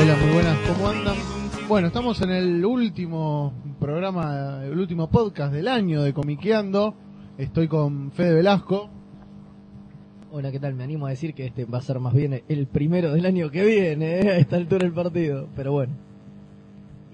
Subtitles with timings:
[0.00, 1.16] Hola, muy buenas, ¿cómo andan?
[1.66, 6.94] Bueno, estamos en el último programa, el último podcast del año de Comiqueando.
[7.36, 8.90] Estoy con Fede Velasco.
[10.30, 10.74] Hola, ¿qué tal?
[10.74, 13.50] Me animo a decir que este va a ser más bien el primero del año
[13.50, 14.30] que viene, ¿eh?
[14.30, 15.48] a esta altura del partido.
[15.56, 15.94] Pero bueno,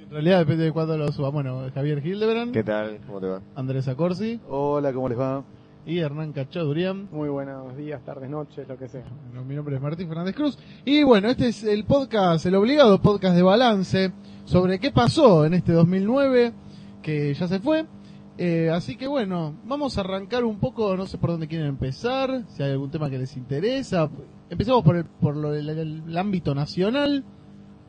[0.02, 1.30] En realidad depende de cuándo lo suba.
[1.30, 2.98] Bueno, Javier Hildebrand, ¿Qué tal?
[3.06, 3.40] ¿Cómo te va?
[3.54, 5.42] Andrés Acorsi Hola, ¿cómo les va?
[5.86, 7.08] Y Hernán Cachadurian.
[7.10, 9.04] Muy buenos días, tardes, noches, lo que sea.
[9.28, 10.58] Bueno, mi nombre es Martín Fernández Cruz.
[10.84, 14.12] Y bueno, este es el podcast, el obligado podcast de balance
[14.44, 16.52] sobre qué pasó en este 2009
[17.02, 17.86] que ya se fue.
[18.38, 22.44] Eh, así que bueno, vamos a arrancar un poco, no sé por dónde quieren empezar,
[22.48, 24.10] si hay algún tema que les interesa.
[24.48, 27.24] Empecemos por el, por lo el ámbito nacional.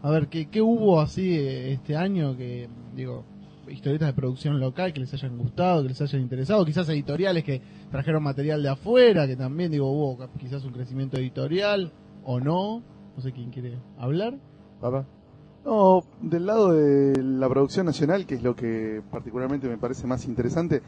[0.02, 3.26] A ver, ¿qué, qué hubo así eh, este año que, digo,
[3.70, 7.62] historietas de producción local que les hayan gustado, que les hayan interesado, quizás editoriales que
[7.92, 11.92] trajeron material de afuera, que también, digo, hubo quizás un crecimiento editorial
[12.24, 12.84] o no.
[13.16, 14.38] No sé quién quiere hablar.
[14.82, 15.06] Papá.
[15.66, 20.26] No, del lado de la producción nacional, que es lo que particularmente me parece más
[20.26, 20.84] interesante,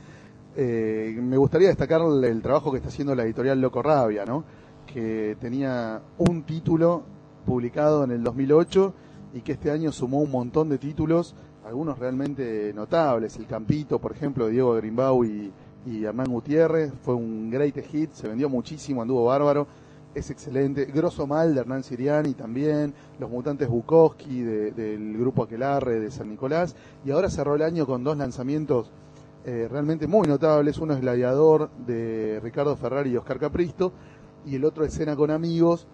[0.56, 4.44] eh, me gustaría destacar el, trabajo que está haciendo la editorial Loco Rabia, ¿no?
[4.86, 7.04] Que tenía un título
[7.46, 8.94] publicado en el 2008
[9.34, 11.36] y que este año sumó un montón de títulos,
[11.68, 13.36] algunos realmente notables.
[13.38, 15.52] El Campito, por ejemplo, de Diego Grimbau y,
[15.86, 19.68] y Hernán Gutiérrez, fue un great hit, se vendió muchísimo, anduvo bárbaro
[20.16, 20.86] es excelente.
[20.86, 22.92] Grosso Mal de Hernán Siriani también.
[23.20, 26.76] Los Mutantes Bukowski de- del grupo Aquelarre de San Nicolás.
[27.06, 28.90] Y ahora cerró el año con dos lanzamientos
[29.46, 30.80] eh, realmente muy notables.
[30.80, 33.92] Uno es Gladiador de Ricardo Ferrari y Oscar Capristo.
[34.44, 35.86] Y el otro es Cena con Amigos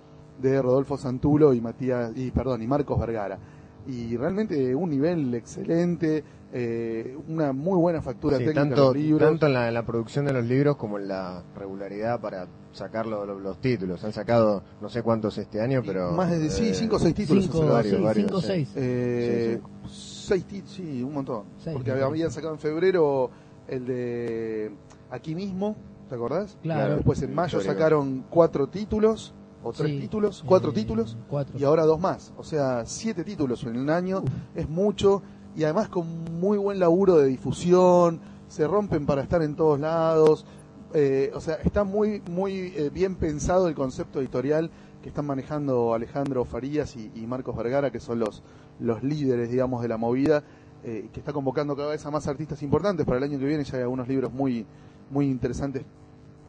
[0.42, 3.38] de Rodolfo Santulo y Matías, y perdón, y Marcos Vergara.
[3.86, 6.24] Y realmente un nivel excelente,
[6.54, 9.30] eh, una muy buena factura Sí, técnica de tanto, los libros.
[9.30, 13.06] tanto en la, en la producción de los libros como en la regularidad para sacar
[13.06, 14.02] lo- lo- los títulos.
[14.06, 16.12] Han sacado no sé cuántos este año, pero...
[16.14, 17.44] Más de sí, eh, cinco o seis títulos.
[17.44, 18.48] cinco, varios, seis, varios, cinco, sí.
[18.48, 18.72] seis.
[18.76, 19.60] Eh,
[19.92, 21.44] seis títulos, sí, un montón.
[21.58, 23.30] Seis, Porque habían sacado en febrero
[23.68, 24.72] el de
[25.10, 25.76] aquí mismo,
[26.08, 26.58] ¿te acordás?
[26.62, 26.96] Claro.
[26.96, 31.58] Después en mayo sacaron cuatro títulos, o tres Sí, títulos, cuatro eh, títulos, Cuatro.
[31.58, 32.34] y ahora dos más.
[32.38, 34.24] O sea, siete títulos en un año,
[34.56, 35.22] es mucho,
[35.56, 40.46] y además con muy buen laburo de difusión, se rompen para estar en todos lados.
[40.94, 44.70] eh, o sea, está muy, muy eh, bien pensado el concepto editorial
[45.02, 48.44] que están manejando Alejandro Farías y, y Marcos Vergara, que son los,
[48.80, 50.44] los líderes, digamos, de la movida,
[50.84, 53.06] eh, que está convocando cada vez a más artistas importantes.
[53.06, 54.66] Para el año que viene ya hay algunos libros muy,
[55.10, 55.84] muy interesantes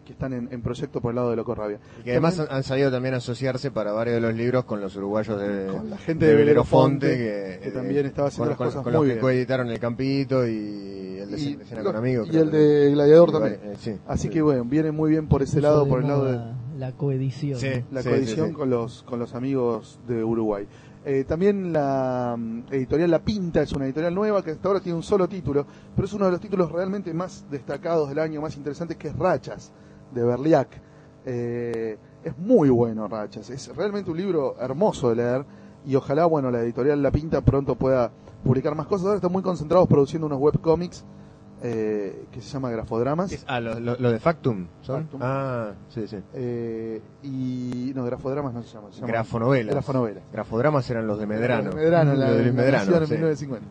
[0.05, 1.79] que están en, en proyecto por el lado de Loco Rabia.
[2.01, 4.81] Y que además También- han, salido también a asociarse para varios de los libros con
[4.81, 8.75] los uruguayos de, Con la gente de Belerofonte, Belerofonte, que también estaba haciendo con, las
[8.75, 9.17] cosas con muy los bien.
[9.17, 12.29] que coeditaron El Campito y el de Y, Cena con Amigos.
[12.33, 13.55] y el de Gladiador y también.
[13.65, 13.97] eh, sí.
[14.07, 14.29] Así Sí.
[14.29, 17.59] que bueno, viene muy bien por ese lado, de por el lado de La coedición.
[17.59, 17.71] Sí.
[17.91, 18.57] la sí, coedición sí, sí.
[18.59, 20.67] con los con los amigos de Uruguay.
[21.07, 24.97] Eh, también la mm, editorial La Pinta es una editorial nueva que hasta ahora tiene
[24.97, 28.57] un solo título, pero es uno de los títulos realmente más destacados del año, más
[28.57, 29.71] interesantes, que es Rachas,
[30.13, 30.69] de Berliac.
[31.27, 35.45] Eh, es muy bueno Rachas, es realmente un libro hermoso de leer
[35.87, 38.11] y ojalá, bueno, la editorial La Pinta pronto pueda
[38.43, 39.07] publicar más cosas.
[39.07, 41.05] Ahora están muy concentrados produciendo unos webcomics
[41.63, 43.33] eh, que se llama Grafodramas.
[43.33, 44.67] Es- ah, lo, lo- lo de Factum.
[44.83, 45.03] ¿son?
[45.03, 45.21] Factum.
[45.23, 46.19] Ah, sí, sí.
[46.35, 48.89] Eh, y no, Grafodramas no se llama.
[48.91, 49.73] se llama Grafonovelas.
[49.75, 50.23] Grafonovelas.
[50.33, 51.65] Grafodramas eran los de Medrano.
[51.65, 53.15] Los de Medrano, la, de Medrano, nación en sí.
[53.15, 53.69] 1950.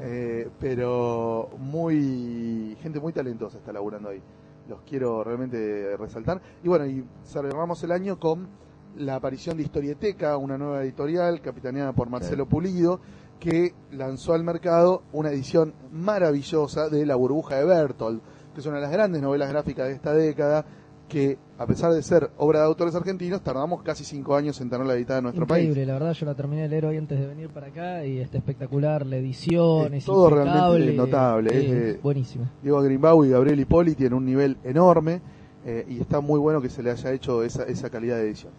[0.00, 4.22] Eh, pero muy gente muy talentosa está laburando ahí.
[4.68, 6.40] Los quiero realmente resaltar.
[6.62, 8.48] Y bueno, y cerramos el año con
[8.96, 13.00] la aparición de Historieteca, una nueva editorial capitaneada por Marcelo Pulido,
[13.40, 18.22] que lanzó al mercado una edición maravillosa de La burbuja de Bertolt,
[18.54, 20.64] que es una de las grandes novelas gráficas de esta década,
[21.08, 24.94] que a pesar de ser obra de autores argentinos, tardamos casi cinco años en tenerla
[24.94, 25.66] editada en nuestro país.
[25.66, 28.18] Increíble, la verdad yo la terminé de leer hoy antes de venir para acá y
[28.18, 32.48] está espectacular, la edición Es es, todo realmente notable, eh, es buenísimo.
[32.62, 35.20] Diego Grimbau y Gabriel Hipóliti tienen un nivel enorme
[35.64, 38.52] eh, y está muy bueno que se le haya hecho esa, esa calidad de edición.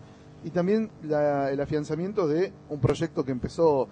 [0.44, 3.90] Y también la- el afianzamiento de un proyecto que empezó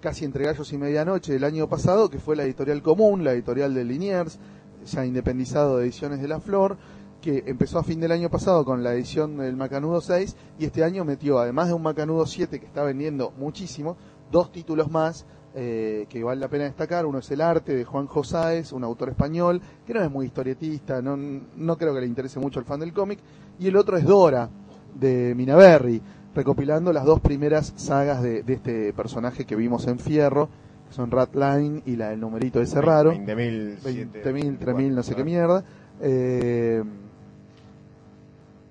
[0.00, 3.74] casi entre gallos y medianoche del año pasado, que fue la editorial común, la editorial
[3.74, 4.38] de Liniers,
[4.86, 6.78] ya independizado de Ediciones de la Flor,
[7.20, 10.84] que empezó a fin del año pasado con la edición del Macanudo 6 y este
[10.84, 13.96] año metió, además de un Macanudo 7 que está vendiendo muchísimo,
[14.30, 17.06] dos títulos más eh, que vale la pena destacar.
[17.06, 21.02] Uno es El Arte de Juan Josáez, un autor español, que no es muy historietista,
[21.02, 23.18] no, no creo que le interese mucho al fan del cómic.
[23.58, 24.48] Y el otro es Dora,
[24.94, 26.00] de Minaberry,
[26.34, 30.48] recopilando las dos primeras sagas de, de este personaje que vimos en Fierro,
[30.88, 33.12] que son Ratline y la del numerito ese raro.
[33.12, 33.80] 20.000,
[34.22, 35.64] 20.000, 3.000, no sé qué mierda.
[36.00, 36.82] Eh,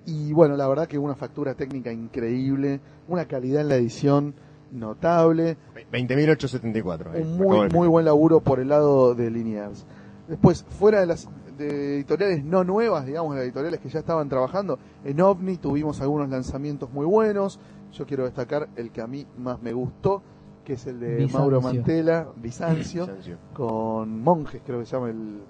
[0.06, 4.34] y bueno, la verdad que una factura técnica increíble, una calidad en la edición
[4.72, 5.56] notable,
[5.92, 7.12] 20.874.
[7.12, 9.86] ahí, un muy muy buen laburo por el lado de Liniers.
[10.28, 14.78] Después, fuera de las de editoriales no nuevas, digamos, las editoriales que ya estaban trabajando,
[15.04, 17.60] en OVNI tuvimos algunos lanzamientos muy buenos.
[17.92, 20.22] Yo quiero destacar el que a mí más me gustó,
[20.64, 21.38] que es el de Bizancio.
[21.38, 23.36] Mauro Mantela, Bizancio, Bizancio.
[23.52, 25.42] con Monjes, creo que se llama el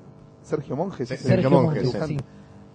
[0.42, 1.10] Sergio Monjes.
[1.10, 2.16] El Sergio Monjes, sí.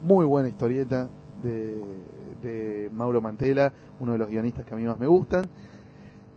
[0.02, 1.10] Muy buena historieta
[1.46, 5.46] de, Mauro Mantela, uno de los guionistas que a mí más me gustan.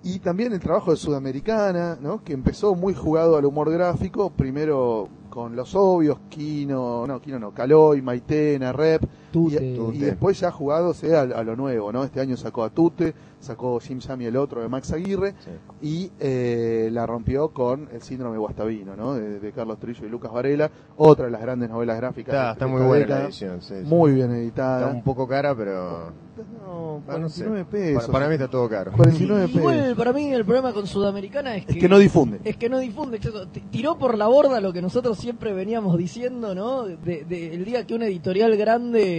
[0.02, 2.22] Y también el trabajo de Sudamericana, ¿no?
[2.22, 7.52] que empezó muy jugado al humor gráfico, primero con los obvios, Kino, no, Kino no,
[7.52, 9.02] Caloy, Maitena, Rep,
[9.32, 9.64] Tute.
[9.64, 9.96] y, Tute.
[9.96, 12.04] y después ya jugándose a, a lo nuevo, ¿no?
[12.04, 15.50] Este año sacó a Tute, sacó Jim Sam y el otro de Max Aguirre, Sí.
[15.82, 19.14] y eh, la rompió con El síndrome Guastavino, ¿no?
[19.14, 22.34] De, de Carlos Trillo y Lucas Varela, otra de las grandes novelas gráficas.
[22.34, 23.60] Está, está muy buena la edición.
[23.62, 23.84] sí, sí.
[23.84, 24.38] Muy bien Está
[24.80, 24.86] editada.
[24.88, 26.12] un poco cara, pero.
[26.64, 27.44] No, Ah, no sé.
[27.44, 28.02] 49 pesos.
[28.06, 28.92] Para, para mí está todo caro.
[28.92, 29.60] 49 pesos.
[29.60, 32.40] Igual para mí el problema con Sudamericana es que, Es que no difunde.
[32.44, 33.18] es que no difunde,
[33.70, 36.84] tiró por la borda lo que nosotros siempre veníamos diciendo, ¿no?
[36.84, 39.17] De, de- el día que una editorial grande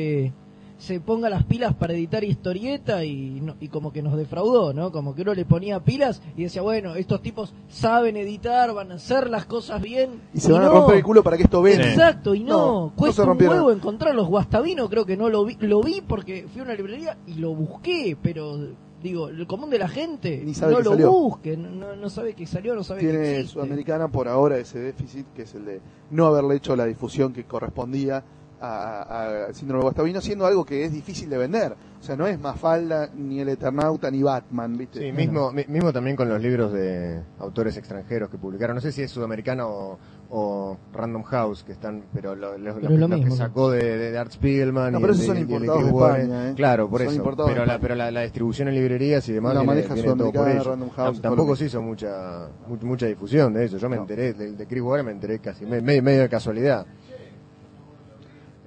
[0.78, 4.94] se ponga las pilas para editar historieta y, no- y como que nos defraudó, ¿no?
[4.94, 8.96] Como que uno le ponía pilas y decía, bueno, estos tipos saben editar, van a
[8.96, 10.22] hacer las cosas bien.
[10.34, 11.90] Y se van a romper el culo para que esto venda.
[11.90, 14.28] Exacto, y no, cuesta un huevo encontrarlos.
[14.30, 17.54] Guastavino creo que no lo vi, lo vi porque fui a una librería y lo
[17.54, 18.58] busqué, pero
[19.04, 21.12] digo, el común de la gente Ni sabe no que lo salió.
[21.12, 23.52] busque, no, sabe que salió, no sabe que Tiene existe.
[23.54, 25.82] Sudamericana por ahora ese déficit, que es el de
[26.12, 28.24] no haberle hecho la difusión que correspondía
[28.62, 31.76] a- a- síndrome de Guastavino, siendo algo que es difícil de vender.
[32.00, 35.00] O sea, no es Mafalda, ni el Eternauta, ni Batman, ¿viste?
[35.00, 38.76] Sí, mismo, mi- mismo también con los libros de autores extranjeros que publicaron.
[38.76, 42.82] No sé si es Sudamericana o, o Random House, que están, pero lo, lo- Pero
[42.82, 44.94] lo que- lo mismo, que sacó de, de Art Spiegelman.
[44.94, 46.08] No, y pero el esos de- son y de importados Chris de.
[46.30, 46.54] España, ¿eh?
[46.56, 47.16] Claro, por Son eso.
[47.18, 49.94] importados Pero, de la, pero la, la distribución en librerías y demás La viene, maneja
[49.94, 50.48] viene todo por.
[50.66, 53.78] Random House, Tampoco se hizo mucha mu- mucha difusión de eso.
[53.78, 54.04] Yo me No.
[54.04, 56.86] enteré del de Chris Warren, me enteré casi me- medio, medio de casualidad.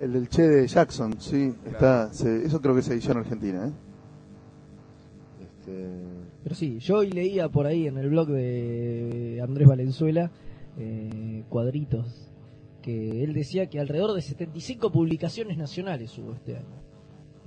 [0.03, 3.73] El del Che de Jackson, sí, está, se- eso creo que es edición argentina, ¿eh?
[5.41, 5.89] Este,
[6.43, 10.31] Pero sí, yo hoy leía por ahí en el blog de Andrés Valenzuela
[10.79, 12.29] eh, cuadritos
[12.83, 16.67] que él decía que alrededor de 75 publicaciones nacionales hubo este año,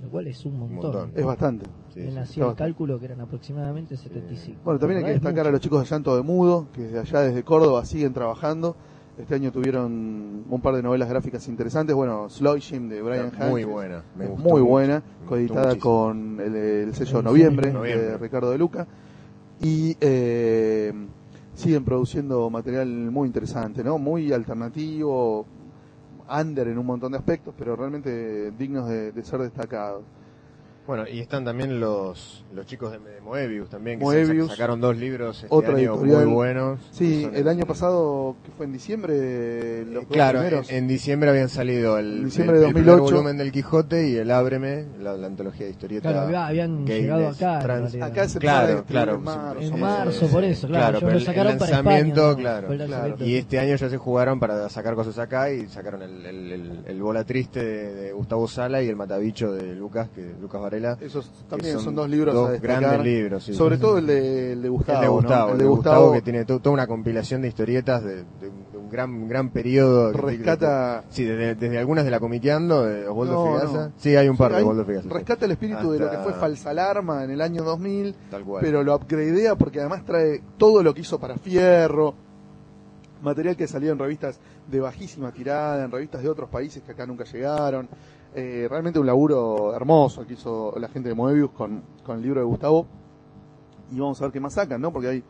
[0.02, 0.92] lo cual es un montón.
[0.92, 1.10] montón.
[1.14, 1.66] Es bastante.
[1.92, 2.18] sí, Él sí.
[2.18, 2.56] hacía el bastante.
[2.56, 4.60] cálculo que eran aproximadamente 75.
[4.64, 7.20] Bueno, también hay que destacar a los chicos de Llanto de Mudo, que desde allá,
[7.20, 8.76] desde Córdoba, siguen trabajando.
[9.18, 11.96] Este año tuvieron un par de novelas gráficas interesantes.
[11.96, 14.02] Bueno, Sloishim de Brian Está muy buena.
[14.14, 18.06] Me es gustó muy buena, coeditada con el, el sello El Noviembre, sello Noviembre.
[18.08, 18.86] de Ricardo de Luca.
[19.62, 20.92] Y eh,
[21.54, 23.96] siguen produciendo material muy interesante, ¿no?
[23.96, 25.46] Muy alternativo,
[26.28, 30.02] under en un montón de aspectos, pero realmente dignos de, de ser destacados.
[30.86, 34.46] Bueno, y están también los, los chicos de, de Moebius también, que Moebius.
[34.48, 36.26] sa- sacaron dos libros este Otra año editorial.
[36.26, 36.78] muy buenos.
[36.92, 40.70] Sí, el año pasado, que fue en diciembre, los dos Claro, en, primeros.
[40.70, 43.14] en diciembre habían salido el, diciembre el- de el primer 2008.
[43.16, 46.08] volumen del Quijote y el Ábreme, la, la antología de historieta.
[46.10, 47.58] Claro, había- habían llegado acá.
[47.58, 47.94] trans.
[47.96, 49.60] Acá se Claro, claro, en marzo.
[49.60, 50.82] En marzo, por eso, claro.
[50.84, 52.68] Claro, pero lo el- sacaron el para lanzamiento, España, ¿no?
[52.68, 53.24] claro, claro.
[53.24, 56.80] Y este año ya se jugaron para sacar cosas acá y sacaron el, el, el,
[56.86, 60.75] el Bola Triste de, de Gustavo Sala y el Matabicho de Lucas, que Lucas Varela.
[61.00, 62.80] Esos que también son, dos libros dos a destacar.
[62.80, 63.54] grandes libros, sí.
[63.54, 64.98] Sobre todo el de, el de Gustavo.
[64.98, 65.12] el de ¿no?
[65.14, 68.24] Gustavo, El de Gustavo, que tiene to- toda una compilación de historietas de, de-
[68.72, 70.12] de un gran gran periodo.
[70.12, 73.92] que- rescata, Sí, desde, desde algunas de la Comiqueando, de Osvaldo No, no.
[73.96, 75.02] Sí, hay un par de hay- Osvaldo Figaza.
[75.04, 75.08] sí.
[75.14, 78.44] rescata el espíritu de lo que Hasta- fue Falsa Alarma en el año 2000, Tal
[78.44, 78.62] cual.
[78.64, 82.14] pero lo upgradea porque además trae todo lo que hizo para Fierro,
[83.22, 84.38] material que salió en revistas
[84.70, 87.88] de bajísima tirada, en revistas de otros países que acá nunca llegaron.
[88.38, 92.40] Eh, realmente un laburo hermoso que hizo la gente de Moebius con, con el libro
[92.40, 92.86] de Gustavo.
[93.90, 94.92] Y vamos a ver qué más sacan, ¿no?
[94.92, 95.24] Porque hay...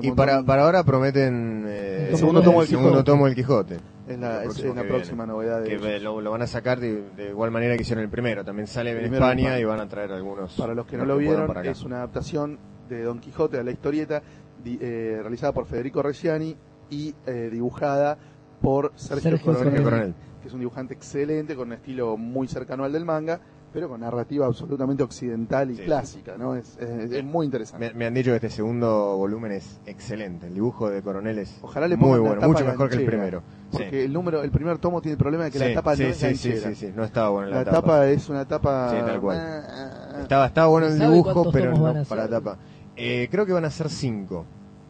[0.00, 3.04] Y para, para ahora prometen eh, El segundo tomo del segundo Quijote.
[3.10, 3.76] tomo del Quijote.
[4.08, 5.32] es la, es la que próxima viene.
[5.32, 8.10] novedad de Que lo, lo van a sacar de, de igual manera que hicieron el
[8.10, 8.44] primero.
[8.44, 10.54] También sale en España y van a traer algunos.
[10.56, 14.22] Para los que no lo vieron, es una adaptación de Don Quijote a la historieta,
[14.62, 16.56] di- eh, realizada por Federico Reggiani
[16.90, 18.18] y eh, dibujada
[18.60, 20.14] por Sergio, Sergio Coronel, Sergio Coronel.
[20.48, 23.38] Que es un dibujante excelente, con un estilo muy cercano al del manga,
[23.70, 26.54] pero con narrativa absolutamente occidental y Sí, clásica, ¿no?
[26.56, 27.86] Es, es- es muy interesante.
[27.88, 30.46] Me, me han dicho que este segundo volumen es excelente.
[30.46, 33.42] El dibujo de Coronel es Ojalá le muy bueno, mucho mejor que el primero.
[33.70, 33.96] Porque Sí.
[34.06, 36.16] el número, el primer tomo tiene el problema de que la tapa sí, no es
[36.16, 36.68] sí, sí, ganchera.
[36.70, 38.90] sí, sí, no estaba buena La la, tapa es una tapa...
[38.90, 39.36] Sí, tal cual.
[39.38, 42.56] Ah, Estaba, estaba bueno el ¿Sabe dibujo, pero no a para la tapa.
[42.96, 44.46] Eh, creo que van a ser cinco.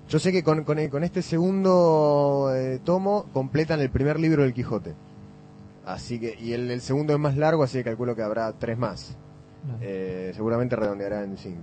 [0.08, 4.54] Yo sé que con, con, con este segundo eh, tomo completan el primer libro del
[4.54, 4.94] Quijote.
[5.88, 8.76] Así que, y el, el segundo es más largo, así que calculo que habrá tres
[8.76, 9.16] más.
[9.80, 11.62] Eh, seguramente redondeará en cinco.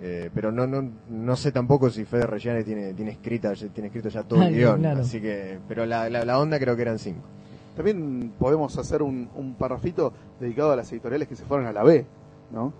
[0.00, 4.08] Eh, pero no, no, no sé tampoco si Fede Reggiani tiene, tiene escrita, tiene escrito
[4.10, 5.00] ya todo el guion, claro.
[5.00, 7.22] así que, pero la, la, la onda creo que eran cinco.
[7.74, 11.82] También podemos hacer un, un parrafito dedicado a las editoriales que se fueron a la
[11.82, 12.06] B,
[12.52, 12.72] ¿no?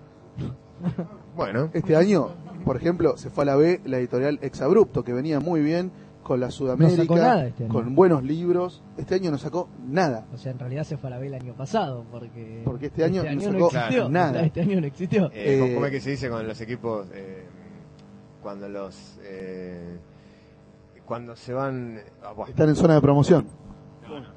[1.37, 2.29] Bueno, Este año,
[2.65, 5.91] por ejemplo, se fue a la B la editorial Exabrupto, que venía muy bien
[6.26, 7.73] con la Sudamérica, sacó nada este año.
[7.73, 8.83] con buenos libros.
[8.97, 10.26] Este año no sacó nada.
[10.35, 12.62] O sea, en realidad se fue a la B el año pasado, porque...
[12.64, 14.09] Porque este año no no sacó existió.
[14.09, 14.42] nada.
[14.42, 15.26] Este año no existió.
[15.33, 17.06] Eh, Eh, ¿Cómo es que se dice con los equipos?
[17.14, 17.45] eh,
[18.42, 19.18] cuando los.
[19.23, 19.99] eh,
[21.04, 22.00] cuando se van.
[22.25, 23.47] ah, buah, Están en zona de promoción.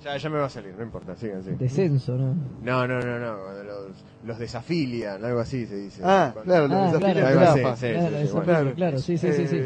[0.03, 1.57] ya, ya me va a salir, no importa, sigan, sigan.
[1.57, 2.35] Descenso, ¿no?
[2.63, 3.87] No, no, no, no, cuando los,
[4.25, 6.01] los desafilian, algo así se dice.
[6.05, 9.47] Ah, Cuando- claro, los Ah, desafíos claro, Claro, sí, sí, bueno.
[9.47, 9.57] sí,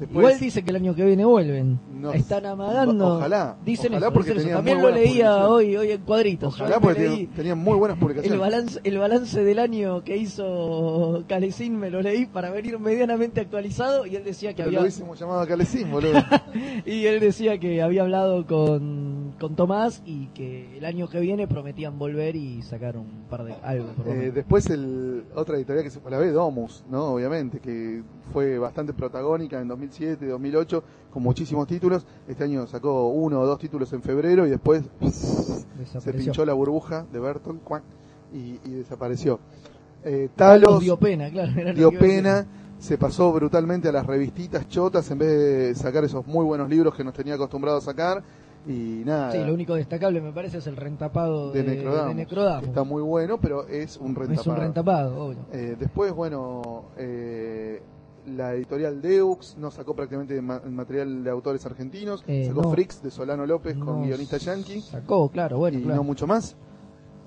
[0.00, 1.80] Igual dice que el año que viene vuelven.
[1.92, 3.16] No Están amagando.
[3.16, 4.48] Ojalá, Dicen ojalá eso, porque eso.
[4.48, 6.54] También lo leía hoy, hoy en cuadritos.
[6.54, 8.40] Ojalá porque leí tenían, muy buenas el publicaciones.
[8.40, 14.06] balance, el balance del año que hizo Calecín me lo leí para venir medianamente actualizado
[14.06, 16.22] y él decía que Pero había lo hubiésemos llamado a Calecín, boludo.
[16.86, 21.46] y él decía que había hablado con, con Tomás y que el año que viene
[21.46, 25.90] prometían volver y sacar un par de algo por Eh, después el, otra editorial que
[25.90, 27.14] se fue la B, Domus, ¿no?
[27.14, 28.02] Obviamente, que
[28.32, 32.06] fue bastante protagónica en 2007, 2008, con muchísimos títulos.
[32.26, 34.82] Este año sacó uno o dos títulos en febrero y después
[35.98, 37.62] se pinchó la burbuja de Bertolt
[38.32, 39.38] y, y desapareció.
[40.04, 41.52] Eh, Talos dio pena, claro.
[41.74, 42.46] dio pena,
[42.78, 46.94] se pasó brutalmente a las revistitas chotas en vez de sacar esos muy buenos libros
[46.94, 48.22] que nos tenía acostumbrado a sacar.
[48.66, 52.14] Y nada, Sí, lo único destacable me parece es el rentapado de de, Necrodamus, de
[52.14, 52.62] Necrodamus.
[52.62, 54.40] que está muy bueno, pero es un rentapado.
[54.40, 55.38] Es un rentapado, obvio.
[55.52, 57.80] Eh, después, bueno, eh,
[58.26, 62.70] la editorial Deux no sacó prácticamente ma- material de autores argentinos, Eh, sacó no.
[62.72, 65.96] Fricks de Solano López con guionista yankee Sacó, claro, bueno, y claro.
[65.98, 66.56] no mucho más.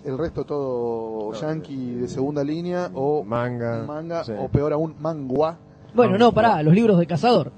[0.04, 3.84] El resto todo No, yankee eh, de segunda línea o Manga.
[3.88, 4.34] manga sí.
[4.38, 5.58] o peor aún mangua.
[5.96, 7.52] Bueno, no, pará, los libros de Cazador.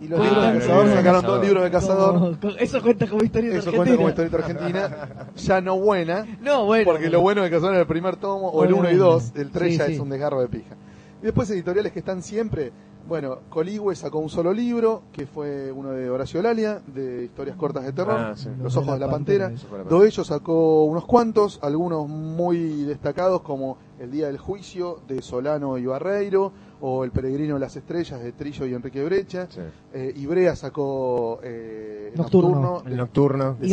[0.00, 2.38] Y los Ah, libros de pero Cazador de sacaron dos libros de Cazador.
[2.40, 3.76] Como- eso cuenta como historia Eso argentina.
[3.76, 6.84] cuenta como historieta argentina, ya no buena, No, bueno.
[6.84, 9.04] porque lo bueno de Cazador era el primer tomo, o el 1 y Obviamente.
[9.04, 9.92] 2, el 3 Sí, ya sí.
[9.94, 10.74] es un desgarro de pija.
[11.22, 12.72] Y después editoriales que están siempre,
[13.08, 17.84] bueno, Coligüe sacó un solo libro, que fue uno de Horacio Lalia, de historias cortas
[17.84, 18.48] de terror, Ah, sí.
[18.62, 19.48] Los ojos de la pantera.
[19.48, 25.22] De la Doello sacó unos cuantos, algunos muy destacados como El Día del Juicio de
[25.22, 26.52] Solano y Barreiro,
[26.86, 29.46] o El Peregrino de las Estrellas de Trillo y Enrique Brecha.
[29.48, 29.60] Sí.
[29.94, 32.50] Eh, Ibrea sacó eh, Nocturno.
[32.60, 33.54] Nocturno, El nocturno.
[33.58, 33.72] de Y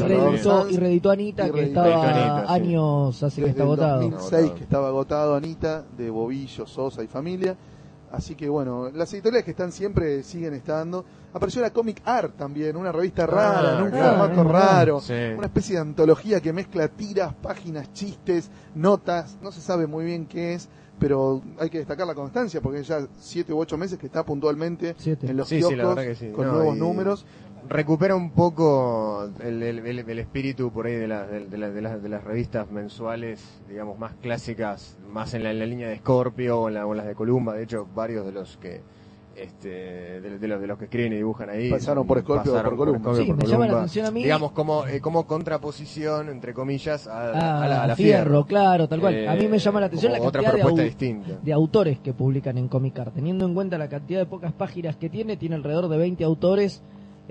[0.78, 2.54] reeditó, y Anita, Y que reeditó estaba Anita, sí.
[2.54, 4.02] años así que está agotado.
[4.02, 4.56] 2006 Agotado.
[4.56, 7.58] que estaba agotado Anita, de Bobillo, Sosa y familia.
[8.14, 11.04] Así que bueno, las editoriales que están siempre siguen estando.
[11.34, 14.18] Apareció la Comic Art también, una revista rara, en un claro.
[14.34, 15.00] formato Ah, raro.
[15.02, 15.14] Sí.
[15.38, 19.38] Una especie de antología que mezcla tiras, páginas, chistes, notas.
[19.42, 20.68] No se sabe muy bien qué es,
[21.02, 24.94] pero hay que destacar la constancia porque ya siete u ocho meses que está puntualmente
[25.00, 25.26] Siete.
[25.32, 26.30] en los Sí, sí, la kioscos verdad que sí.
[26.32, 27.26] con No, nuevos números.
[27.68, 31.70] recupera un poco el, el- el- el espíritu por ahí de, la- de, de la-
[31.72, 35.88] de las, de las revistas mensuales, digamos, más clásicas, más en la, en la línea
[35.90, 37.54] de Scorpio o en, la- o en las de Columba.
[37.56, 38.82] De hecho, varios de los que
[39.36, 39.70] este,
[40.22, 42.76] de, de los, de los que escriben y dibujan ahí Pasaron por Scorpio o pasaron
[42.78, 43.14] por Columba.
[43.14, 43.80] Scorpio, Sí, por me llama la Columba.
[43.82, 44.24] atención a mí.
[44.24, 48.88] Digamos, como, eh, como contraposición, entre comillas, a, Ah, a la, a la fierro, claro,
[48.88, 49.16] tal cual.
[49.16, 51.40] Eh, a mí me llama la atención la otra cantidad de, distinta.
[51.42, 53.14] de autores que publican en Comic Art.
[53.14, 56.82] Teniendo en cuenta la cantidad de pocas páginas que tiene, tiene alrededor de 20 autores.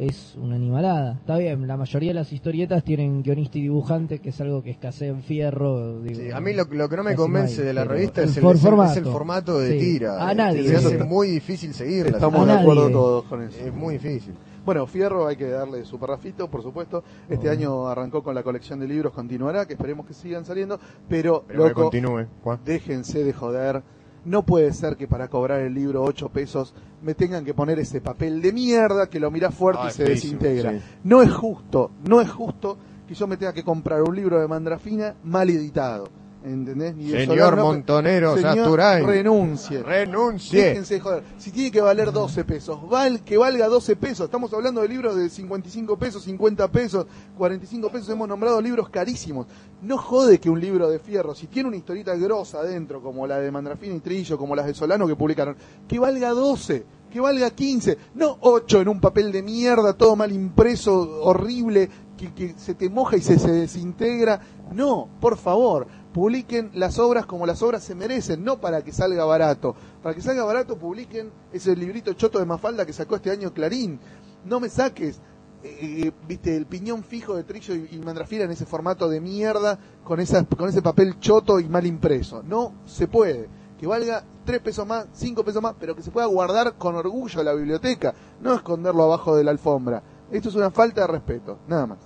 [0.00, 1.12] Es una animalada.
[1.20, 4.70] Está bien, la mayoría de las historietas tienen guionista y dibujante, que es algo que
[4.70, 6.00] escasea en fierro.
[6.00, 6.18] digo.
[6.18, 8.30] Sí, a mí lo, lo que no me convence no hay, de la revista el
[8.30, 9.58] es el, es el- es el formato.
[9.58, 9.78] de Sí.
[9.78, 10.26] tira.
[10.26, 10.68] A Eh, nadie.
[10.68, 12.12] Se hace Está- muy difícil seguirla.
[12.12, 13.58] Estamos de acuerdo todos con eso.
[13.62, 14.32] Es muy difícil.
[14.64, 17.04] Bueno, Fierro hay que darle su parrafito, por supuesto.
[17.28, 17.52] Este Oh.
[17.52, 20.80] año arrancó con la colección de libros, continuará, que esperemos que sigan saliendo,
[21.10, 22.24] pero, Pero que loco, continúe.
[22.42, 22.58] Juan.
[22.64, 23.82] déjense de joder.
[24.24, 28.00] No puede ser que para cobrar el libro 8 pesos me tengan que poner ese
[28.00, 30.72] papel de mierda que lo mirás fuerte Ah, y se feísimo, desintegra.
[30.72, 30.80] sí.
[31.04, 32.76] No es justo, no es justo
[33.08, 36.08] que yo me tenga que comprar un libro de Mandrafina mal editado.
[36.42, 36.94] ¿Entendés?
[36.98, 39.82] Y Señor no- Montonero Señor, renuncie.
[39.82, 40.62] Renuncie.
[40.62, 41.22] Déjense joder.
[41.36, 44.24] Si tiene que valer 12 pesos, val, que valga 12 pesos.
[44.24, 47.06] Estamos hablando de libros de 55 pesos, 50 pesos,
[47.36, 48.08] 45 pesos.
[48.08, 49.46] Hemos nombrado libros carísimos.
[49.82, 53.38] No jode que un libro de fierro, si tiene una historieta grosa adentro, como la
[53.38, 55.56] de Mandrafina y Trillo, como las de Solano que publicaron,
[55.86, 60.32] que valga 12, que valga 15, no 8 en un papel de mierda, todo mal
[60.32, 64.40] impreso, horrible, que, que se te moja y se, se desintegra.
[64.72, 69.24] No, por favor, publiquen las obras como las obras se merecen, no para que salga
[69.24, 69.74] barato.
[70.02, 74.00] Para que salga barato, publiquen ese librito choto de Mafalda que sacó este año Clarín.
[74.44, 75.20] No me saques,
[75.62, 79.78] eh, eh, viste, el piñón fijo de Trillo y, y en ese formato de mierda,
[80.04, 82.42] con, esas, con ese papel choto y mal impreso.
[82.42, 83.48] No se puede.
[83.78, 87.42] Que valga tres pesos más, cinco pesos más, pero que se pueda guardar con orgullo
[87.42, 90.02] la biblioteca, no esconderlo abajo de la alfombra.
[90.30, 91.98] Esto es una falta de respeto, nada más.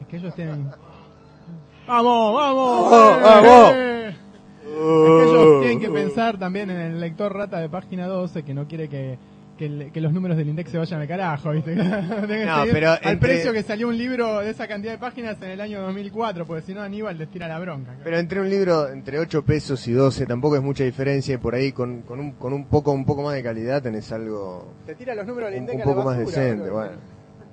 [0.00, 0.70] Es que ellos tienen.
[1.86, 2.90] ¡Vamos, vamos!
[2.90, 3.72] ¡Vamos, vamos!
[3.74, 4.08] ¡Eh!
[4.64, 8.54] Es que ellos tienen que pensar también en el lector rata de página 12 que
[8.54, 9.18] no quiere que,
[9.58, 11.74] que, el- que los números del index se vayan al carajo, ¿viste?
[11.76, 15.50] No, pero al entre- precio que salió un libro de esa cantidad de páginas en
[15.50, 17.92] el año 2004, porque si no Aníbal les tira la bronca.
[18.02, 21.54] Pero entre un libro entre 8 pesos y 12 tampoco es mucha diferencia y por
[21.54, 24.94] ahí con, con, un, con un poco un poco más de calidad tenés algo Te
[24.94, 26.92] tira los números del un, INDEC un a la poco más decente, bueno.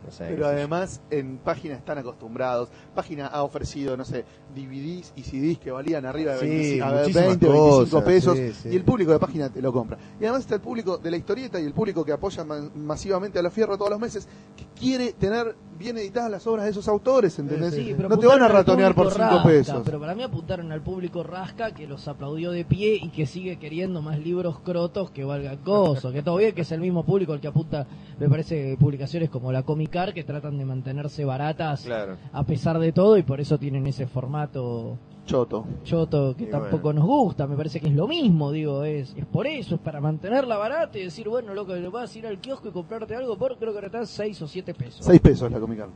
[0.05, 2.69] No sé, qué Pero además en página están acostumbrados.
[2.95, 4.23] Página ha ofrecido, no sé,
[4.55, 6.47] DVDs y CDs que valían arriba de Sí,
[6.79, 8.69] 20, a ver, muchísimas 20 25 cosas, pesos sí, sí.
[8.69, 9.97] y el público de página te lo compra.
[10.19, 13.37] Y además está el público de la historieta y el público que apoya ma- masivamente
[13.39, 16.87] a la Fierro todos los meses que quiere tener bien editadas las obras de esos
[16.89, 17.73] autores, ¿entendés?
[17.73, 19.81] Sí, no te van a ratonear por público 5 rasca, pesos.
[19.85, 23.57] Pero para mí apuntaron al público rasca que los aplaudió de pie y que sigue
[23.57, 26.11] queriendo más libros crotos que valgan cosas.
[26.11, 27.87] Que todo bien que es el mismo público el que apunta,
[28.19, 32.17] me parece, publicaciones como la Comicar que tratan de mantenerse baratas Claro.
[32.33, 34.97] a pesar de todo y por eso tienen ese formato
[35.29, 35.63] Choto.
[35.83, 37.01] choto que Y tampoco bueno.
[37.01, 37.45] nos gusta.
[37.45, 40.97] Me parece que es lo mismo, digo, es, es por eso, es para mantenerla barata
[40.97, 43.77] y decir, bueno, loco, vas a ir al kiosco y comprarte algo por, creo que
[43.77, 45.05] ahora está 6 o 7 pesos.
[45.05, 45.89] 6 pesos la Comic Con.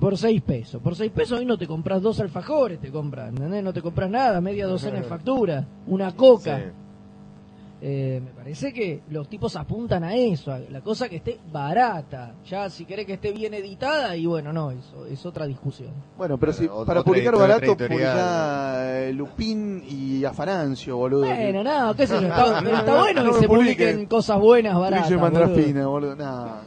[0.00, 0.82] Por 6 pesos.
[0.82, 3.62] Por 6 pesos hoy no te compras dos alfajores, te compras, ¿entendés?
[3.62, 6.58] No te compras nada, media docena de factura, una coca.
[6.58, 6.64] Sí.
[7.84, 12.32] Eh, me parece que los tipos apuntan a eso, a la cosa que esté barata.
[12.48, 15.90] Ya si querés que esté bien editada, y bueno, no, eso es otra discusión.
[16.16, 21.26] Bueno, pero si para publicar barato, publicá eh, Lupín y Afanancio, boludo.
[21.26, 23.76] Bueno, no, qué sé yo, está, No, está no, bueno no que se publiquen.
[23.88, 25.10] publiquen cosas buenas, baratas.
[25.10, 25.90] Boludo.
[25.90, 26.14] Boludo.
[26.14, 26.60] Nah.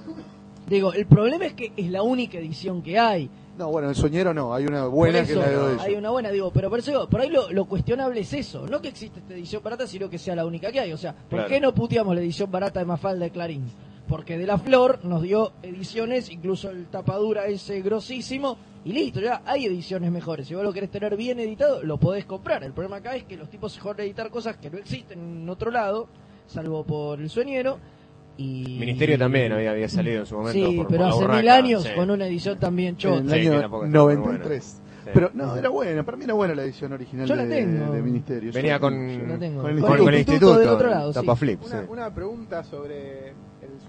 [0.67, 3.30] Digo, el problema es que es la única edición que hay.
[3.58, 6.10] No, bueno, el soñero no, hay una buena que eso, es la de hay una
[6.10, 9.20] buena, digo, pero por eso por ahí lo, lo cuestionable es eso, no que existe
[9.22, 10.91] esta edición barata, sino que sea la única que hay.
[10.91, 11.48] O sea, ¿por Claro.
[11.48, 13.63] qué no puteamos la edición barata de Mafalda de Clarín?
[14.10, 19.41] Porque de la Flor nos dio ediciones, incluso el tapadura ese grosísimo, y listo, ya
[19.46, 20.48] hay ediciones mejores.
[20.48, 22.63] Si vos lo querés tener bien editado, lo podés comprar.
[22.63, 25.41] El problema acá es que los tipos se joden a editar cosas que no existen
[25.41, 26.08] en otro lado,
[26.46, 27.80] salvo por el sueñero.
[28.38, 28.78] Y...
[28.80, 30.69] Ministerio también había, había salido en su momento.
[30.69, 31.89] Sí, por- pero por hace urraca, mil años sí.
[31.95, 33.17] con una edición también chota.
[33.19, 34.63] en el año tampoco está muy 93.
[34.63, 34.82] Sí.
[35.13, 37.93] Pero no, era buena, para mí era buena la edición original Yo la de, tengo.
[37.93, 38.50] de Ministerio.
[38.52, 38.93] Yo Venía la con.
[38.93, 39.69] Con el con- con
[40.13, 41.39] el instituto instituto, del otro lado, tapa sí.
[41.39, 41.62] flip.
[41.63, 41.86] Una, sí.
[41.89, 43.34] una pregunta sobre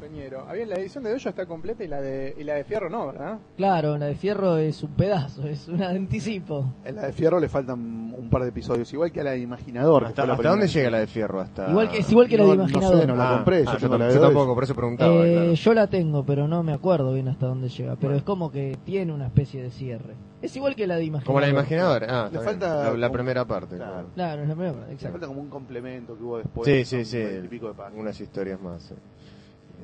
[0.08, 0.44] sueñero.
[0.48, 3.06] Había la edición de Doyo está completa y la de y la de Fierro no,
[3.06, 3.38] ¿verdad?
[3.56, 6.72] Claro, la de Fierro es un pedazo, es un anticipo.
[6.84, 7.78] En la de Fierro le faltan
[8.16, 10.04] un par de episodios, igual que a la de Imaginador.
[10.06, 10.50] ¿Hasta, hasta primera.
[10.50, 11.40] dónde llega la de Fierro?
[11.40, 11.70] Hasta...
[11.70, 13.00] Igual que, es igual que la de No, no Imaginador.
[13.00, 15.26] sé, no la Ah, compré, yo ah, tengo la yo tampoco, por eso preguntaba.
[15.26, 15.52] Eh, claro.
[15.54, 17.96] Yo la tengo, pero no me acuerdo bien hasta dónde llega.
[17.96, 20.14] Pero es como que tiene una especie de cierre.
[20.42, 21.26] Es igual que la de Imaginador.
[21.26, 22.04] Como la de Imaginador.
[22.08, 23.76] Ah, Le falta la, la como- primera parte.
[23.76, 23.92] Claro.
[23.92, 24.08] claro.
[24.14, 25.12] Claro, es la primera, Le exacto.
[25.12, 26.66] falta como un complemento que hubo después.
[26.68, 27.24] Sí, sí, sí.
[27.48, 27.74] pico de.
[27.96, 28.82] Unas historias más.
[28.82, 28.94] sí.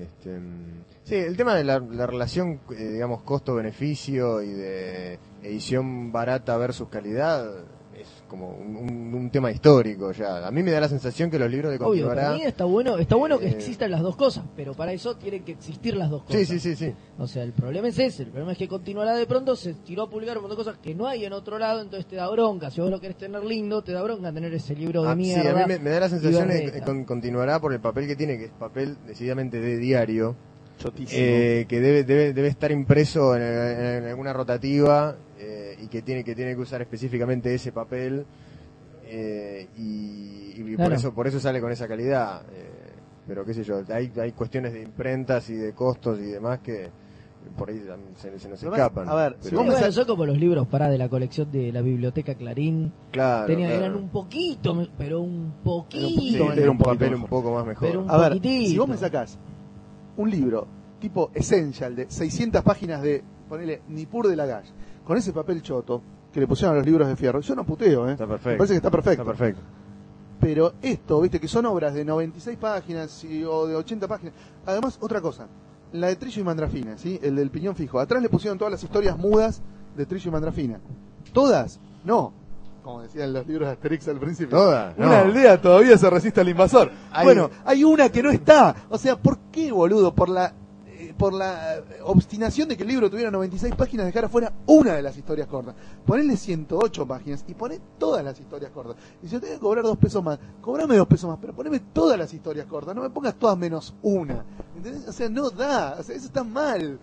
[0.00, 0.40] Este,
[1.04, 6.88] sí, el tema de la, la relación, eh, digamos, costo-beneficio y de edición barata versus
[6.88, 7.64] calidad
[8.32, 10.46] como un, tema histórico ya.
[10.46, 12.98] A mí me da la sensación que los libros de Obvio, para mí está bueno,
[12.98, 16.10] está bueno que Eh, existan las dos cosas, pero para eso tienen que existir las
[16.10, 16.40] dos cosas.
[16.48, 16.94] Sí, sí, sí, sí.
[17.18, 20.02] O sea, el problema es ese, el problema es que continuará de pronto, se tiró
[20.04, 22.28] a publicar un montón de cosas que no hay en otro lado, entonces te da
[22.30, 22.70] bronca.
[22.70, 25.18] Si vos lo querés tener lindo, te da bronca tener ese libro de Ah, sí,
[25.18, 25.50] mierda.
[25.50, 28.16] a mí me, me da la sensación de que con- continuará por el papel que
[28.16, 30.34] tiene, que es papel decididamente de diario,
[31.12, 35.14] eh, que debe, debe, debe estar impreso en, en alguna rotativa
[35.82, 38.24] y que tiene, que tiene que usar específicamente ese papel
[39.04, 40.94] eh, y, y por Claro.
[40.94, 42.42] eso por eso sale con esa calidad.
[42.52, 42.68] eh,
[43.26, 46.90] pero qué sé yo, hay, hay cuestiones de imprentas y de costos y demás que
[47.56, 47.82] por ahí
[48.16, 49.08] se, se nos escapan.
[49.08, 51.08] a ver, si Pero- vos Sí, me bueno, son como los libros para de la
[51.08, 52.92] colección de la biblioteca Clarín.
[53.10, 53.84] claro, Tenían, claro.
[53.86, 56.08] eran un poquito, pero un poquito.
[56.20, 57.16] Sí, Era un era un papel mejor.
[57.24, 57.88] un poco más mejor.
[57.88, 58.70] Pero un A ver, poquitito.
[58.70, 59.38] si vos me sacás
[60.16, 60.66] un libro
[61.00, 64.70] tipo Essential de 600 páginas de, ponele, Nipur de la Galle,
[65.04, 67.40] con ese papel choto, que le pusieron a los libros de Fierro.
[67.40, 68.12] Yo no puteo, ¿eh?
[68.12, 68.58] Está Me perfecto.
[68.58, 69.22] parece que está perfecto.
[69.22, 69.60] Está perfecto.
[70.40, 74.34] Pero esto, viste, que son obras de 96 páginas y- o de 80 páginas.
[74.66, 75.46] Además, otra cosa,
[75.92, 77.20] la de Trillo y Mandrafina, ¿sí?
[77.22, 78.00] El del piñón fijo.
[78.00, 79.62] Atrás le pusieron todas las historias mudas
[79.96, 80.80] de Trillo y Mandrafina.
[81.32, 81.78] ¿Todas?
[82.04, 82.32] No.
[82.82, 84.58] Como decían los libros de Asterix al principio.
[84.58, 85.06] Todas, no.
[85.06, 86.90] Una aldea todavía se resiste al invasor.
[87.12, 88.74] Hay- Bueno, hay una que no está.
[88.88, 90.12] O sea, ¿por qué, boludo?
[90.12, 90.52] Por la
[91.12, 95.16] por la obstinación de que el libro tuviera 96 páginas, dejar afuera una de las
[95.16, 95.74] historias cortas.
[96.04, 98.96] Ponele 108 páginas y poné todas las historias cortas.
[99.22, 101.80] Y si yo tengo que cobrar dos pesos más, cobrame dos pesos más, pero poneme
[101.80, 104.44] todas las historias cortas, no me pongas todas menos una.
[104.76, 105.08] ¿Entendés?
[105.08, 106.98] O sea, no da, o sea, eso está mal.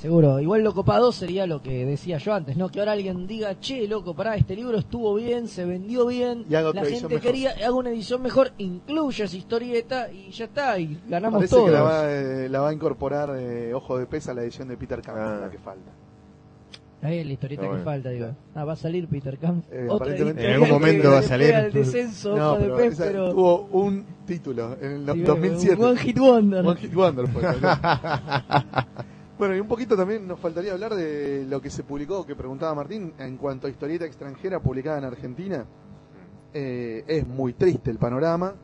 [0.00, 2.70] Seguro, igual lo copado sería lo que decía yo antes, ¿no?
[2.70, 6.54] Que ahora alguien diga, che, loco, pará, este libro estuvo bien, se vendió bien, Y
[6.54, 7.30] haga la otra edición gente mejor.
[7.30, 11.66] quería, haga una edición mejor, incluya esa historieta y ya está, y ganamos Parece todos.
[11.66, 14.68] que la va, eh, la va a incorporar eh, Ojo de Pesa a la edición
[14.68, 15.38] de Peter Campbell, Ah.
[15.42, 15.90] la que falta.
[17.02, 17.84] Ahí es la historieta Está que bueno.
[17.84, 18.26] falta, digo.
[18.54, 19.64] Ah, va a salir Peter Camp.
[19.70, 21.50] Eh, aparentemente- En algún momento va a salir.
[21.50, 23.30] el descenso, No, ojo de pero pez, esa pero...
[23.32, 25.82] tuvo un título en el Sí, un 2007.
[25.84, 26.66] One Hit Wonder.
[26.66, 27.42] One Hit Wonder fue.
[29.40, 32.74] bueno, y un poquito también nos faltaría hablar de lo que se publicó, que preguntaba
[32.74, 35.64] Martín, en cuanto a historieta extranjera publicada en Argentina.
[36.52, 38.54] Eh, es muy triste el panorama.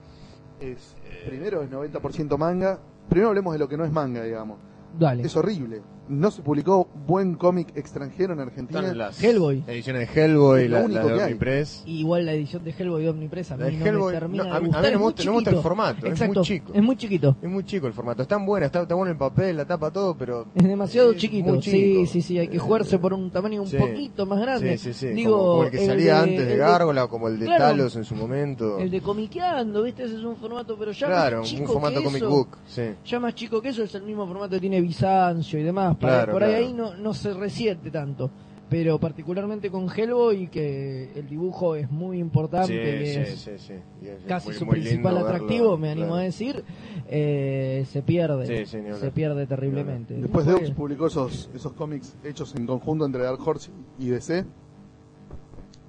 [0.61, 2.79] Es, primero es 90% manga.
[3.09, 4.59] Primero hablemos de lo que no es manga, digamos.
[4.99, 5.23] Dale.
[5.23, 5.81] Es horrible.
[6.09, 8.81] No se publicó buen cómic extranjero en Argentina.
[8.81, 9.65] Están las Hellboy.
[9.67, 11.23] ediciones de Hellboy, la, la de.
[11.25, 11.83] Omnipress.
[11.87, 14.51] Igual la edición de Hellboy de Omnipress a mí La no Hellboy, me termina no,
[14.51, 14.83] de a mí- a gustar.
[14.83, 16.73] mí es me muy gusta- me gusta el formato, es muy chico.
[16.75, 17.37] Es muy chiquito.
[17.43, 18.23] Es muy chico el formato.
[18.23, 20.47] Es tan buena, está, está bueno el papel, la tapa, todo, pero...
[20.55, 21.49] Es demasiado es chiquito.
[21.55, 22.07] muy Sí, chico.
[22.07, 22.39] sí, sí.
[22.39, 23.77] Hay que jugarse por un tamaño un Sí.
[23.77, 24.79] poquito más grande.
[24.79, 25.15] Sí, sí, sí.
[25.15, 27.65] Digo, como, como el que salía antes de Gárgola, como el de Claro.
[27.65, 28.79] Talos en su momento.
[28.79, 30.05] El de comiqueando, ¿viste?
[30.05, 32.49] Ese es un formato, pero ya claro, más chico un formato que comic eso, book.
[32.67, 32.83] Sí.
[33.05, 35.96] Ya más chico que eso es el mismo formato que tiene Bizancio y demás.
[35.99, 36.67] Para- Claro, por ahí, claro.
[36.67, 38.31] ahí no, no se resiente tanto.
[38.69, 43.59] Pero particularmente con Hellboy, que el dibujo es muy importante y Sí, es sí, sí,
[43.69, 43.75] sí.
[44.03, 46.21] Y es casi muy- su muy principal atractivo, verlo, me animo claro.
[46.21, 46.65] a decir,
[47.07, 48.67] eh, se pierde.
[48.67, 50.15] Se pierde terriblemente.
[50.15, 54.45] Después Deux publicó esos, esos cómics hechos en conjunto entre Dark Horse y DC,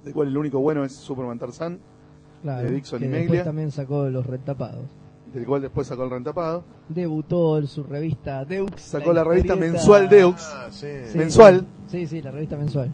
[0.04, 1.80] del cual el único bueno es Superman Tarzan,
[2.42, 3.44] claro, de Dixon que y después Meglia.
[3.44, 4.84] también sacó los retapados.
[5.32, 6.64] Del cual después sacó el rentapado.
[6.88, 8.70] Debutó en su revista Deux.
[8.76, 10.86] Sacó la revista mensual Deux, Ah, sí.
[11.14, 11.66] Mensual.
[11.86, 12.88] Sí, sí, la revista mensual.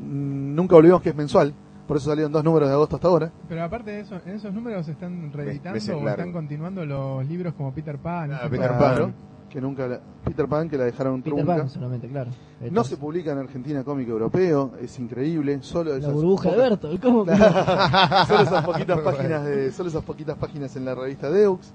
[0.00, 1.52] Mm, nunca olvidemos que es mensual,
[1.86, 3.32] por eso salieron dos números de agosto hasta ahora.
[3.48, 7.54] Pero aparte de eso, en esos números se están reeditando o están continuando los libros
[7.54, 8.32] como Peter Pan.
[8.32, 8.98] Ah, Peter cosas.
[9.00, 9.14] Pan.
[9.50, 11.56] Que nunca la- Peter Pan, que la dejaron Peter trunca.
[11.56, 12.30] Pan solamente, claro.
[12.70, 17.02] No se publica en Argentina cómic europeo, es increíble, solo La esas burbuja de Bertolt,
[17.02, 17.34] ¿cómo que
[18.26, 21.72] solo esas poquitas páginas de solo esas poquitas páginas en la revista Deux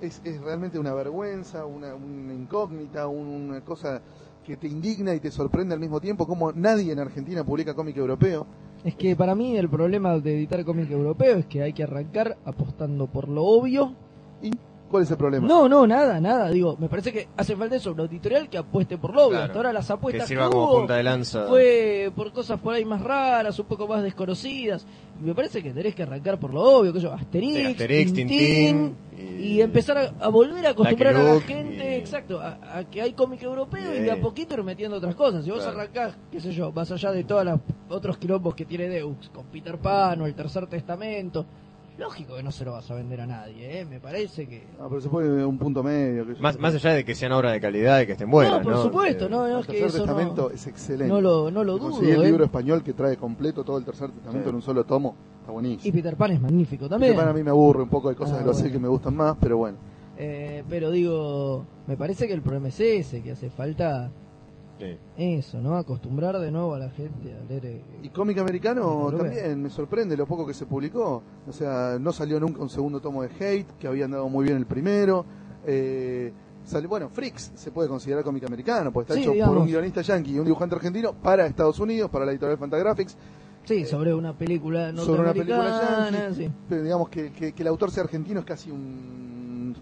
[0.00, 4.00] es, es realmente una vergüenza una, una incógnita una cosa
[4.44, 7.96] que te indigna y te sorprende al mismo tiempo como nadie en Argentina publica cómic
[7.96, 8.46] europeo
[8.84, 12.36] Es que para mí el problema de editar cómic europeo es que hay que arrancar
[12.44, 13.92] apostando por lo obvio.
[14.42, 14.50] y
[14.90, 16.48] cuál es el problema No, no, nada, nada.
[16.50, 19.30] Digo, me parece que hace falta eso, una editorial que apueste por lo obvio.
[19.30, 19.44] Claro.
[19.46, 21.46] Hasta ahora las Que apuestas sirva que como hubo punta de lanza.
[21.48, 24.86] fue por cosas por ahí más raras, un poco más desconocidas.
[25.20, 28.12] Y me parece que tenés que arrancar por lo obvio, que yo, Asterix, Sí, Asterix,
[28.12, 29.22] Tintín, Tintín, y,
[29.54, 33.00] y- empezar a, a volver a acostumbrar a la gente, y- exacto, a, a que
[33.00, 35.42] hay cómic europeo y de a poquito ir metiendo otras cosas.
[35.44, 35.78] Si vos Claro.
[35.80, 39.46] arrancás, qué sé yo, más allá de todos los otros quilombos que tiene Deux, con
[39.46, 41.46] Peter Pan o el Tercer Testamento,
[41.98, 43.84] lógico que no se lo vas a vender a nadie, ¿eh?
[43.84, 44.66] Me parece que...
[44.80, 47.52] Ah, pero se puede un punto medio que Más, más allá de que sean obras
[47.52, 48.82] de calidad y que estén buenas, no, por ¿no?
[48.82, 51.50] supuesto, Eh, no, no, el es que tercer eso testamento no, es excelente no lo,
[51.50, 52.00] no lo dudo.
[52.02, 52.24] el ¿eh?
[52.26, 54.48] libro español que trae completo todo el tercer testamento Sí.
[54.50, 57.12] en un solo tomo está Y buenísimo Peter Pan es magnífico también.
[57.12, 58.72] Peter Pan a mí me aburre un poco hay cosas Ah, de los bueno.
[58.72, 59.78] que me gustan más pero bueno
[60.18, 64.10] Eh, pero digo, me parece que el problema es ese, que hace falta
[64.78, 64.96] sí.
[65.16, 65.76] eso, ¿no?
[65.76, 67.66] Acostumbrar de nuevo a la gente a leer.
[67.66, 71.22] eh, Y cómic americano también me sorprende lo poco que se publicó.
[71.48, 74.56] O sea, no salió nunca un segundo tomo de Hate, que habían dado muy bien
[74.56, 75.24] el primero.
[75.66, 76.32] Eh,
[76.64, 80.02] salió, bueno, Freaks se puede considerar cómic americano, porque está Sí, hecho por un guionista
[80.02, 83.16] yankee y un dibujante argentino para Estados Unidos, para la editorial Fantagraphics.
[83.64, 86.34] Sí, sobre una película sobre una película yankee.
[86.44, 86.50] sí.
[86.68, 89.35] Pero digamos que, que- que el autor sea argentino es casi un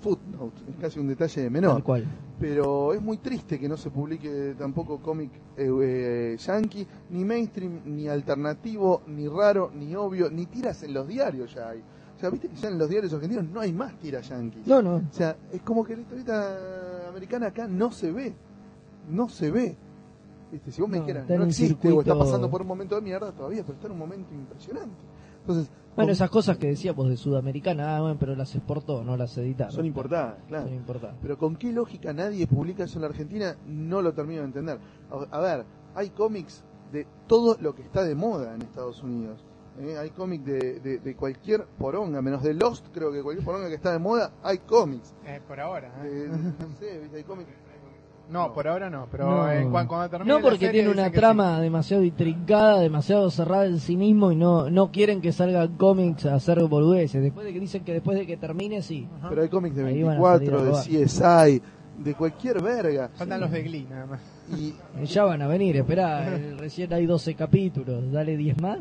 [0.04, 1.72] footnote, es casi un detalle menor.
[1.72, 2.04] Tal cual.
[2.38, 7.80] Pero es muy triste que no se publique tampoco cómic eh, eh, yankee, ni mainstream,
[7.86, 11.78] ni alternativo, ni raro, ni obvio, ni tiras en los diarios ya hay.
[12.16, 14.66] O sea, viste que ya en los diarios argentinos no hay más tiras yankees.
[14.66, 14.96] No, no.
[14.96, 18.34] O sea, es como que la historieta americana acá no se ve.
[19.10, 19.76] No se ve.
[20.52, 23.00] Viste, si vos me No, dijeras, no existe o está pasando por un momento de
[23.00, 25.02] mierda todavía, pero está en un momento impresionante.
[25.40, 29.36] Entonces, Bueno, esas cosas que decíamos de Sudamericana, ah, bueno, pero las exportó, no las
[29.38, 29.72] editaron.
[29.72, 30.64] son importadas, claro.
[30.66, 31.16] Son importadas.
[31.22, 34.78] Pero con qué lógica nadie publica eso en la Argentina, no lo termino de entender.
[35.10, 39.44] A, a ver, hay cómics de todo lo que está de moda en Estados Unidos.
[39.80, 39.96] ¿eh?
[39.98, 43.74] Hay cómics de, de, de cualquier poronga, menos de Lost, creo que cualquier poronga que
[43.74, 45.14] está de moda, hay cómics.
[45.24, 45.92] Eh, por ahora.
[46.04, 46.08] ¿eh?
[46.08, 47.50] De- no sé, hay cómics.
[48.30, 49.50] No, por ahora no, pero No.
[49.52, 52.80] en cuan- cuando termine No la porque serie tiene dicen una que trama demasiado intrincada,
[52.80, 57.22] demasiado cerrada en sí mismo y no no quieren que salgan cómics a hacer boludeces.
[57.22, 59.06] Después de que dicen que después de que termine, sí.
[59.28, 60.84] Pero hay cómics de Ahí van a salir 24, a de robar.
[61.54, 61.62] CSI,
[62.02, 63.08] de cualquier verga.
[63.08, 63.18] sí.
[63.18, 64.20] Faltan los de Glee nada más.
[64.58, 68.78] Y Ya van a venir, espera, recién hay 12 capítulos, dale 10 más.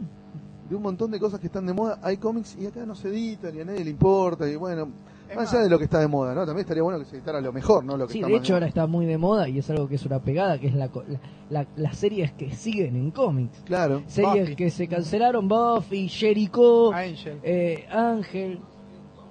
[0.70, 3.10] de un montón de cosas que están de moda, hay cómics y acá no se
[3.10, 4.50] editan y a nadie le importa.
[4.50, 4.88] Y bueno,
[5.30, 6.46] Es más allá de lo que está de moda, ¿no?
[6.46, 7.98] También estaría bueno que se editara lo mejor, ¿no?
[7.98, 9.96] Lo que Sí, está de hecho ahora está muy de moda y es algo que
[9.96, 13.64] es una pegada, que es la, co- la- la- las series que siguen en cómics.
[13.66, 14.04] Claro.
[14.06, 14.56] Series Buffy.
[14.56, 17.40] que se cancelaron, Buffy, Jericho, Angel.
[17.44, 18.60] eh, Ángel.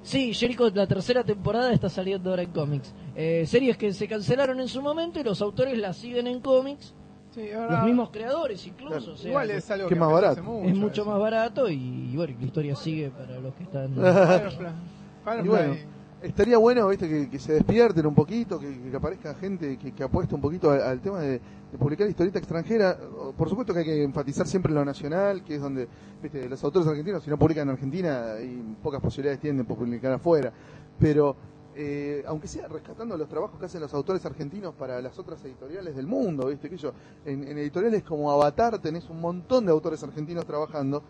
[0.02, 2.92] Sí, Jericho, la tercera temporada está saliendo ahora en cómics.
[3.14, 6.94] Eh, series que se cancelaron en su momento y los autores las siguen en cómics.
[7.30, 8.96] Sí, Los ahora- mismos creadores incluso.
[8.98, 9.12] Claro.
[9.12, 10.42] o sea, Igual es algo que que más barato.
[10.42, 11.10] mucho, es mucho eso.
[11.12, 11.74] más barato y,
[12.12, 13.94] y bueno, la historia sigue para los que están...
[15.24, 15.46] Firefly.
[15.46, 15.76] Y bueno,
[16.22, 20.02] estaría bueno, viste, que, que se despierten un poquito, que, que aparezca gente que, que
[20.04, 21.40] apueste un poquito al, al tema de,
[21.72, 22.96] de publicar historieta extranjera.
[23.36, 25.88] Por supuesto que hay que enfatizar siempre lo nacional, que es donde,
[26.22, 30.12] viste, los autores argentinos, si no publican en Argentina, hay pocas posibilidades tienen de publicar
[30.12, 30.52] afuera.
[30.98, 31.34] Pero,
[31.74, 35.96] eh, aunque sea rescatando los trabajos que hacen los autores argentinos para las otras editoriales
[35.96, 36.92] del mundo, viste, que yo,
[37.24, 41.02] en, en editoriales como Avatar tenés un montón de autores argentinos trabajando.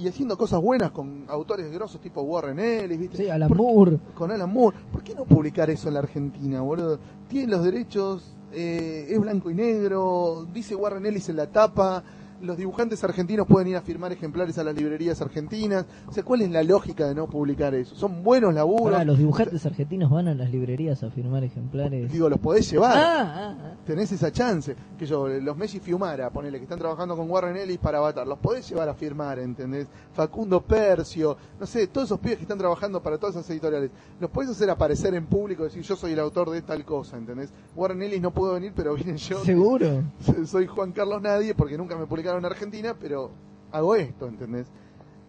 [0.00, 3.16] Y haciendo cosas buenas con autores grosos tipo Warren Ellis, ¿viste?
[3.18, 3.98] Sí, Alan ¿Por- Moore.
[4.14, 4.76] con Alan Moore.
[4.90, 6.98] ¿Por qué no publicar eso en la Argentina, boludo?
[7.28, 12.02] Tienen los derechos, eh, es blanco y negro, dice Warren Ellis en la tapa,
[12.40, 15.86] los dibujantes argentinos pueden ir a firmar ejemplares a las librerías argentinas.
[16.06, 17.94] O sea, ¿cuál es la lógica de no publicar eso?
[17.94, 18.92] Son buenos laburos.
[18.92, 22.10] Pará, los dibujantes argentinos van a las librerías a firmar ejemplares.
[22.12, 22.96] Digo, los podés llevar.
[22.96, 23.74] Ah, ah, ah.
[23.84, 24.74] Tenés esa chance.
[24.98, 28.38] Que yo, los Messi Fiumara, ponele, que están trabajando con Warren Ellis para Avatar, los
[28.38, 29.88] podés llevar a firmar, ¿entendés?
[30.12, 34.30] Facundo Percio, no sé, todos esos pibes que están trabajando para todas esas editoriales, los
[34.30, 37.50] podés hacer aparecer en público, decir yo soy el autor de tal cosa, ¿entendés?
[37.74, 39.44] Warren Ellis no puedo venir, pero vine yo.
[39.44, 40.02] ¿Seguro?
[40.46, 43.30] Soy Juan Carlos Nadie, porque nunca me publicaron en Argentina, pero
[43.72, 44.66] hago esto, ¿entendés?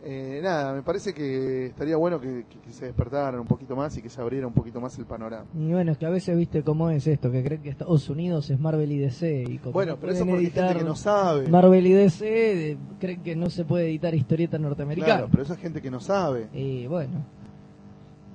[0.04, 3.96] Eh, nada, me parece que estaría bueno que, que- que se despertaran un poquito más
[3.98, 5.46] y que se abriera un poquito más el panorama.
[5.56, 8.50] Y bueno, es que a veces viste cómo es esto, que creen que Estados Unidos
[8.50, 9.44] es Marvel y DC.
[9.48, 11.48] Y como Bueno, no pero eso porque hay gente que no sabe.
[11.50, 15.14] Marvel y DC, creen que no se puede editar historieta norteamericana.
[15.18, 16.48] Claro, pero esa gente que no sabe.
[16.52, 17.24] Y bueno,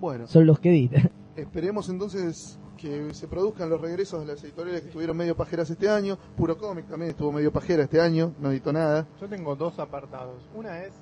[0.01, 1.11] Bueno, son los que editan.
[1.37, 5.89] Esperemos entonces que se produzcan los regresos de las editoriales que estuvieron medio pajeras este
[5.89, 6.19] año.
[6.37, 9.07] Puro Cómic también estuvo medio pajera este año, no editó nada.
[9.21, 10.43] Yo tengo dos apartados.
[10.55, 10.93] Una es,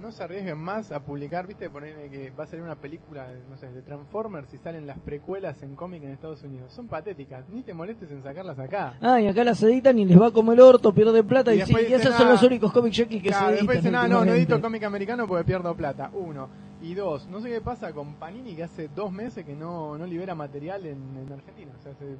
[0.00, 3.56] no se arriesguen más a publicar, viste, ponerle que va a salir una película, no
[3.58, 6.72] sé, de Transformers y salen las precuelas en cómic en Estados Unidos.
[6.72, 8.94] Son patéticas, ni te molestes en sacarlas acá.
[9.02, 11.54] Ah, y acá las editan y les va como el orto, pierden plata.
[11.54, 13.52] Y Y, sí, después y esos son ah, los únicos cómics yankees que Claro, se
[13.56, 13.92] después editan.
[13.92, 14.52] dicen, ah, no, no últimamente".
[14.52, 16.10] edito cómic americano porque pierdo plata.
[16.14, 16.48] Uno.
[16.82, 20.06] Y dos, no sé qué pasa con Panini que hace dos meses que no, no
[20.06, 21.72] libera material en, en Argentina.
[21.78, 22.16] O sea, hace-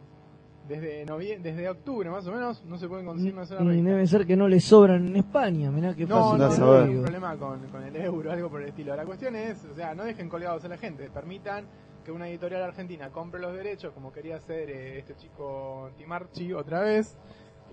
[0.69, 4.27] desde novie- desde octubre más o menos no se pueden conseguir sola Y debe ser
[4.27, 6.61] que no les sobran en España, mirá qué No, fácil.
[6.65, 8.97] no, no, hay un problema con, con el euro, algo por el estilo.
[8.97, 11.67] La cuestión es, o sea, no dejen colgados a la gente, permitan
[12.05, 16.81] que una editorial argentina compre los derechos, como quería hacer eh, este chico Timarchi otra
[16.81, 17.17] vez,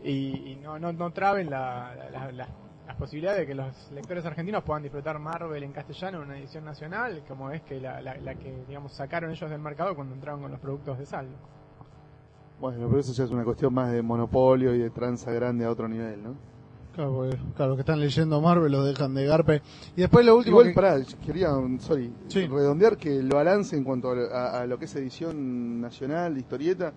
[0.04, 2.50] y, y no, no, no traben la, la- la- la-
[2.88, 6.66] las posibilidades de que los lectores argentinos puedan disfrutar Marvel en castellano en una edición
[6.66, 10.42] nacional, como es que la, la- la que, digamos, sacaron ellos del mercado cuando entraron
[10.42, 11.36] con los productos de saldo.
[12.60, 15.72] Bueno, pero eso ya es una cuestión más de monopolio y de tranza grande a
[15.72, 16.36] otro nivel, ¿no?
[16.94, 19.62] Claro, porque, claro, los que están leyendo Marvel los dejan de garpe.
[19.96, 21.48] Y después lo último Igual, que- pará, quería,
[21.80, 22.46] sorry, Sí.
[22.48, 26.42] redondear que el balance en cuanto a, a- a lo que es edición nacional de
[26.42, 26.94] historieta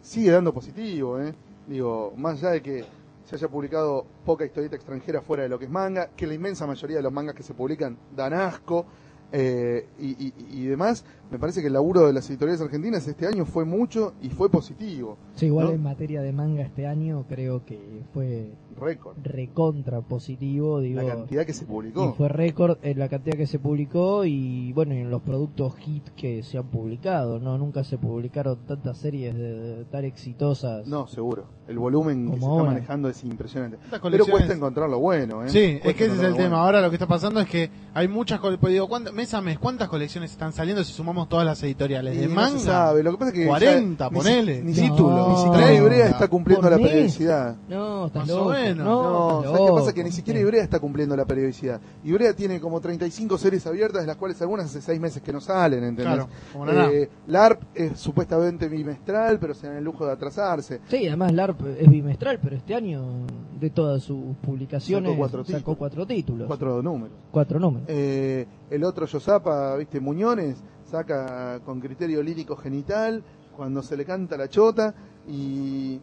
[0.00, 1.34] sigue dando positivo, ¿eh?
[1.66, 2.84] Digo, más allá de que
[3.26, 6.66] se haya publicado poca historieta extranjera fuera de lo que es manga, que la inmensa
[6.66, 8.86] mayoría de los mangas que se publican dan asco
[9.32, 13.26] eh, y, y- y demás, me parece que el laburo de las editoriales argentinas este
[13.26, 15.72] año fue mucho y fue positivo, Sí, igual ¿no?
[15.72, 19.16] en materia de manga este año creo que fue récord.
[19.24, 21.02] recontra positivo, digo.
[21.02, 22.14] La cantidad que se Y publicó.
[22.14, 26.04] fue récord en la cantidad que se publicó y bueno, y en los productos hit
[26.10, 30.86] que se han publicado, no nunca se publicaron tantas series de, de- tan exitosas.
[30.86, 31.46] No, seguro.
[31.66, 33.78] El volumen que se está manejando es impresionante.
[34.10, 35.48] Pero cuesta encontrar lo bueno, ¿eh?
[35.48, 36.60] Sí, es que ese es el tema.
[36.62, 38.74] Ahora lo que está pasando es que hay muchas colecciones.
[38.74, 42.14] Digo, ¿cuántas- mes a mes, ¿cuántas colecciones están saliendo si sumamos todas las editoriales?
[42.14, 42.58] Y De no manga.
[42.58, 43.02] se sabe.
[43.02, 44.62] Lo que pasa es que 40, ya ni si- ponele.
[44.62, 44.76] Ni, No.
[44.82, 45.74] título, ni siquiera.
[45.74, 47.56] Ibrea está cumpliendo la periodicidad.
[47.68, 48.50] No, estás Más o loco.
[48.50, 48.84] menos.
[48.86, 49.92] No, estás ¿sabes qué pasa?
[49.94, 51.80] Que ni siquiera Ibrea está cumpliendo la periodicidad.
[52.04, 55.40] Ibrea tiene como 35 series abiertas, de las cuales algunas hace 6 meses que no
[55.40, 56.26] salen, ¿entendés?
[56.54, 56.90] Claro.
[56.92, 60.80] Eh, LARP es supuestamente bimestral, pero se dan el lujo de atrasarse.
[60.88, 63.02] Sí, además LARP es bimestral, pero este año
[63.58, 65.78] de todas sus publicaciones Sacó cuatro sacó títulos.
[65.78, 66.82] cuatro títulos, cuatro,
[67.30, 67.62] Cuatro números.
[67.62, 67.88] números.
[67.88, 73.22] Eh, el otro Yosapa, viste, Muñones, saca con criterio lírico genital,
[73.56, 74.94] cuando se le canta la chota,
[75.26, 76.00] y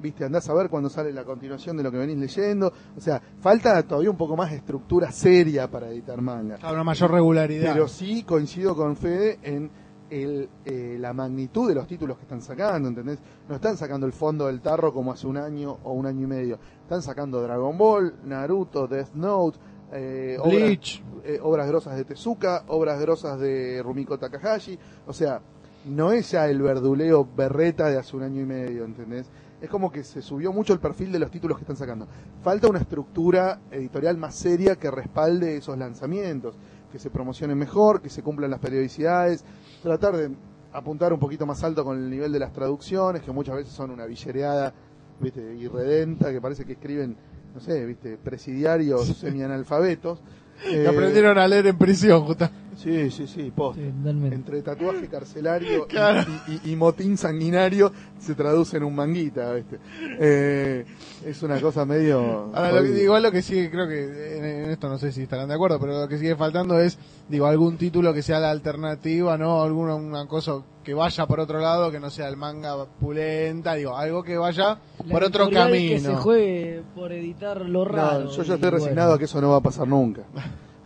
[0.00, 2.72] viste, andás a ver cuando sale la continuación de lo que venís leyendo.
[2.96, 6.58] O sea, falta todavía un poco más de estructura seria para editar manga.
[6.62, 7.72] A una mayor regularidad.
[7.72, 9.70] Pero sí coincido con Fede en
[10.10, 13.18] el, eh, la magnitud de los títulos que están sacando, ¿entendés?
[13.48, 16.26] No están sacando el fondo del tarro como hace un año o un año y
[16.26, 16.58] medio.
[16.82, 19.58] Están sacando Dragon Ball, Naruto, Death Note,
[19.92, 21.02] eh, obras- Bleach.
[21.24, 24.78] eh, obras grosas de Tezuka, obras grosas de Rumiko Takahashi.
[25.06, 25.40] O sea,
[25.86, 29.30] no es ya el verduleo berreta de hace un año y medio, ¿entendés?
[29.60, 32.06] Es como que se subió mucho el perfil de los títulos que están sacando.
[32.42, 36.56] Falta una estructura editorial más seria que respalde esos lanzamientos,
[36.92, 39.44] que se promocionen mejor, que se cumplan las periodicidades,
[39.82, 40.30] tratar de
[40.72, 43.90] apuntar un poquito más alto con el nivel de las traducciones, que muchas veces son
[43.90, 44.72] una villereada,
[45.18, 47.16] viste, irredenta, que parece que escriben,
[47.54, 50.20] no sé, viste, presidiarios semianalfabetos.
[50.60, 52.50] Que Eh, aprendieron a leer en prisión, justa.
[52.76, 54.34] Sí, sí, sí, totalmente.
[54.34, 56.28] Entre tatuaje carcelario y- Claro.
[56.48, 59.78] y, y- y motín sanguinario se traduce en un manguita, ¿viste?
[60.18, 60.84] Eh,
[61.24, 62.50] es una cosa medio...
[62.52, 65.22] Ahora, lo que- igual lo que sigue, creo que en, en esto no sé si
[65.22, 68.50] estarán de acuerdo, pero lo que sigue faltando es, digo, algún título que sea la
[68.50, 69.62] alternativa, ¿no?
[69.62, 73.94] Alguna una cosa que vaya por otro lado, que no sea el manga pulenta, digo,
[73.94, 75.90] algo que vaya La por otro camino.
[75.96, 78.20] Que se juegue por editar lo raro.
[78.24, 78.84] No, yo ya estoy bueno.
[78.86, 80.22] resignado a que eso no va a pasar nunca.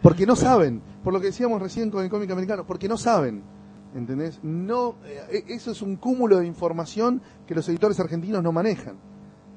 [0.03, 3.45] Porque no saben, por lo que decíamos recién con el cómic americano, porque no saben.
[3.95, 4.41] ¿Entendés?
[4.43, 8.97] No, eh, eso es un cúmulo de información que los editores argentinos no manejan.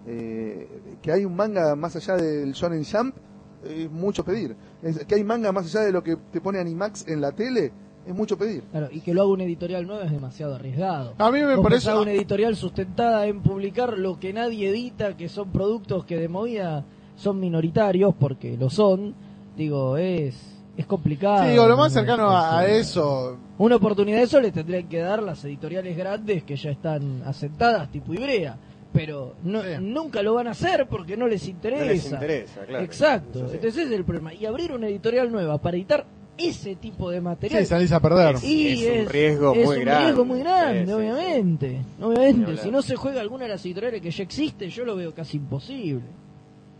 [0.05, 0.69] Eh,
[1.01, 3.15] que hay un manga más allá del Shonen Jump
[3.63, 4.55] es mucho pedir.
[4.83, 7.71] Es- que hay manga más allá de lo que te pone Animax en la tele
[8.07, 8.63] es mucho pedir.
[8.71, 11.13] Claro, y que lo haga un editorial nuevo es demasiado arriesgado.
[11.17, 11.93] A mí me parece...
[11.93, 16.83] una editorial sustentada en publicar lo que nadie edita, que son productos que de movida
[17.15, 19.15] son minoritarios, porque lo son,
[19.55, 20.35] digo, es,
[20.77, 21.45] es complicado.
[21.45, 25.23] Sí, digo, lo más cercano a, eso, Una oportunidad de eso le tendrían que dar
[25.23, 28.57] las editoriales grandes que ya están asentadas, tipo Ibrea.
[28.91, 29.67] Pero no, Sí.
[29.81, 31.83] nunca lo van a hacer porque no les interesa.
[31.83, 32.83] No les interesa, claro.
[32.85, 33.39] Exacto.
[33.39, 34.33] Entonces ese es el problema.
[34.33, 36.05] Y abrir una editorial nueva para editar
[36.37, 37.61] ese tipo de material.
[37.63, 38.35] sí, salís a perder.
[38.43, 40.03] Y Es un riesgo es muy un grande.
[40.05, 41.81] riesgo muy grande, Sí, sí, obviamente.
[42.01, 45.13] Obviamente, si no se juega alguna de las editoriales que ya existe, yo lo veo
[45.13, 46.03] casi imposible.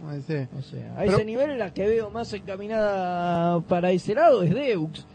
[0.08, 0.36] Ay, sí.
[0.58, 4.52] O sea, a Pero- ese nivel la que veo más encaminada para ese lado es
[4.54, 5.06] Deux.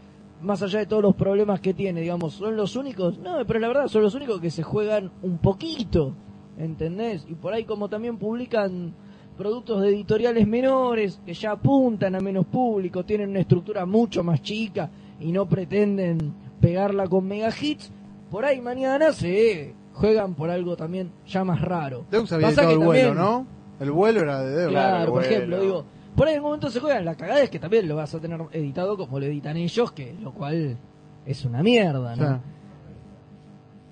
[0.41, 3.67] Más allá de todos los problemas que tiene, digamos, son los únicos, no, pero la
[3.67, 6.15] verdad son los únicos que se juegan un poquito,
[6.57, 7.25] ¿entendés?
[7.29, 8.95] Y por ahí como también publican
[9.37, 14.41] productos de editoriales menores que ya apuntan a menos público, tienen una estructura mucho más
[14.41, 14.89] chica
[15.19, 17.91] y no pretenden pegarla con mega hits,
[18.29, 22.05] por ahí mañana se juegan por algo también ya más raro.
[22.11, 23.47] Deux había Pasa editado el que vuelo, también- ¿no?
[23.79, 24.69] El vuelo era de Deux.
[24.71, 25.27] Claro, por vuelo.
[25.35, 27.95] ejemplo, digo, por ahí en un momento se juegan, la cagada es que también lo
[27.95, 30.77] vas a tener editado como lo editan ellos, que lo cual
[31.25, 32.15] es una mierda, O ¿no?
[32.15, 32.41] sea,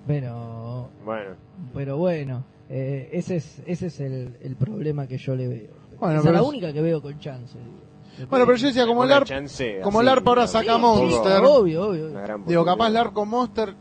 [0.06, 1.30] Pero, Bueno,
[1.74, 5.70] pero bueno, eh, ese es ese es el, el problema que yo le veo.
[5.98, 7.58] Bueno, Esa pero es la es- única que veo con chance.
[8.28, 10.76] Bueno, pero yo decía, como el una ARP, chance como así, el ARP ahora saca
[10.76, 11.42] un Monster.
[11.44, 12.10] obvio, obvio.
[12.46, 13.74] Digo, capaz el Arco Monster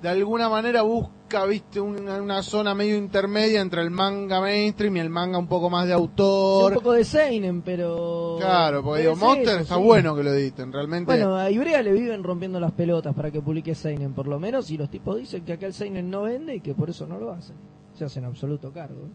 [0.00, 5.00] de alguna manera busca, viste, una, una zona medio intermedia entre el manga mainstream y
[5.00, 6.72] el manga un poco más de Sí, autor.
[6.72, 8.36] un poco de Seinen, pero...
[8.40, 9.82] Claro, porque digo, Monster eso, está sí.
[9.82, 11.04] bueno que lo editen, realmente.
[11.06, 14.70] Bueno, a Ibrea le viven rompiendo las pelotas para que publique Seinen, por lo menos,
[14.70, 17.18] y los tipos dicen que acá el Seinen no vende y que por eso no
[17.18, 17.56] lo hacen.
[17.94, 19.08] Se hacen absoluto cargo.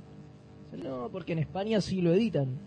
[0.71, 2.59] Dicen, no, porque en España sí lo editan.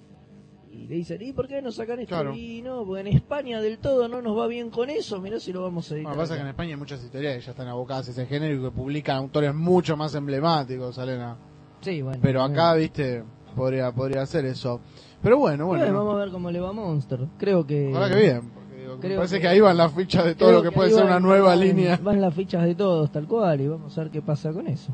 [0.72, 2.14] Y le dicen, ¿y por qué no sacan esto?
[2.14, 2.34] Claro.
[2.34, 5.52] Y no, porque en España del todo no nos va bien con eso, mirá si
[5.52, 6.12] lo vamos a editar.
[6.12, 6.50] Bueno, pasa que en acá".
[6.50, 9.52] España hay muchas historias que ya están abocadas a ese género y que publican autores
[9.54, 11.36] mucho más emblemáticos, Alena.
[11.80, 12.20] Sí, bueno.
[12.22, 12.80] Pero acá, bueno.
[12.82, 13.24] viste,
[13.56, 14.80] podría podría hacer eso.
[15.22, 15.82] Pero bueno, bueno.
[15.82, 16.04] Bueno, ¿no?
[16.04, 17.26] vamos a ver cómo le va a Monster.
[17.36, 17.88] Creo que...
[17.90, 18.52] Ojalá que bien.
[18.78, 21.04] digo, creo parece que- que, ahí van las fichas de todo lo que, puede ser
[21.04, 21.98] una nueva van- línea.
[22.00, 24.92] Van las fichas de todos, tal cual, y vamos a ver qué pasa con eso.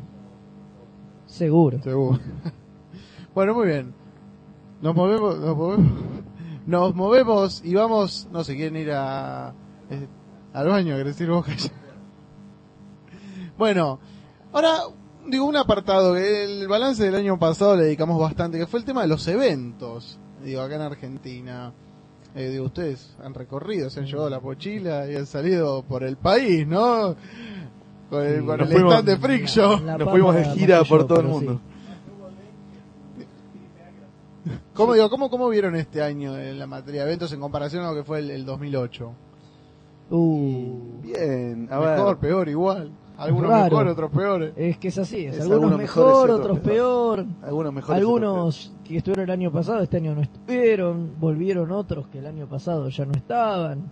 [1.36, 1.82] Seguro.
[1.82, 2.18] Seguro.
[3.34, 3.94] bueno, muy bien.
[4.80, 5.38] Nos movemos,
[6.66, 9.54] nos movemos, y vamos, no sé, quieren ir a,
[9.90, 10.08] eh,
[10.54, 11.46] al baño, ¿querés decir vos?
[13.58, 13.98] Bueno,
[14.52, 14.80] ahora
[15.26, 18.84] digo un apartado que el balance del año pasado le dedicamos bastante, que fue el
[18.84, 21.72] tema de los eventos, digo, acá en Argentina.
[22.34, 26.18] Eh, digo, ustedes han recorrido, se han llevado la mochila y han salido por el
[26.18, 27.16] país, ¿no?
[28.10, 29.80] Con el, Sí, con nos el fuimos- stand de Freak Show.
[29.84, 31.60] La Nos fuimos de gira por yo, todo el mundo.
[34.74, 37.88] ¿Cómo, digo, cómo, ¿Cómo vieron este año en la materia de eventos en comparación a
[37.90, 39.12] lo que fue el, el 2008?
[40.08, 40.14] sí.
[40.14, 42.16] Uh, Bien, a Mejor, ver.
[42.18, 42.92] peor, igual.
[43.18, 43.64] Algunos Raro.
[43.64, 44.52] mejor, otros peores.
[44.56, 47.24] Es que es así, es, Es algunos, algunos mejor, mejores otros peor.
[47.42, 47.98] Algunos mejores.
[47.98, 51.12] Algunos que estuvieron el año pasado, este año no estuvieron.
[51.18, 53.90] Volvieron otros que el año pasado ya no estaban.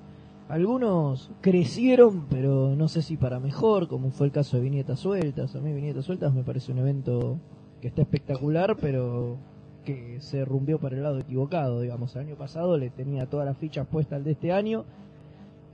[0.49, 5.57] Algunos crecieron, pero no sé si para mejor, como fue el caso de Viñetas Sueltas.
[5.57, 7.39] A mí Viñetas Sueltas me parece un evento
[7.81, 9.39] que está espectacular, pero
[9.85, 12.15] que se rumbió para el lado equivocado, digamos.
[12.15, 14.85] El año pasado le tenía todas las fichas puestas al de este año.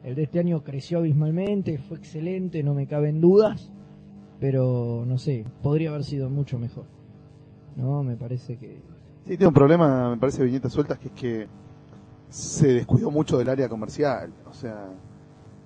[0.05, 3.71] El de este año creció abismalmente, fue excelente, no me caben dudas,
[4.39, 6.85] pero no sé, podría haber sido mucho mejor.
[7.77, 8.81] No, me parece que
[9.27, 11.49] Sí, tiene un problema, me parece, viñetas sueltas, que es que
[12.31, 14.33] se descuidó mucho del área comercial.
[14.49, 14.89] O sea,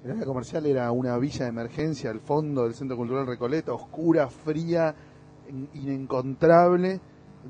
[0.05, 4.29] el área comercial era una villa de emergencia al fondo del Centro Cultural Recoleta, oscura,
[4.29, 4.95] fría,
[5.49, 7.01] in- inencontrable,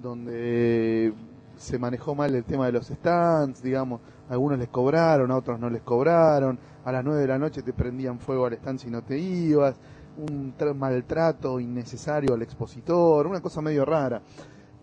[0.03, 1.13] donde
[1.57, 5.71] se manejó mal el tema de los stands, digamos, algunos les cobraron, a otros no
[5.71, 9.03] les cobraron, a las 9 de la noche te prendían fuego al stand si no
[9.03, 9.77] te ibas,
[10.17, 14.21] un tra- maltrato innecesario al expositor, una cosa medio rara.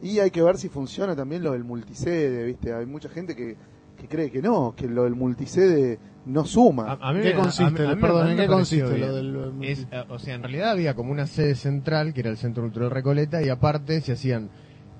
[0.01, 2.73] Y hay que ver si funciona también lo del multisede, ¿viste?
[2.73, 3.55] Hay mucha gente que,
[4.01, 6.93] que cree que no, que lo del multisede no suma.
[6.99, 7.83] A- a mí ¿Qué me- consiste?
[7.83, 9.33] a mí- a mí Perdón, me ¿en qué pareció consiste bien.
[9.33, 12.29] lo del Es, eh, o sea, en realidad había como una sede central que era
[12.29, 14.49] el Centro Cultural Recoleta y aparte se hacían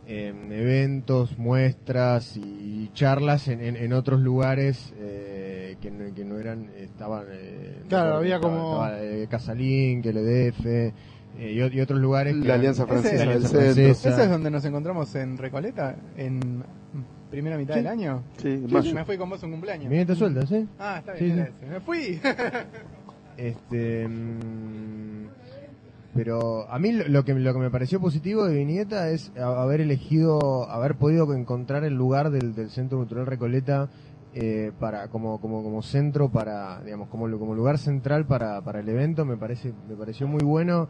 [0.08, 6.38] eh, eventos, muestras y charlas en, en, en otros lugares eh, que, no, que no
[6.38, 7.26] eran, estaban...
[7.32, 10.94] eh, Claro, había estaba- como- estaba, eh, Casalín, que el EDF eh,
[11.40, 12.34] y, o- y otros lugares...
[12.34, 13.84] que La eran- Alianza Francesa la Alianza del Centro.
[13.86, 14.10] Francesa.
[14.10, 15.96] ¿Ese es donde nos encontramos en Recoleta?
[16.18, 16.64] ¿En
[17.32, 18.22] primera mitad del año?
[18.38, 18.94] Sí, en Sí, mayo.
[18.94, 19.90] me fui con vos un cumpleaños.
[19.90, 20.68] Viñeta suelta, ¿sí?
[20.78, 21.40] Ah, está bien, sí.
[21.40, 21.66] era ese.
[21.66, 22.20] me fui.
[23.38, 25.28] Este, mm,
[26.14, 29.62] pero a mí lo lo que lo que me pareció positivo de Viñeta es a-
[29.64, 33.90] haber elegido, haber podido encontrar el lugar del, del Centro Cultural Recoleta
[34.34, 38.82] eh, para como como como centro para digamos como lu- como lugar central para, para
[38.82, 40.88] el evento me parece me pareció muy bueno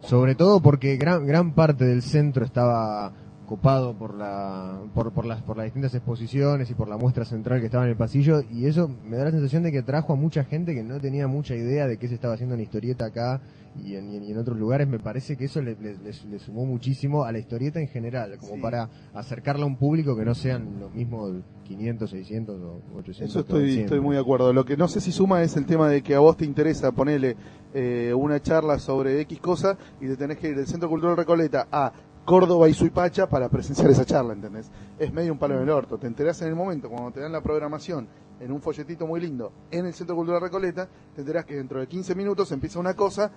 [0.00, 3.12] sobre todo porque gran gran parte del centro estaba
[3.56, 7.60] copado por la por, por las por las distintas exposiciones y por la muestra central
[7.60, 10.16] que estaba en el pasillo y eso me da la sensación de que trajo a
[10.16, 13.42] mucha gente que no tenía mucha idea de qué se estaba haciendo en historieta acá
[13.84, 16.64] y en, y en- otros lugares me parece que eso le, le- le- le sumó
[16.64, 18.60] muchísimo a la historieta en general como Sí.
[18.62, 21.32] para acercarla a un público que no sean los mismos
[21.64, 24.52] 500 600 o 800 Eso estoy muy de acuerdo.
[24.54, 26.92] Lo que no sé si suma es el tema de que a vos te interesa
[26.92, 27.36] ponerle
[27.74, 31.68] eh, una charla sobre X cosa y te tenés que ir del Centro Cultural Recoleta
[31.70, 31.92] a
[32.24, 34.70] Córdoba y Suipacha para presenciar esa charla, ¿entendés?
[34.98, 35.98] Es medio un palo en el orto.
[35.98, 38.06] Te enterás en el momento, cuando te dan la programación
[38.40, 41.86] en un folletito muy lindo en el Centro Cultural Recoleta, te enterás que dentro de
[41.88, 43.30] 15 minutos empieza una cosa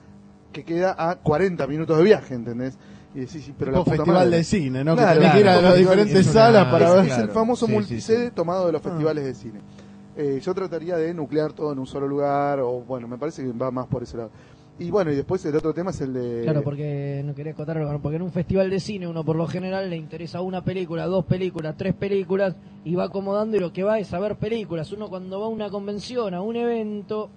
[0.52, 2.78] que queda a 40 minutos de viaje, ¿entendés?
[3.14, 4.38] Y decís, sí, pero la festival madre.
[4.38, 4.96] de cine, ¿no?
[4.96, 7.06] Claro, que que ir a claro, las diferentes salas para ver.
[7.06, 7.34] es el Claro.
[7.34, 8.32] famoso Sí, multisede sí.
[8.36, 8.90] tomado de los Ah.
[8.90, 9.60] festivales de cine.
[10.18, 13.52] Eh, yo trataría de nuclear todo en un solo lugar, o bueno, me parece que
[13.52, 14.32] va más por ese lado.
[14.78, 16.42] Y bueno, y después el otro tema es el de...
[16.44, 19.48] Claro, porque no quería acotar algo, porque en un festival de cine uno por lo
[19.48, 23.84] general le interesa una película, dos películas, tres películas y va acomodando y lo que
[23.84, 24.92] va es a ver películas.
[24.92, 27.30] Uno cuando va a una convención, a un evento,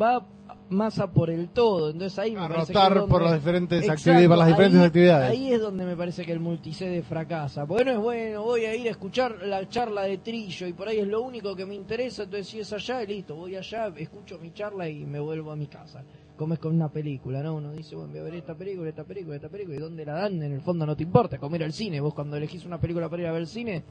[0.00, 0.24] va
[0.70, 1.90] más a por el todo.
[1.90, 4.38] Entonces ahí me A parece que rotar es donde- por las diferentes Exacto, actividades, por
[4.38, 5.30] las diferentes ahí- actividades.
[5.30, 7.66] Ahí es donde me parece que el multisede fracasa.
[7.66, 10.88] Porque no es bueno, voy a ir a escuchar la charla de Trillo y por
[10.88, 14.38] ahí es lo único que me interesa, entonces si es allá, listo, voy allá, escucho
[14.38, 16.02] mi charla y me vuelvo a mi casa.
[16.36, 17.54] Como es con una película, ¿no?
[17.56, 20.12] Uno dice, bueno, voy a ver esta película, esta película, esta película, y dónde la
[20.14, 22.00] dan, en el fondo no te importa, como ir al cine.
[22.00, 23.82] Vos cuando elegís una película para ir a ver el cine,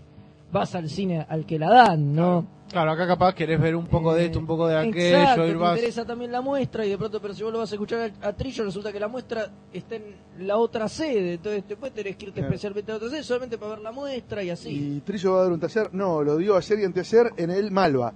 [0.52, 2.46] vas al cine al que la dan, ¿no?
[2.72, 5.54] Claro, acá capaz querés ver un poco de esto, un poco de aquello, Exacto, ir
[5.54, 5.76] te vas...
[5.78, 8.28] interesa también la muestra y de pronto, pero si vos lo vas a escuchar a,
[8.28, 10.04] a Trillo, resulta que la muestra está en
[10.40, 12.48] la otra sede, entonces después tenés que irte Claro.
[12.54, 14.70] especialmente a otra sede solamente para ver la muestra y así.
[14.98, 17.72] Y Trillo va a dar un taller, no, lo dio ayer y anteayer en el
[17.72, 18.14] Malva.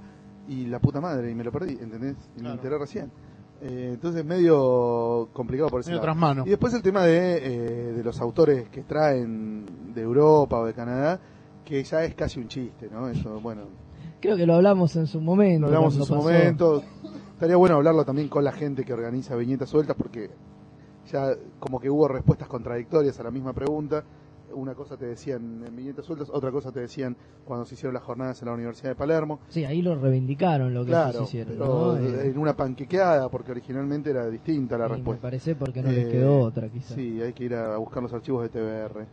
[0.47, 2.15] Y la puta madre, y me lo perdí, ¿entendés?
[2.37, 3.11] Y me enteré recién.
[3.61, 6.43] Eh, entonces medio complicado por ese Medio lado.
[6.45, 10.73] Y después el tema de, eh, de los autores que traen de Europa o de
[10.73, 11.19] Canadá,
[11.65, 13.09] que ya es casi un chiste, ¿no?
[13.09, 13.63] Eso, bueno,
[14.21, 15.61] Creo que lo hablamos en su momento.
[15.61, 16.23] lo hablamos en su pasó.
[16.23, 16.83] momento.
[17.33, 20.29] Estaría bueno hablarlo también con la gente que organiza viñetas sueltas, porque
[21.11, 24.03] ya como que hubo respuestas contradictorias a la misma pregunta.
[24.53, 28.03] Una cosa te decían en viñetas sueltas, otra cosa te decían cuando se hicieron las
[28.03, 29.39] jornadas en la Universidad de Palermo.
[29.49, 31.53] Sí, ahí lo reivindicaron lo que Claro, ellos hicieron.
[31.57, 31.97] pero ¿no?
[31.97, 35.21] Eh, en una panquequeada, porque originalmente era distinta la y me respuesta.
[35.21, 36.95] parece porque no les Eh, quedó otra, quizás.
[36.95, 39.05] Sí, hay que ir a buscar los archivos de TBR.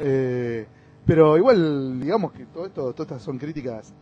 [0.00, 0.66] Eh,
[1.04, 3.94] pero igual, digamos que todo esto, todas estas son críticas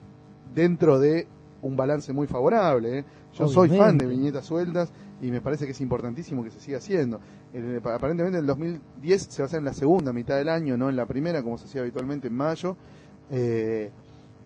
[0.54, 1.26] dentro de
[1.62, 2.98] un balance muy favorable.
[3.00, 3.04] ¿eh?
[3.34, 6.78] Yo soy fan de viñetas sueltas y me parece que es importantísimo que se siga
[6.78, 7.20] haciendo.
[7.52, 10.88] El- aparentemente el 2010 se va a hacer en la segunda mitad del año, no
[10.90, 12.76] en la primera, como se hacía habitualmente en mayo.
[13.30, 13.90] Eh,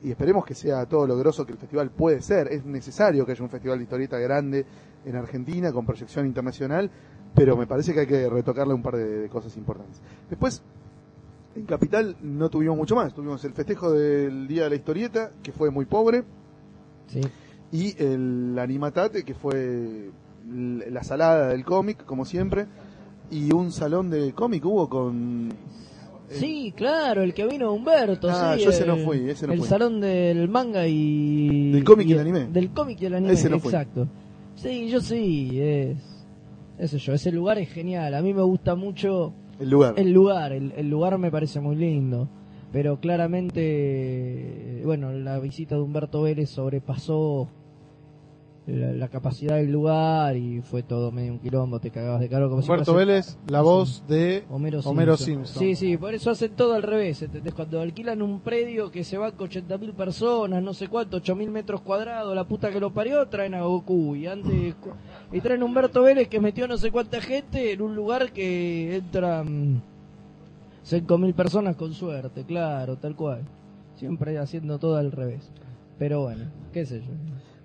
[0.05, 2.53] y esperemos que sea todo lo grosso que el festival puede ser.
[2.53, 4.65] Es necesario que haya un festival de historieta grande
[5.05, 6.91] en Argentina con proyección internacional
[7.35, 10.01] pero me parece que hay que retocarle un par de, de cosas importantes.
[10.31, 10.63] Después,
[11.55, 13.13] en Capital no tuvimos mucho más.
[13.15, 16.25] Tuvimos el festejo del Día de la Historieta, que fue muy pobre,
[17.07, 17.21] Sí.
[17.71, 20.11] y el Animatate, que fue
[20.51, 22.67] la salada del cómic, como siempre,
[23.31, 25.53] y un salón de cómic hubo con...
[26.31, 28.29] Sí, claro, el que vino Humberto.
[28.31, 29.69] Ah, sí, yo ese no el- fui, ese no El fui.
[29.69, 31.73] salón del manga y.
[31.73, 32.47] Del cómic y el el- anime.
[32.53, 33.71] Del cómic y el anime, Ese no fui.
[33.71, 34.07] exacto.
[34.57, 35.97] Sí, yo sí, es.
[36.79, 38.15] Ese yo, ese lugar es genial.
[38.15, 39.95] A mí me gusta mucho El lugar.
[39.97, 42.29] el lugar, el, el lugar me parece muy lindo.
[42.73, 47.49] Pero claramente, bueno, la visita de Humberto Vélez sobrepasó
[48.69, 52.51] la, la capacidad del lugar y fue todo medio un quilombo, te cagabas de caro
[52.51, 55.47] como si Humberto fuese- Vélez, la voz de Homero, Homero Simpson.
[55.47, 55.61] Simpson.
[55.63, 57.23] Sí, sí, por eso hacen todo al revés.
[57.23, 57.55] ¿entendés?
[57.55, 61.81] Cuando alquilan un predio que se va con 80.000 personas, no sé cuánto, 8.000 metros
[61.81, 64.15] cuadrados, la puta que lo parió, traen a Goku.
[64.17, 64.75] Y antes
[65.33, 68.97] y traen a Humberto Vélez que metió no sé cuánta gente en un lugar que
[68.97, 69.83] entran
[70.85, 73.43] 5.000 personas con suerte, claro, tal cual.
[73.97, 75.51] Siempre haciendo todo al revés.
[75.99, 77.13] Pero bueno, qué sé yo.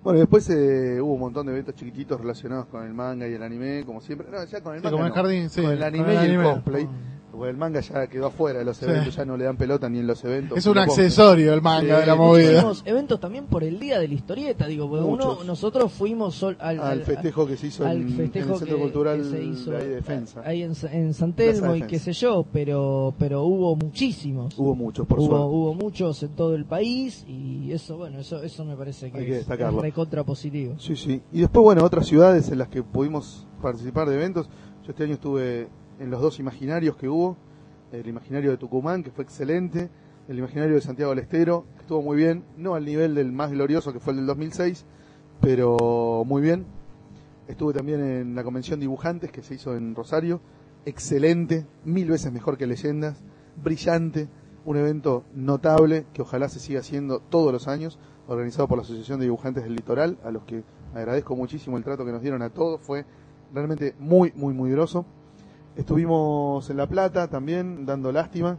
[0.04, 3.42] Bueno, después eh, hubo un montón de eventos chiquititos relacionados con el manga y el
[3.42, 4.28] anime, como siempre.
[4.30, 4.90] No, ya con el Sí, manga.
[4.90, 5.14] como el no.
[5.14, 6.44] jardín, sí, Con el con anime el y el anime.
[6.44, 6.88] cosplay.
[7.34, 8.84] Porque el manga ya quedó afuera de los Sí.
[8.84, 10.56] eventos, ya no le dan pelota ni en los eventos.
[10.58, 12.52] Es un accesorio el manga Sí, de la movida.
[12.60, 16.56] Tuvimos eventos también por el día de la historieta, digo, porque uno, nosotros fuimos sol-
[16.60, 19.24] al, Al festejo que se hizo al en, en festejo el Centro que- Cultural que
[19.24, 20.42] se hizo de Defensa.
[20.44, 24.58] ahí en, en San Telmo y qué sé yo, pero pero hubo muchísimos.
[24.58, 25.44] Hubo muchos, por hubo, suerte.
[25.46, 29.26] hubo muchos en todo el país y eso bueno, eso eso me parece que, Hay
[29.26, 30.74] que es, es recontra positivo.
[30.78, 31.20] Sí, sí.
[31.32, 34.48] Y después, bueno, otras ciudades en las que pudimos participar de eventos.
[34.84, 35.68] Yo este año estuve
[35.98, 37.36] en los dos imaginarios que hubo.
[37.92, 39.90] El imaginario de Tucumán, que fue excelente.
[40.28, 42.44] El imaginario de Santiago del Estero, que estuvo muy bien.
[42.56, 44.86] No al nivel del más glorioso, que fue el del 2006,
[45.40, 46.66] pero muy bien.
[47.46, 50.40] Estuve también en la convención Dibujantes, que se hizo en Rosario.
[50.86, 53.22] Excelente, mil veces mejor que Leyendas.
[53.62, 54.28] Brillante,
[54.64, 59.20] un evento notable que ojalá se siga haciendo todos los años, organizado por la Asociación
[59.20, 60.64] de Dibujantes del Litoral, a los que
[60.94, 62.80] agradezco muchísimo el trato que nos dieron a todos.
[62.80, 63.04] Fue
[63.52, 65.04] realmente muy, muy, muy groso.
[65.76, 68.58] Estuvimos en La Plata también, dando lástima,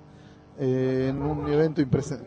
[0.59, 2.19] eh, en un evento, imprese-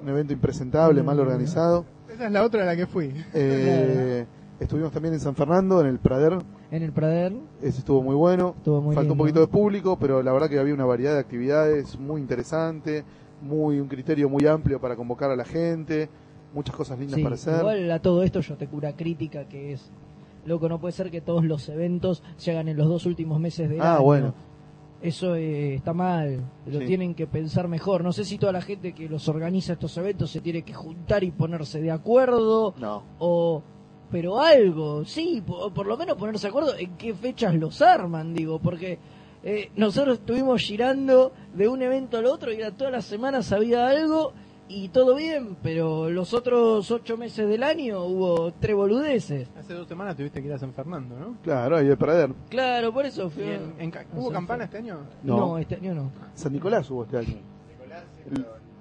[0.00, 1.84] un evento impresentable, mal organizado.
[2.12, 3.12] Esa es la otra a la que fui.
[3.34, 4.26] Eh,
[4.60, 6.38] estuvimos también en San Fernando, en el Prader,
[6.70, 7.32] En el Prader
[7.62, 8.54] ese estuvo muy bueno.
[8.58, 11.20] estuvo muy Faltó un poquito de público, pero la verdad que había una variedad de
[11.20, 13.04] actividades muy interesante,
[13.42, 16.08] muy un criterio muy amplio para convocar a la gente,
[16.54, 17.58] muchas cosas lindas Sí, para hacer.
[17.60, 19.90] igual a todo esto yo te cura crítica que es
[20.48, 23.68] loco, no puede ser que todos los eventos se hagan en los dos últimos meses
[23.68, 24.02] del Ah, año.
[24.04, 24.34] bueno.
[25.00, 26.86] Eso eh, está mal, lo Sí.
[26.86, 28.02] tienen que pensar mejor.
[28.02, 31.22] No sé si toda la gente que los organiza estos eventos se tiene que juntar
[31.22, 33.04] y ponerse de acuerdo No.
[33.20, 33.62] o
[34.10, 38.32] pero algo, sí, por, por lo menos ponerse de acuerdo en qué fechas los arman,
[38.34, 38.98] digo, porque
[39.44, 43.86] eh, nosotros estuvimos girando de un evento al otro y era todas las semanas había
[43.86, 44.32] algo
[44.68, 49.48] y todo bien, pero los otros ocho meses del año hubo tres boludeces.
[49.58, 51.36] Hace dos semanas tuviste que ir a San Fernando, ¿no?
[51.42, 52.30] Claro, ahí el Prader.
[52.50, 53.42] Claro, por eso ¿Y fui.
[53.44, 54.98] en- en ca- no ¿Hubo campana este año?
[55.22, 55.36] No.
[55.36, 55.58] No.
[55.58, 56.10] este año no.
[56.34, 57.38] San Nicolás hubo este año.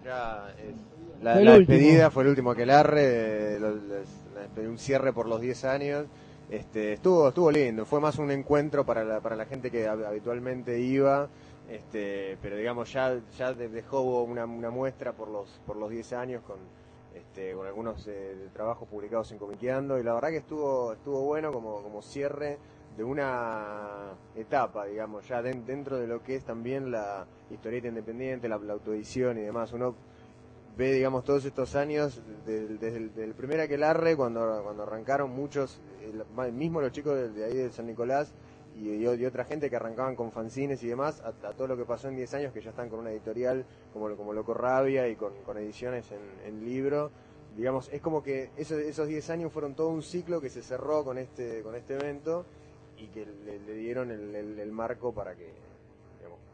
[0.03, 0.75] Ya es-
[1.23, 1.77] la, Fue el la último.
[1.77, 3.57] despedida fue el último que larre,
[4.67, 6.05] un cierre por los 10 años.
[6.49, 10.05] Este, estuvo estuvo lindo, fue más un encuentro para la, para la gente que hab-
[10.05, 11.27] habitualmente iba,
[11.69, 16.13] este, pero digamos ya ya de- dejó una, una muestra por los por los 10
[16.13, 16.57] años con
[17.13, 21.51] este, con algunos eh, trabajos publicados en Comiqueando y la verdad que estuvo estuvo bueno
[21.51, 22.57] como como cierre
[22.95, 28.49] de una etapa, digamos, ya den- dentro de lo que es también la historieta independiente,
[28.49, 29.71] la, la autoedición y demás.
[29.71, 29.93] Uno
[30.75, 36.81] ve, digamos, todos estos años, desde el primer aquelarre, cuando, cuando arrancaron muchos, el- mismo
[36.81, 38.33] los chicos de ahí de San Nicolás
[38.79, 42.15] y, otra gente que arrancaban con fanzines y demás, a, todo lo que pasó en
[42.15, 45.57] 10 años, que ya están con una editorial como, como Loco Rabia y con, con
[45.57, 47.11] ediciones en, en libro.
[47.55, 51.03] Digamos, es como que eso- esos 10 años fueron todo un ciclo que se cerró
[51.03, 52.45] con este, con este evento
[52.97, 55.51] y que le, dieron el, marco para que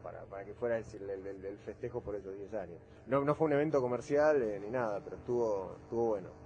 [0.02, 2.78] para, que fuera el festejo por esos 10 años.
[3.06, 6.43] No, no fue un evento comercial eh, ni nada, pero estuvo estuvo bueno.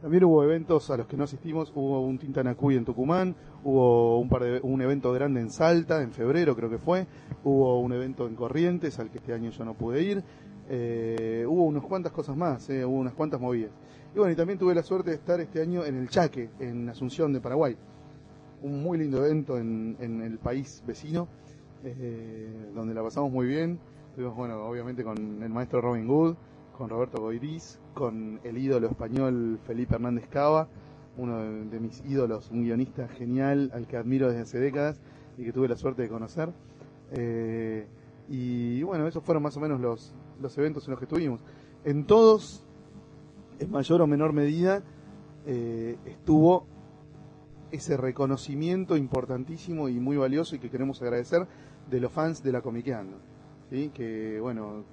[0.00, 3.34] También hubo eventos a los que no asistimos, hubo un Tintanacuy en Tucumán,
[3.64, 7.06] hubo un, par de, un evento grande en Salta, en febrero creo que fue,
[7.44, 10.22] hubo un evento en Corrientes, al que este año yo no pude ir,
[10.68, 13.70] eh, hubo unas cuantas cosas más, eh, hubo unas cuantas movidas.
[14.14, 16.88] Y bueno, y también tuve la suerte de estar este año en el Chaque, en
[16.90, 17.76] Asunción de Paraguay,
[18.62, 21.26] un muy lindo evento en, en el país vecino,
[21.84, 23.78] eh, donde la pasamos muy bien,
[24.10, 26.36] estuvimos, bueno, obviamente con el maestro Robin Good,
[26.76, 30.68] con Roberto Goiriz, con el ídolo español Felipe Hernández Cava,
[31.16, 35.00] uno de, mis ídolos, un guionista genial al que admiro desde hace décadas
[35.38, 36.52] y que tuve la suerte de conocer.
[37.12, 37.86] Eh,
[38.28, 41.40] y bueno, esos fueron más o menos los, los eventos en los que estuvimos.
[41.84, 42.66] En todos,
[43.58, 44.82] en mayor o menor medida,
[45.46, 46.66] eh, estuvo
[47.70, 51.46] ese reconocimiento importantísimo y muy valioso y que queremos agradecer
[51.88, 53.18] de los fans de la Comiqueando.
[53.70, 53.90] ¿Sí?
[53.94, 54.84] Que bueno,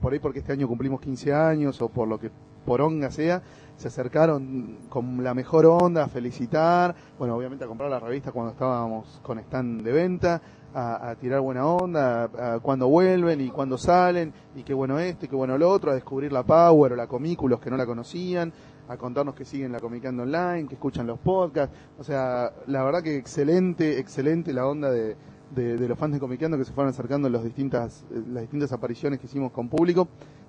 [0.00, 2.30] por ahí porque este año cumplimos 15 años o por lo que
[2.64, 3.42] poronga sea,
[3.76, 8.52] se acercaron con la mejor onda a felicitar, bueno, obviamente a comprar la revista cuando
[8.52, 10.40] estábamos con stand de venta,
[10.74, 15.26] a, tirar buena onda, a, a cuando vuelven y cuando salen, y qué bueno esto
[15.26, 17.84] y qué bueno lo otro, a descubrir la Power o la Comículos que no la
[17.84, 18.52] conocían,
[18.88, 23.02] a contarnos que siguen la Comicando Online, que escuchan los podcasts, o sea, la verdad
[23.02, 25.16] que excelente, excelente la onda de,
[25.54, 28.42] de, de los fans de Comicando que se fueron acercando en los distintas, eh, las
[28.42, 30.08] distintas apariciones que hicimos con público,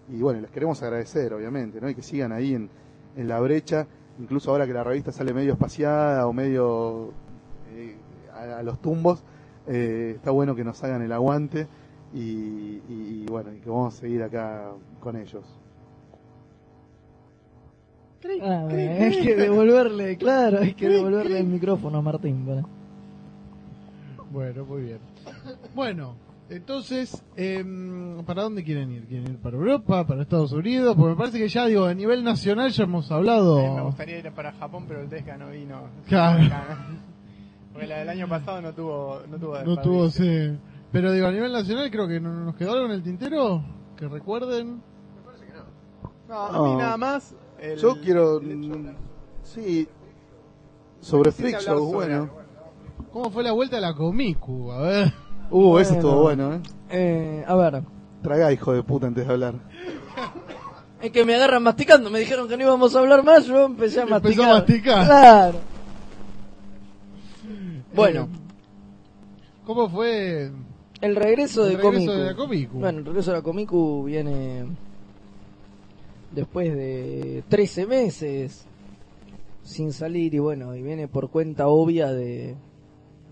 [0.10, 1.89] y bueno, les queremos agradecer, obviamente, ¿no?
[1.89, 2.70] Y que sigan ahí en,
[3.16, 3.88] en la brecha,
[4.20, 7.12] incluso ahora que la revista sale medio espaciada o medio
[7.74, 7.95] eh,
[8.34, 9.24] a, a los tumbos,
[9.68, 11.68] eh, está bueno que nos hagan el aguante
[12.14, 15.43] y, y- y bueno, y que vamos a seguir acá con ellos.
[18.41, 22.45] Ah, hay que devolverle, claro, hay que devolverle el micrófono a Martín.
[22.45, 22.66] para-
[24.34, 24.98] Bueno, muy bien.
[25.76, 26.16] Bueno,
[26.50, 29.06] entonces, em, ¿para dónde quieren ir?
[29.06, 30.96] ¿Quieren ir para Europa, para Estados Unidos?
[30.96, 33.84] Porque me parece que ya, digo, a nivel nacional ya hemos mí me hablado.
[33.86, 35.84] gustaría ir para Japón, pero el Desga no vino.
[36.08, 36.44] Claro.
[37.74, 40.58] Porque la del año pasado no tuvo no tuvo No tuvo, sí.
[40.92, 43.64] Pero digo, a nivel nacional creo que no- nos quedó algo en el tintero.
[43.98, 44.80] Que recuerden.
[46.30, 46.78] No, a mí No.
[46.78, 47.36] nada más.
[47.60, 48.96] el- Yo quiero, el
[49.44, 49.88] sí,
[51.02, 52.43] sobre Freak Show, bueno.
[53.14, 54.72] ¿Cómo fue la vuelta a la Comicu?
[54.72, 55.14] A ver.
[55.51, 55.99] Uh, eso Bueno.
[56.09, 56.61] estuvo bueno, ¿eh?
[56.89, 57.84] Eh, a ver,
[58.24, 59.53] Tragá, hijo de puta, antes de hablar.
[61.01, 64.01] es que me agarran masticando, me dijeron que no íbamos a hablar más, yo empecé
[64.01, 64.32] a masticar.
[64.32, 65.05] Empezó a masticar.
[65.05, 65.59] Claro.
[67.95, 68.39] Bueno, Eh,
[69.66, 70.51] ¿Cómo fue
[71.01, 72.11] el regreso de el regreso Comicu.
[72.14, 72.80] de la Comicu?
[72.80, 74.66] Bueno, el regreso de la Comicu viene
[76.32, 78.66] después de 13 meses
[79.61, 82.55] sin salir y bueno, y viene por cuenta obvia de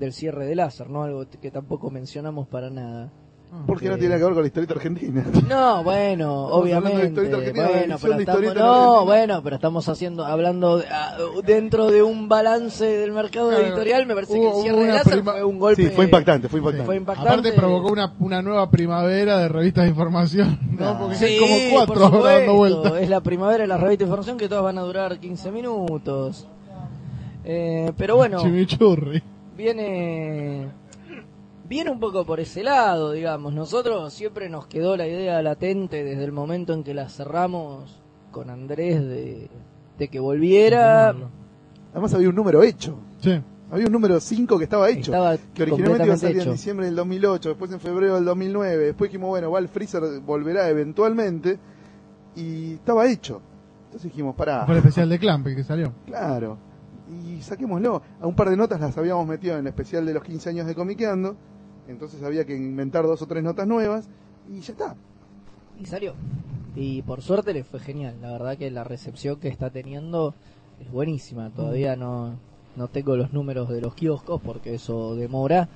[0.01, 1.03] del cierre de láser, ¿no?
[1.03, 3.09] Algo que tampoco mencionamos para nada.
[3.53, 3.63] Ah.
[3.67, 5.25] Porque no tiene que ver con la historieta argentina.
[5.49, 7.07] No, bueno, hablando de obviamente.
[7.07, 9.01] historieta argentina, Bueno, pero de estamos, no, argentina.
[9.03, 14.05] bueno, pero estamos haciendo, hablando de- ah, dentro de un balance del mercado Claro, editorial,
[14.05, 15.83] me parece que el cierre de láser prima- fue un golpe.
[15.83, 16.85] Sí, fue impactante, fue impactante.
[16.85, 17.29] Fue impactante.
[17.29, 20.97] Aparte provocó una, una nueva primavera de revistas de información, ¿no?
[20.97, 22.93] Porque Sí, hay como cuatro supuesto, dando vueltas.
[23.01, 26.47] Es la primavera de la revista de información que todas van a durar 15 minutos.
[27.43, 29.21] Eh, pero bueno, Chimichurri.
[29.55, 30.69] Viene
[31.71, 33.53] viene un poco por ese lado, digamos.
[33.53, 38.49] Nosotros siempre nos quedó la idea latente desde el momento en que la cerramos con
[38.49, 39.49] Andrés de,
[39.97, 41.15] de que volviera.
[41.91, 42.97] Además había un número hecho.
[43.21, 43.41] Sí.
[43.71, 45.13] Había un número 5 que estaba hecho.
[45.13, 48.85] Estaba que originalmente iba a salir en diciembre del 2008, después en febrero del 2009.
[48.87, 51.57] Después dijimos, bueno, Val Freezer volverá eventualmente.
[52.35, 53.41] Y estaba hecho.
[53.85, 54.65] Entonces dijimos, pará.
[54.65, 55.93] Fue el especial de Clamp el que salió.
[56.05, 56.57] Claro.
[57.11, 58.01] Y saquémoslo.
[58.21, 60.67] A un par de notas las habíamos metido en el especial de los 15 años
[60.67, 61.35] de Comiqueando.
[61.87, 64.07] Entonces había que inventar dos o tres notas nuevas.
[64.49, 64.95] Y ya está.
[65.79, 66.13] Y salió.
[66.75, 68.15] Y por suerte le fue genial.
[68.21, 70.35] La verdad que la recepción que está teniendo
[70.79, 71.49] es buenísima.
[71.49, 72.37] Todavía no,
[72.75, 75.67] no tengo los números de los kioscos porque eso demora.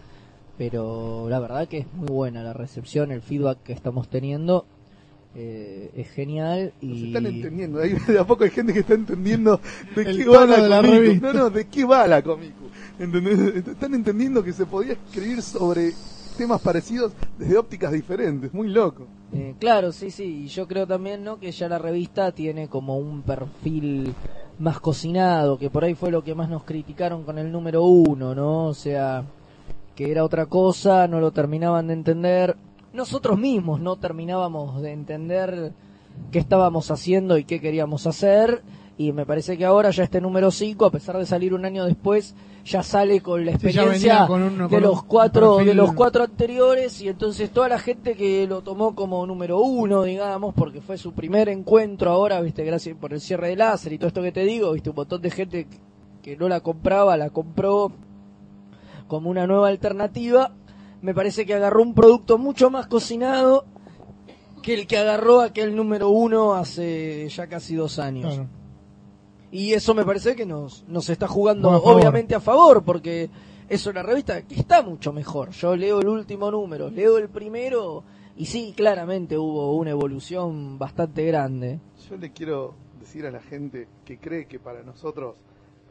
[0.57, 4.65] Pero la verdad que es muy buena la recepción, el feedback que estamos teniendo.
[5.35, 7.79] Eh, es genial y están entendiendo.
[7.81, 9.59] Hay, de a poco hay gente que está entendiendo
[9.95, 10.81] de qué va la, de la.
[10.81, 12.65] No, no, de qué va la Comicu.
[12.97, 13.67] ¿Entendés?
[13.67, 15.91] Están entendiendo que se podía escribir sobre
[16.37, 18.53] temas parecidos desde ópticas diferentes.
[18.53, 19.07] Muy loco.
[19.33, 20.43] Eh, claro, sí, sí.
[20.45, 21.39] Y yo creo también, ¿no?
[21.39, 24.13] Que ya la revista tiene como un perfil
[24.59, 28.33] más cocinado, que por ahí fue lo que más nos criticaron con el número uno,
[28.33, 28.67] ¿no?
[28.67, 29.25] O sea,
[29.95, 32.55] que era otra cosa, no lo terminaban de entender.
[32.95, 35.73] Nosotros mismos no terminábamos de entender
[36.31, 38.63] qué estábamos haciendo y qué queríamos hacer.
[38.97, 41.83] Y me parece que ahora ya este número 5, a pesar de salir un año
[41.83, 42.33] después,
[42.63, 43.91] ya sale con la experiencia
[44.23, 47.77] venía con un- de los cuatro perfil- de los cuatro anteriores y entonces toda la
[47.79, 52.63] gente que lo tomó como número uno, digamos, porque fue su primer encuentro ahora, viste,
[52.63, 55.21] gracias por el cierre de láser y todo esto que te digo, viste, un montón
[55.21, 55.67] de gente
[56.23, 57.91] que no la compraba, la compró
[59.07, 60.51] como una nueva alternativa.
[61.01, 63.65] Me parece que agarró un producto mucho más cocinado
[64.61, 68.33] que el que agarró aquel número uno hace ya casi dos años.
[68.33, 68.49] Claro.
[69.51, 73.29] Y eso me parece que nos, nos está jugando a obviamente a favor, porque
[73.69, 75.51] es una revista que está mucho mejor.
[75.51, 78.03] Yo leo el último número, leo el primero,
[78.35, 81.79] y sí, claramente hubo una evolución bastante grande.
[82.09, 85.35] Yo le quiero decir a la gente que cree que para nosotros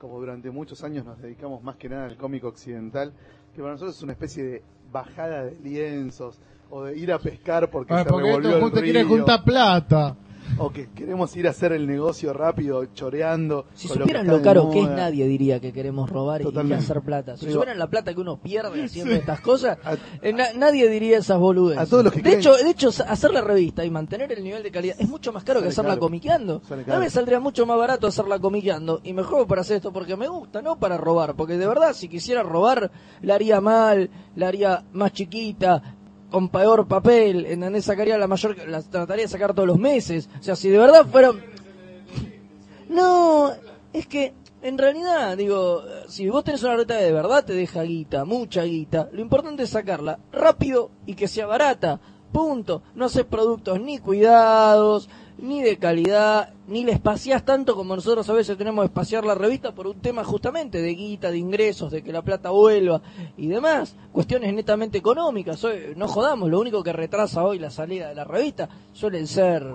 [0.05, 3.15] como durante muchos años nos dedicamos más que nada al cómic occidental,
[3.55, 6.39] que para nosotros es una especie de bajada de lienzos
[6.71, 9.45] o de ir a pescar porque Ah, se porque revolvió esto el quiere río, juntar
[9.45, 10.17] plata.
[10.59, 13.67] O que queremos ir a hacer el negocio rápido choreando.
[13.75, 17.37] Si supieran que lo caro que es, nadie diría que queremos robar y- hacer plata.
[17.37, 20.89] Si Digo- supieran la plata que uno pierde haciendo estas cosas, A- eh, na- nadie
[20.89, 21.83] diría esas boludeces.
[21.83, 24.43] A todos los que de creen- hecho, de hecho, hacer la revista y mantener el
[24.45, 26.01] nivel de calidad es mucho más caro que hacerla caro.
[26.01, 26.63] comiqueando.
[26.89, 30.29] A mí saldría mucho más barato hacerla comiqueando y mejor para hacer esto porque me
[30.29, 31.35] gusta, no para robar.
[31.35, 32.91] Porque de verdad, si quisiera robar,
[33.23, 35.97] la haría mal, la haría más chiquita,
[36.35, 37.85] con peor papel, ¿entendés?
[37.85, 40.29] Sacaría la mayor, la trataría de sacar todos los meses.
[40.41, 41.31] O sea, si de verdad fuera...
[42.89, 43.53] No,
[43.93, 48.25] es que en realidad, digo, si vos tenés una que de verdad te deja guita,
[48.25, 52.01] mucha guita, lo importante es sacarla rápido y que sea barata.
[52.33, 52.83] Punto.
[52.97, 55.09] No haces productos ni cuidados,
[55.39, 59.35] ni de calidad, ni le espaciás tanto como nosotros a veces tenemos que espaciar la
[59.35, 63.03] revista por un tema justamente de guita, de ingresos, de que la plata vuelva
[63.37, 63.97] y demás.
[64.13, 65.63] Cuestiones netamente económicas.
[65.65, 69.67] Hoy, no jodamos, lo único que retrasa hoy la salida de la revista suelen ser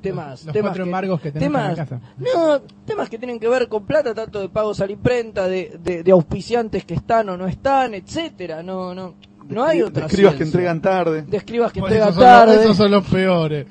[0.00, 2.00] temas, Los temas cuatro embargos que tenemos en temas, la casa.
[2.18, 5.78] no, temas que tienen que ver con plata, tanto de pagos a la imprenta, de,
[5.82, 8.62] de, de auspiciantes que están o no están, etcétera.
[8.62, 9.14] No, no,
[9.48, 10.06] no hay De otra.
[10.06, 11.22] escribas que entregan tarde.
[11.22, 12.62] De escribas que Por entregan los- tarde.
[12.62, 13.66] esos son los peores.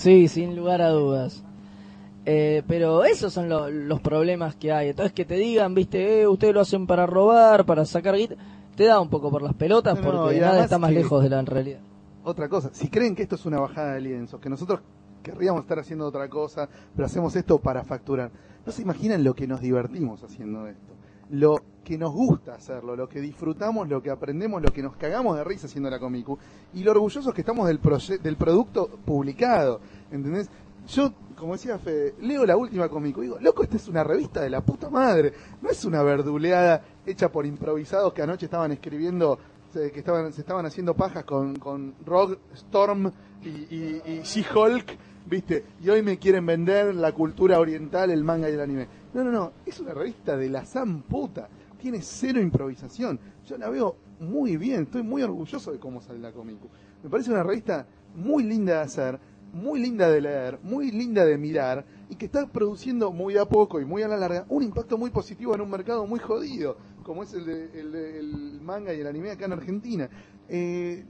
[0.00, 1.44] Sí, sin lugar a dudas.
[2.24, 4.88] Eh, pero esos son lo- los problemas que hay.
[4.88, 8.34] Entonces que te digan, viste, eh, ustedes lo hacen para robar, para sacar guita,
[8.76, 11.42] te da un poco por las pelotas No, porque nada está más lejos de la
[11.42, 11.80] realidad.
[12.24, 14.80] Otra cosa, si creen que esto es una bajada de lienzos, que nosotros
[15.22, 18.30] querríamos estar haciendo otra cosa, pero hacemos esto para facturar,
[18.64, 20.89] no se imaginan lo que nos divertimos haciendo esto,
[21.30, 25.36] lo que nos gusta hacerlo, lo que disfrutamos, lo que aprendemos, lo que nos cagamos
[25.36, 26.38] de risa haciendo la Comicu,
[26.74, 27.80] y lo orgullosos que estamos del,
[28.22, 30.48] del producto publicado, ¿entendés?
[30.88, 34.40] Yo, como decía Fede, leo la última Comicu y digo, loco, esta es una revista
[34.40, 39.38] de la puta madre, no es una verduleada hecha por improvisados que anoche estaban escribiendo
[39.72, 43.12] que estaban, se estaban haciendo pajas con, con Rogue, Storm
[43.42, 44.98] y, y, y She-Hulk,
[45.30, 45.64] ¿viste?
[45.82, 48.88] Y hoy me quieren vender la cultura oriental, el manga y el anime.
[49.14, 51.48] No, no, no, es una revista de la san puta.
[51.80, 53.18] Tiene cero improvisación.
[53.46, 56.68] Yo la veo muy bien, estoy muy orgulloso de cómo sale la Comicu.
[57.02, 59.18] Me parece una revista muy linda de hacer,
[59.54, 63.80] muy linda de leer, muy linda de mirar y que está produciendo muy a poco
[63.80, 67.22] y muy a la larga un impacto muy positivo en un mercado muy jodido como
[67.22, 70.08] es el, de- manga y el anime acá en Argentina.
[70.48, 71.04] Eh,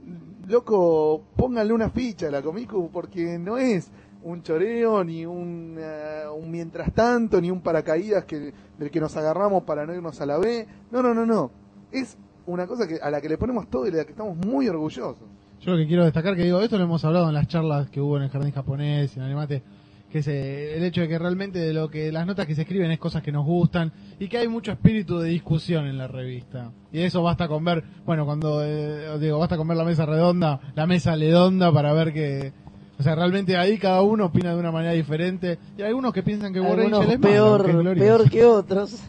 [0.47, 3.89] loco, pónganle una ficha a la Comicu porque no es
[4.23, 9.15] un choreo ni un, eh, un mientras tanto ni un paracaídas que, del que nos
[9.17, 10.67] agarramos para no irnos a la B.
[10.91, 11.51] No, no, no, no.
[11.91, 14.35] Es una cosa que a la que le ponemos todo y de la que estamos
[14.37, 15.17] muy orgullosos.
[15.61, 18.01] Yo lo que quiero destacar, que digo, esto lo hemos hablado en las charlas que
[18.01, 19.61] hubo en el jardín japonés, en Alemate,
[20.09, 22.61] que es eh, el hecho de que realmente de lo que las notas que se
[22.61, 26.07] escriben es cosas que nos gustan y que hay mucho espíritu de discusión en la
[26.07, 26.71] revista.
[26.91, 30.59] Y eso basta con ver, bueno, cuando eh, digo, basta con ver la mesa redonda,
[30.73, 32.53] la mesa redonda para ver que,
[33.01, 36.21] o sea, realmente ahí cada uno opina de una manera diferente y hay algunos que
[36.21, 39.03] piensan que Warren Algunos Angel es malo, peor, que es peor que otros.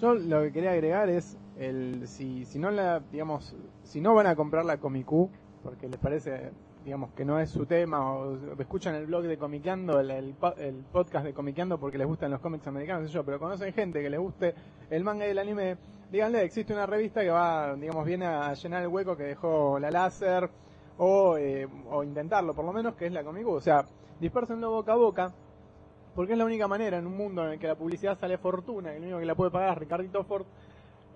[0.00, 4.26] Yo lo que quería agregar es el si si no la digamos si no van
[4.26, 5.30] a comprar la Comicu
[5.62, 6.50] porque les parece
[6.84, 10.54] digamos que no es su tema o escuchan el blog de Comiqueando el, el, po-
[10.58, 14.10] el podcast de Comiqueando porque les gustan los cómics americanos yo pero conocen gente que
[14.10, 14.54] les guste
[14.90, 15.76] el manga y el anime
[16.12, 19.90] díganle existe una revista que va digamos viene a llenar el hueco que dejó la
[19.90, 20.50] láser
[20.98, 23.84] o, eh, o intentarlo por lo menos que es la Comicu o sea
[24.20, 25.32] dispersenlo boca a boca
[26.14, 28.92] porque es la única manera en un mundo en el que la publicidad sale fortuna,
[28.92, 30.46] y el único que la puede pagar es Ricardito Ford,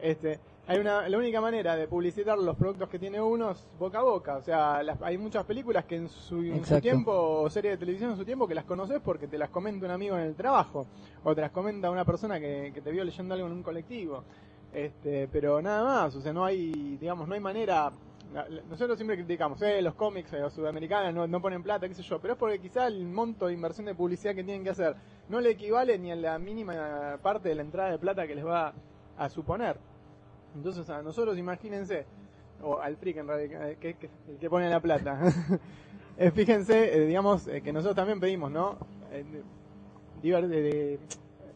[0.02, 4.00] este, hay una, la única manera de publicitar los productos que tiene uno es boca
[4.00, 4.36] a boca.
[4.38, 6.82] O sea, las- hay muchas películas que en su, en su Exacto.
[6.82, 9.86] tiempo, o series de televisión en su tiempo, que las conoces porque te las comenta
[9.86, 10.86] un amigo en el trabajo,
[11.22, 14.24] o te las comenta una persona que, que te vio leyendo algo en un colectivo.
[14.74, 17.92] Este, pero nada más, o sea, no hay, digamos, no hay manera.
[18.68, 22.34] Nosotros siempre criticamos, eh, los cómics eh, sudamericanos no, ponen plata, qué sé yo, pero
[22.34, 24.94] es porque quizá el monto de inversión de publicidad que tienen que hacer
[25.30, 28.44] no le equivale ni a la mínima parte de la entrada de plata que les
[28.44, 28.74] va
[29.16, 29.78] a suponer.
[30.54, 32.04] Entonces, a nosotros, imagínense,
[32.62, 35.20] o al freak en realidad, que, que, el que pone la plata.
[36.20, 38.76] Eh, fíjense, eh, digamos, eh, que nosotros también pedimos, ¿no?
[39.12, 39.24] Eh,
[40.20, 40.98] de- de-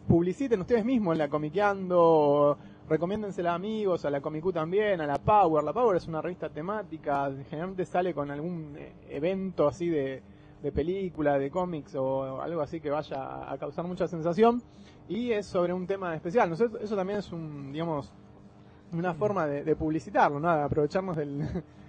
[0.07, 2.57] publiciten ustedes mismos la Comiqueando,
[2.93, 5.65] recomiéndensela a amigos, a la Comicu también, a la Power.
[5.65, 10.23] La Power es una revista temática, generalmente sale con algún eh, evento así de,
[10.63, 14.63] de película, de cómics o algo así que vaya a causar mucha sensación.
[15.09, 16.51] Y es sobre un tema especial.
[16.51, 18.13] Nosotros, eso también es un, digamos,
[18.93, 20.55] una forma de, de publicitarlo, ¿no?
[20.55, 21.49] De aprovecharnos del...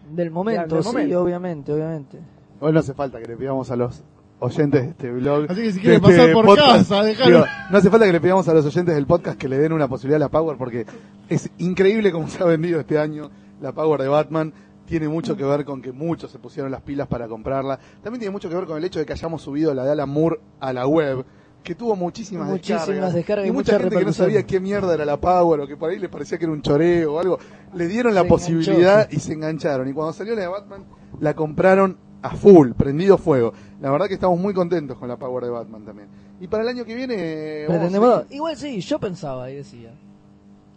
[0.10, 1.22] Del momento, del sí, momento.
[1.22, 2.20] obviamente, obviamente.
[2.62, 4.04] Hoy no hace falta que le pidamos a los
[4.40, 5.46] oyentes de este blog.
[5.50, 7.36] Así que si quieren este pasar por podcast, casa, dejalo.
[7.38, 9.74] digo, no hace falta que le pidamos a los oyentes del podcast que le den
[9.74, 10.86] una posibilidad a la Power porque
[11.30, 13.30] es increíble cómo se ha vendido este año
[13.62, 14.54] la Power de Batman.
[14.86, 17.80] Tiene mucho que ver con que muchos se pusieron las pilas para comprarla.
[18.04, 20.10] También tiene mucho que ver con el hecho de que hayamos subido la de Alan
[20.10, 21.24] Moore a la web,
[21.64, 23.14] que tuvo muchísimas, Muchísimas descargas.
[23.14, 25.68] descargas y y mucha mucha gente que no sabía qué mierda era la Power o
[25.68, 27.40] que por ahí les parecía que era un choreo o algo.
[27.74, 29.88] Le dieron la enganchó, posibilidad y se engancharon.
[29.88, 30.84] Y cuando salió la de Batman,
[31.22, 33.54] la compraron a full, prendido fuego.
[33.82, 36.08] La verdad que estamos muy contentos con la Power de Batman también.
[36.40, 37.68] Y para el año que viene...
[37.68, 38.26] vamos.
[38.32, 39.94] Igual sí, yo pensaba y decía,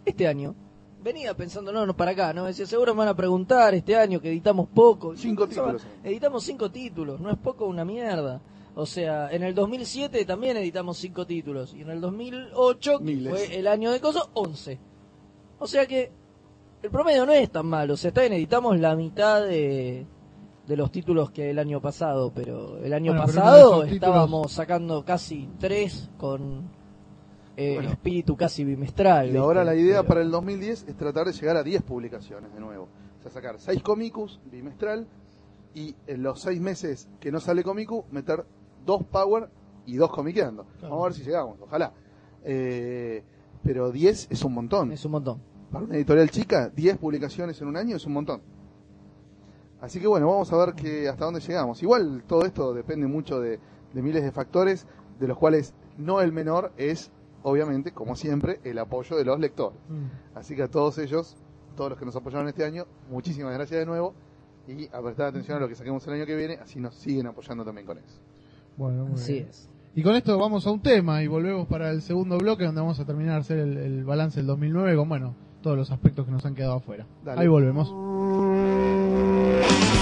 [0.05, 0.53] este año,
[1.01, 4.19] venía pensando, no, no, para acá, no, decía, seguro me van a preguntar este año
[4.19, 5.15] que editamos poco.
[5.15, 5.87] Cinco pensaba, títulos.
[6.03, 8.41] Editamos cinco títulos, no es poco una mierda.
[8.75, 11.73] O sea, en el 2007 también editamos cinco títulos.
[11.73, 14.77] Y en el 2008, que fue el año de cosas, 11.
[15.59, 16.11] O sea que
[16.83, 17.93] el promedio no es tan malo.
[17.93, 20.05] O sea, está bien, editamos la mitad de,
[20.67, 22.31] de los títulos que el año pasado.
[22.33, 26.69] Pero el año Bueno, pasado estábamos sacando casi tres con
[27.55, 27.89] eh, Bueno.
[27.89, 29.31] espíritu casi bimestral.
[29.33, 32.53] Y ahora la idea Pero- para el 2010 es tratar de llegar a 10 publicaciones
[32.53, 32.87] de nuevo.
[33.19, 35.07] O sea, sacar 6 cómicos bimestral
[35.73, 38.45] y en los 6 meses que no sale cómico, meter
[38.85, 39.49] 2 Power
[39.87, 40.65] y 2 comiqueando.
[40.79, 40.89] Claro.
[40.95, 41.93] Vamos a ver si llegamos, ojalá.
[42.43, 43.23] Eh,
[43.63, 44.91] pero 10 es un montón.
[44.91, 45.41] Es un montón.
[45.71, 48.41] Para una editorial chica, 10 publicaciones en un año es un montón.
[49.81, 51.81] Así que bueno, vamos a ver que hasta dónde llegamos.
[51.83, 53.59] Igual todo esto depende mucho de,
[53.93, 54.87] de miles de factores,
[55.19, 57.11] de los cuales no el menor es,
[57.43, 59.79] obviamente, como siempre, el apoyo de los lectores.
[59.89, 60.37] Mm.
[60.37, 61.37] Así que a todos ellos,
[61.75, 64.13] todos los que nos apoyaron este año, muchísimas gracias de nuevo
[64.67, 67.27] y a prestar atención a lo que saquemos el año que viene, así nos siguen
[67.27, 68.19] apoyando también con eso.
[68.75, 69.47] Bueno, muy Así bien.
[69.47, 69.69] es.
[69.95, 72.99] Y con esto vamos a un tema y volvemos para el segundo bloque donde vamos
[72.99, 76.31] a terminar de hacer el, el balance del 2009 con, bueno, todos los aspectos que
[76.31, 77.07] nos han quedado afuera.
[77.23, 77.41] Dale.
[77.41, 77.89] Ahí volvemos.
[79.67, 79.96] Bueno,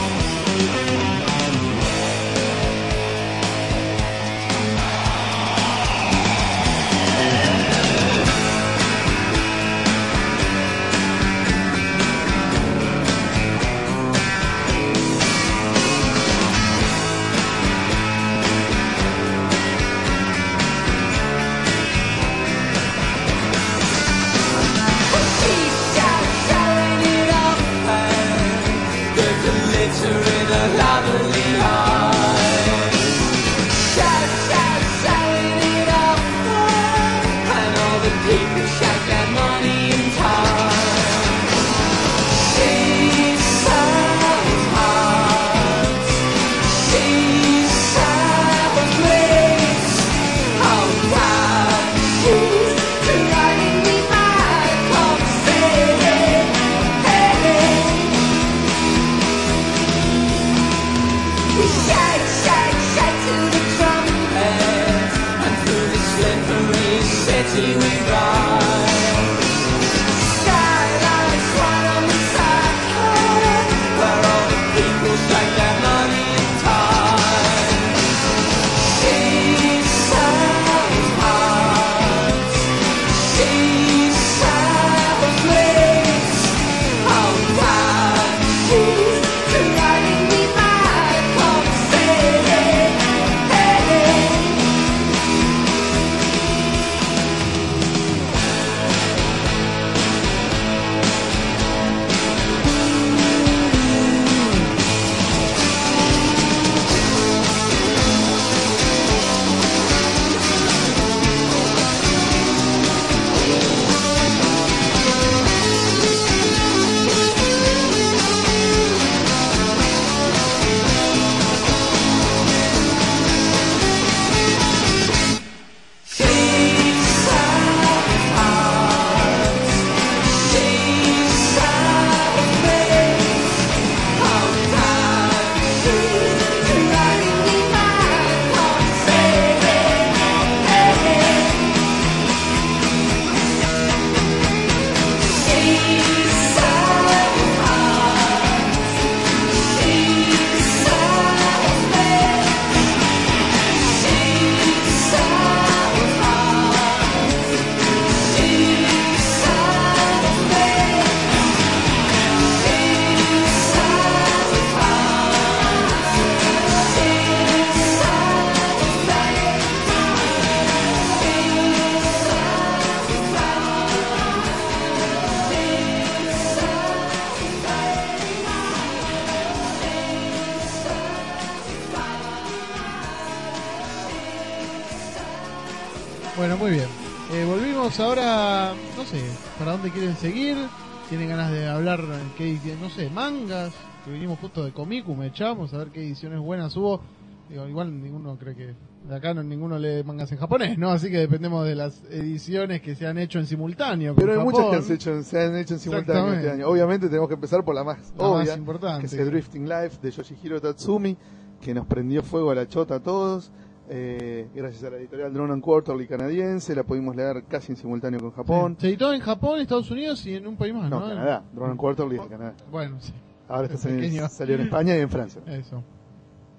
[195.41, 197.01] A ver qué ediciones buenas hubo.
[197.49, 198.73] Digo, igual ninguno cree que
[199.07, 200.89] de acá no, ninguno lee mangas en japonés, ¿no?
[200.91, 204.15] Así que dependemos de las ediciones que se han hecho en simultáneo.
[204.15, 206.67] Pero hay muchas que hecho, se han hecho en simultáneo este año.
[206.69, 209.01] Obviamente tenemos que empezar por la más La más obvia, importante.
[209.01, 211.17] que es el Drifting Life de Yoshihiro Tatsumi,
[211.61, 213.51] que nos prendió fuego a la chota a todos.
[213.87, 218.19] Eh, gracias a la editorial Drone and Quarterly canadiense, la pudimos leer casi en simultáneo
[218.21, 218.77] con Japón.
[218.79, 221.01] Se editó en Japón, Estados Unidos y en un país más, ¿no?
[221.01, 221.43] No, Canadá.
[221.53, 222.53] Drone and Quarterly es de Canadá.
[222.71, 223.13] Bueno, sí,
[223.47, 225.41] Ahora está saliendo- salió en España y en Francia.
[225.47, 225.83] eso.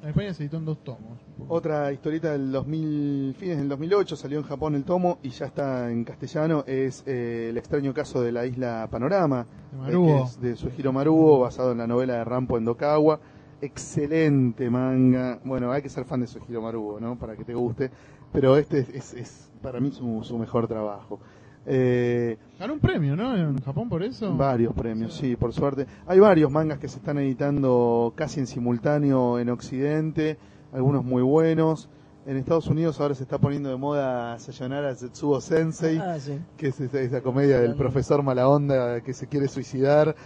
[0.03, 1.19] En España se editó en dos tomos.
[1.49, 5.91] Otra historieta del 2000, fines del 2008, salió en Japón el tomo y ya está
[5.91, 10.07] en castellano, es eh, El extraño caso de la isla Panorama, De eh, Maruo.
[10.07, 13.19] que es de Suehiro Maruo, basado en la novela de Rampo Endokawa.
[13.61, 15.41] Excelente manga.
[15.45, 17.19] Bueno, hay que ser fan de Suehiro Maruo, ¿no?
[17.19, 17.91] Para que te guste.
[18.33, 21.19] Pero este es, es- es para mí su, su mejor trabajo.
[21.67, 23.37] Eh, Ganó un premio, ¿no?
[23.37, 24.35] En Japón por eso.
[24.37, 25.87] Varios premios, sí, por suerte.
[26.07, 30.39] Hay varios mangas que se están editando casi en simultáneo en Occidente,
[30.73, 31.89] algunos muy buenos.
[32.25, 36.39] En Estados Unidos ahora se está poniendo de moda Sayonara Setsuo Sensei, Ah, sí.
[36.57, 40.17] que es esa, esa comedia del profesor mala onda que se quiere suicidar.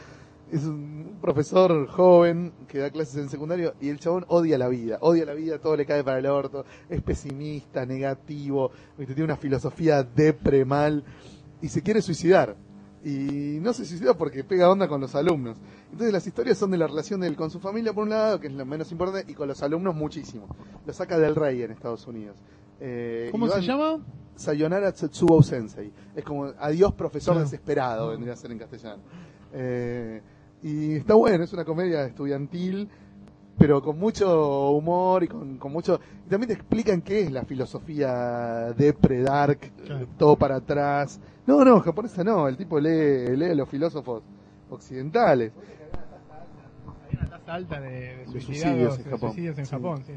[0.52, 4.98] Es un profesor joven que da clases en secundario y el chabón odia la vida,
[5.00, 10.02] odia la vida, todo le cae para el orto, es pesimista, negativo, tiene una filosofía
[10.02, 11.04] depre mal
[11.62, 12.56] y se quiere suicidar.
[13.02, 15.56] Y no se suicida porque pega onda con los alumnos.
[15.90, 18.40] Entonces las historias son de la relación de él con su familia por un lado,
[18.40, 20.48] que es lo menos importante, y con los alumnos muchísimo.
[20.84, 22.36] Lo saca del rey en Estados Unidos.
[22.80, 24.00] Eh, ¿Cómo se llama?
[24.34, 25.92] Sayonara Tetsuo Sensei.
[26.14, 27.44] Es como adiós profesor Claro.
[27.44, 29.02] desesperado, vendría a ser en castellano.
[29.52, 30.20] Eh,
[30.62, 32.88] y está bueno, es una comedia estudiantil,
[33.58, 36.00] pero con mucho humor y con, con mucho...
[36.26, 40.06] Y también te explican qué es la filosofía de Predark, Claro.
[40.18, 41.20] todo para atrás.
[41.46, 44.22] No, no, japonesa no, el tipo lee, lee a los filósofos
[44.70, 45.52] occidentales.
[47.10, 49.30] Hay una tasa alta de, suicidios, en de Japón.
[49.30, 49.70] suicidios en Sí.
[49.70, 50.12] Japón, sí.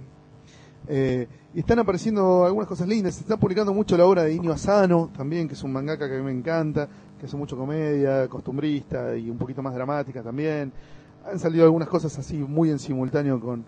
[0.87, 3.15] Eh, y están apareciendo algunas cosas lindas.
[3.15, 6.15] Se está publicando mucho la obra de Inyo Asano, también, que es un mangaka que
[6.15, 6.87] a mí me encanta,
[7.23, 10.73] que hace mucho comedia, costumbrista y un poquito más dramática también.
[11.25, 13.63] Han salido algunas cosas así muy en simultáneo con,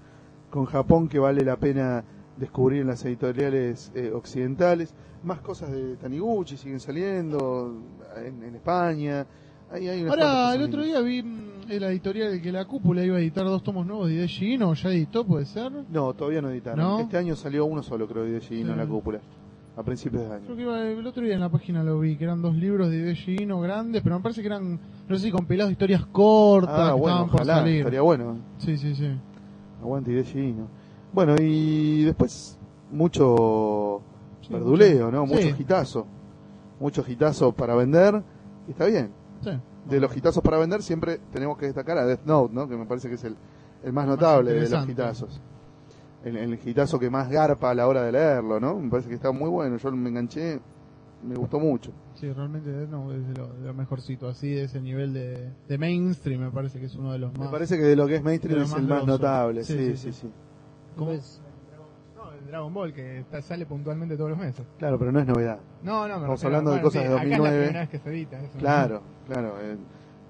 [0.49, 2.03] con Japón que vale la pena
[2.35, 4.93] descubrir en las editoriales eh, occidentales.
[5.23, 7.73] Más cosas de Taniguchi siguen saliendo
[8.17, 9.25] en, en España.
[9.71, 13.05] Ahí hay Ahora, el otro día vi mm, en la editorial de que la cúpula
[13.05, 15.71] iba a editar dos tomos nuevos de Hideshi Ino, ¿ya editó, puede ser?
[15.89, 16.79] No, todavía no editaron.
[16.79, 16.99] ¿No?
[16.99, 18.89] Este año salió uno solo, creo, de Gino en la Sí.
[18.91, 19.21] cúpula.
[19.77, 20.55] A principios de año.
[20.55, 22.97] que iba- el otro día en la página lo vi, que eran dos libros de
[22.97, 26.73] Hideshi Ino grandes, pero me parece que eran, no sé si compilados de historias cortas,
[26.77, 27.77] Ah, que bueno, estaban por ojalá, salir.
[27.79, 28.37] estaría bueno.
[28.57, 29.09] Sí, sí, sí.
[29.81, 30.67] Aguante Gino.
[31.11, 32.57] Bueno, y después
[32.91, 34.01] mucho
[34.41, 35.25] Sí, verduleo, ¿no?
[35.27, 35.33] sí.
[35.33, 36.07] Mucho gitazo.
[36.79, 38.21] Mucho gitazo para vender.
[38.67, 39.11] Y está bien.
[39.41, 39.51] Sí.
[39.89, 42.67] De los gitazos para vender siempre tenemos que destacar a Death Note, ¿no?
[42.67, 43.35] Que me parece que es el,
[43.83, 45.41] el más notable de los gitazos.
[46.25, 48.77] El, el gitazo que más garpa a la hora de leerlo, ¿no?
[48.79, 49.77] Me parece que está muy bueno.
[49.77, 50.59] Yo me enganché,
[51.23, 51.91] me gustó mucho.
[52.15, 55.77] Sí, realmente no, es de lo, de lo mejorcito, así de ese nivel de, de
[55.77, 57.47] mainstream, me parece que es uno de los más.
[57.47, 59.11] Me parece que de lo que es mainstream es más el más grosso.
[59.11, 59.63] notable.
[59.63, 60.19] Sí, Sí, sí, sí, sí.
[60.21, 60.31] sí.
[60.95, 61.11] ¿Cómo?
[61.11, 64.65] No, el Dragon Ball, que está- sale puntualmente todos los meses.
[64.79, 65.59] Claro, pero no es novedad.
[65.83, 67.63] No, no, me Estamos refiero- hablando de cosas sí, de Acá es la 2009.
[67.65, 68.39] primera vez que se edita.
[68.41, 68.57] eso.
[68.57, 69.53] Claro, claro.
[69.61, 69.77] eh,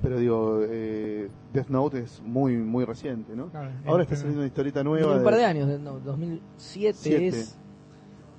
[0.05, 3.47] pero digo, eh, Death Note es muy muy reciente, ¿no?
[3.47, 5.17] Claro, Ahora es está el saliendo una historieta nueva.
[5.17, 7.27] un par de- de años, no, 2007 Siete.
[7.29, 7.57] es.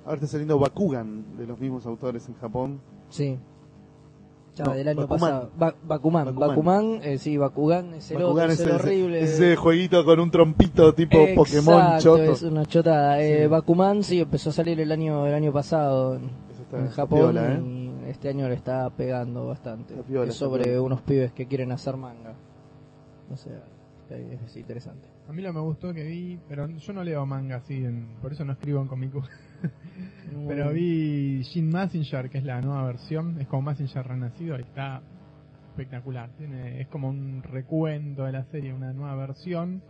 [0.05, 2.79] Ahora está saliendo Bakugan, de los mismos autores en Japón.
[3.09, 3.37] Sí.
[4.55, 5.19] Ya, No, del año Bakuman.
[5.19, 5.49] pasado.
[5.57, 6.25] Ba- Bakuman.
[6.25, 6.49] Bakuman.
[6.49, 9.21] Bakuman, eh, sí, Bakugan es el Bakugan otro, es es el ese, horrible.
[9.21, 12.23] ese jueguito con un trompito tipo Pokémon Exacto, choto.
[12.23, 13.21] es una chota.
[13.21, 13.47] Eh, Sí.
[13.49, 16.31] Bakuman sí empezó a salir el año el año pasado en,
[16.71, 17.61] en Japón piola, ¿eh?
[17.63, 17.76] y
[18.09, 19.93] este año le está pegando bastante.
[20.03, 22.33] Piola, es sobre unos pibes que quieren hacer manga.
[23.31, 23.61] O sea,
[24.09, 25.07] es, es interesante.
[25.27, 28.31] A mí lo me gustó que vi, pero yo no leo manga así, en- por
[28.31, 29.11] eso no escribo en Comic
[30.47, 35.01] Pero vi Shin Messenger, que es la nueva versión, es como Messenger renacido y está
[35.69, 36.29] espectacular.
[36.37, 39.81] Tiene, es como un recuento de la serie, una nueva versión.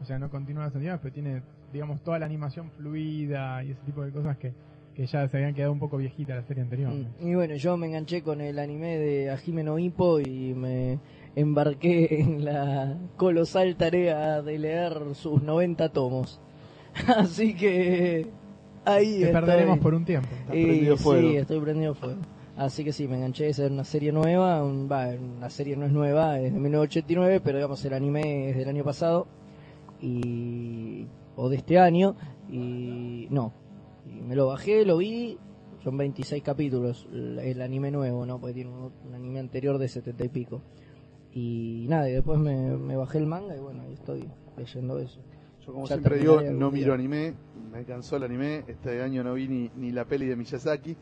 [0.00, 1.42] O sea, no continúa las animaciones, pero tiene,
[1.72, 4.52] digamos, toda la animación fluida y ese tipo de cosas que,
[5.00, 6.92] que ya se habían quedado un poco viejitas la serie anterior.
[6.92, 10.98] Mm, Y bueno, yo me enganché con el anime de Hajime no Ippo y me
[11.34, 16.38] embarqué en la colosal tarea de leer sus 90 tomos.
[17.16, 18.26] Así que
[18.84, 19.32] ahí Te estoy.
[19.32, 20.28] perderemos por un tiempo.
[20.38, 21.30] Estás Y prendido fuego.
[21.30, 22.20] Sí, estoy prendido fuego.
[22.58, 24.62] Así que sí, me enganché a hacer una serie nueva.
[24.62, 28.56] un- Va, una serie no es nueva, es de 1989, pero digamos el anime es
[28.58, 29.26] del año pasado
[30.02, 32.16] y o de este año
[32.50, 33.54] y no.
[34.30, 35.36] Me lo bajé, lo vi
[35.82, 38.38] son 26 capítulos el, anime nuevo, ¿no?
[38.38, 40.62] Porque tiene un, un anime anterior de 70 y pico.
[41.32, 45.20] Y nada, y después me, me bajé el manga y bueno, ahí estoy leyendo eso.
[45.66, 46.80] Yo como Ya siempre digo, no día.
[46.80, 47.34] miro anime,
[47.72, 50.96] me cansó el anime, este año no vi ni, ni la peli de Miyazaki,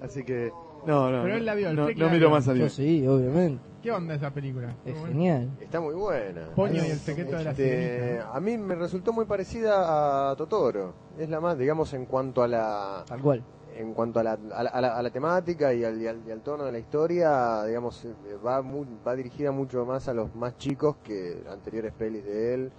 [0.00, 0.50] así que
[0.86, 2.64] no, no, Pero no, él la vio, el no, no miro más anime.
[2.64, 3.62] Yo sí, obviamente.
[3.82, 4.74] ¿Qué onda esa película?
[4.84, 5.50] Es Muy genial.
[5.60, 6.48] Está muy buena.
[6.54, 10.36] Poño y el secreto de la este, sirenita, A mí me resultó muy parecida a
[10.36, 10.92] Totoro.
[11.18, 13.42] Es la más, digamos, en cuanto a la Tal cual.
[13.74, 16.20] en cuanto a la, a la, a la- a la temática y al, y, al,
[16.26, 18.12] y al tono de la historia, digamos, eh,
[18.44, 22.72] va, mu- va dirigida mucho más a los más chicos que anteriores pelis de él,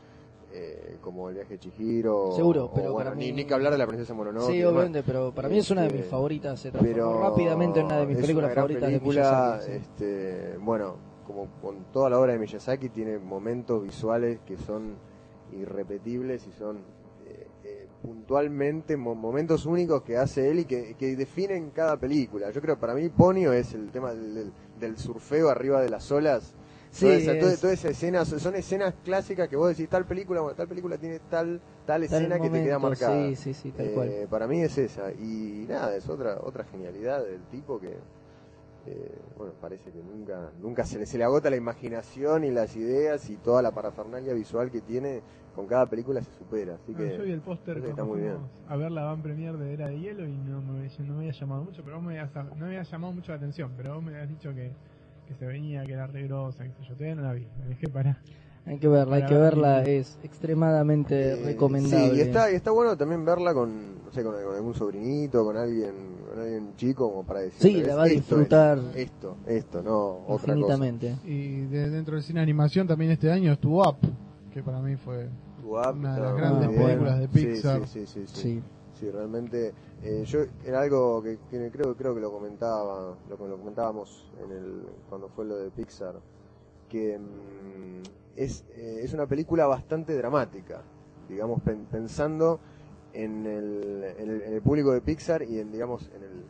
[0.54, 2.32] eh, como El viaje de Chihiro.
[2.36, 4.52] Seguro, o, pero bueno, ni, ni que hablar de la princesa Mononoke.
[4.52, 6.60] sí, obviamente, pero para mí es una de mis Este, favoritas.
[6.60, 9.66] Se transformó pero rápidamente en una de mis películas favoritas película, de Miyazaki.
[9.66, 9.72] sí.
[9.72, 10.96] este, bueno,
[11.26, 14.96] como con toda la obra de Miyazaki tiene momentos visuales que son
[15.54, 16.78] irrepetibles y son
[17.28, 22.50] eh, eh, puntualmente mo- momentos únicos que hace él y que, que definen cada película.
[22.52, 26.12] Yo creo que para mí Ponio es el tema del- del surfeo arriba de las
[26.12, 26.56] olas.
[26.92, 30.06] Sí, toda, esa, toda- es- toda esa escena, son escenas clásicas que vos decís tal
[30.06, 33.28] película, bueno, tal película tiene tal tal escena que te queda marcada.
[33.30, 34.28] Sí, sí, sí, tal Eh, cual.
[34.30, 35.12] Para mí es esa.
[35.14, 37.98] Y nada, es otra otra genialidad del tipo que,
[38.88, 42.76] eh, bueno, parece que nunca nunca se le, se le agota la imaginación y las
[42.76, 45.22] ideas y toda la parafernalia visual que tiene
[45.56, 46.76] con cada película se supera.
[46.76, 48.38] Así que yo vi el póster está muy bien.
[48.68, 51.20] a ver la van premier de Era de Hielo y no me, había- no me
[51.20, 53.96] había llamado mucho, pero vos me habías, no me había llamado mucho la atención, pero
[53.96, 54.72] vos me habías dicho que,
[55.32, 57.88] que se venía, que era re grosa, que yo, todavía no la vi, me dejé
[57.88, 58.18] para...
[58.66, 62.12] Hay que verla, hay que ver verla, es extremadamente Eh, recomendable.
[62.14, 65.44] Sí, y está, y está bueno también verla con, no sé, con, con algún sobrinito,
[65.44, 65.94] con alguien,
[66.30, 67.60] con alguien chico, como para decir.
[67.60, 70.52] Sí, la va a disfrutar Esto, esto, no otra cosa.
[70.54, 71.16] infinitamente.
[71.26, 73.98] Y de- dentro del cine de animación también este año estuvo Up,
[74.54, 75.28] que para mí fue
[75.84, 76.82] app Una de las grandes bien.
[76.86, 77.88] películas de Pixar.
[77.88, 78.28] Sí, sí, sí.
[78.28, 78.42] sí.
[78.42, 78.42] Sí.
[78.42, 78.64] Sí,
[79.10, 79.74] realmente.
[80.04, 84.30] eh, yo era algo que, que creo creo que lo comentaba, lo, que lo comentábamos
[84.44, 86.16] en el cuando fue lo de Pixar,
[86.90, 88.02] que mm,
[88.36, 90.82] es eh, es una película bastante dramática,
[91.30, 92.60] digamos pen- pensando
[93.14, 96.44] en el, en el en el público de Pixar y en digamos en el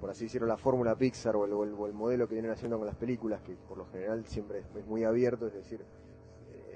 [0.00, 2.86] por así decirlo la fórmula Pixar o el, o el- modelo que vienen haciendo con
[2.86, 5.80] las películas que por lo general siempre es muy abierto, es decir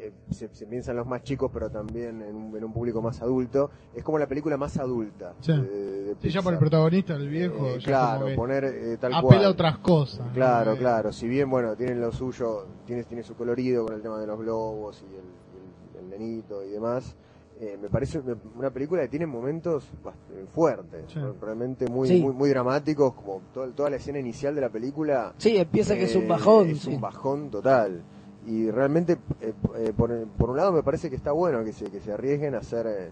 [0.01, 3.03] eh, se, se piensa en los más chicos, pero también en un, en un público
[3.03, 3.71] más adulto.
[3.95, 5.35] Es como la película más adulta.
[5.41, 5.53] Sí.
[5.53, 8.97] de- de Sí, ya por el protagonista, el viejo, Eh, ya claro, como poner eh,
[8.99, 9.45] tal apela cual.
[9.45, 10.27] a otras cosas.
[10.33, 11.13] Claro, Eh, claro.
[11.13, 14.39] Si bien, bueno, tienen lo suyo, tiene, tiene su colorido con el tema de los
[14.39, 17.17] globos y el, el- el nenito y demás.
[17.61, 18.21] eh, me parece
[18.57, 21.19] una- película que tiene momentos bast- fuertes, Sí.
[21.41, 22.23] realmente muy, Sí.
[22.23, 25.35] muy muy dramáticos, como todo- toda la escena inicial de la película.
[25.39, 26.69] Sí, empieza que es un bajón.
[26.71, 26.95] Es sí.
[26.95, 28.01] un bajón total.
[28.47, 31.91] Y realmente, eh, eh, por, por un lado, me parece que está bueno que se,
[31.91, 32.86] que se arriesguen a hacer.
[32.86, 33.11] eh,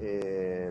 [0.00, 0.70] eh,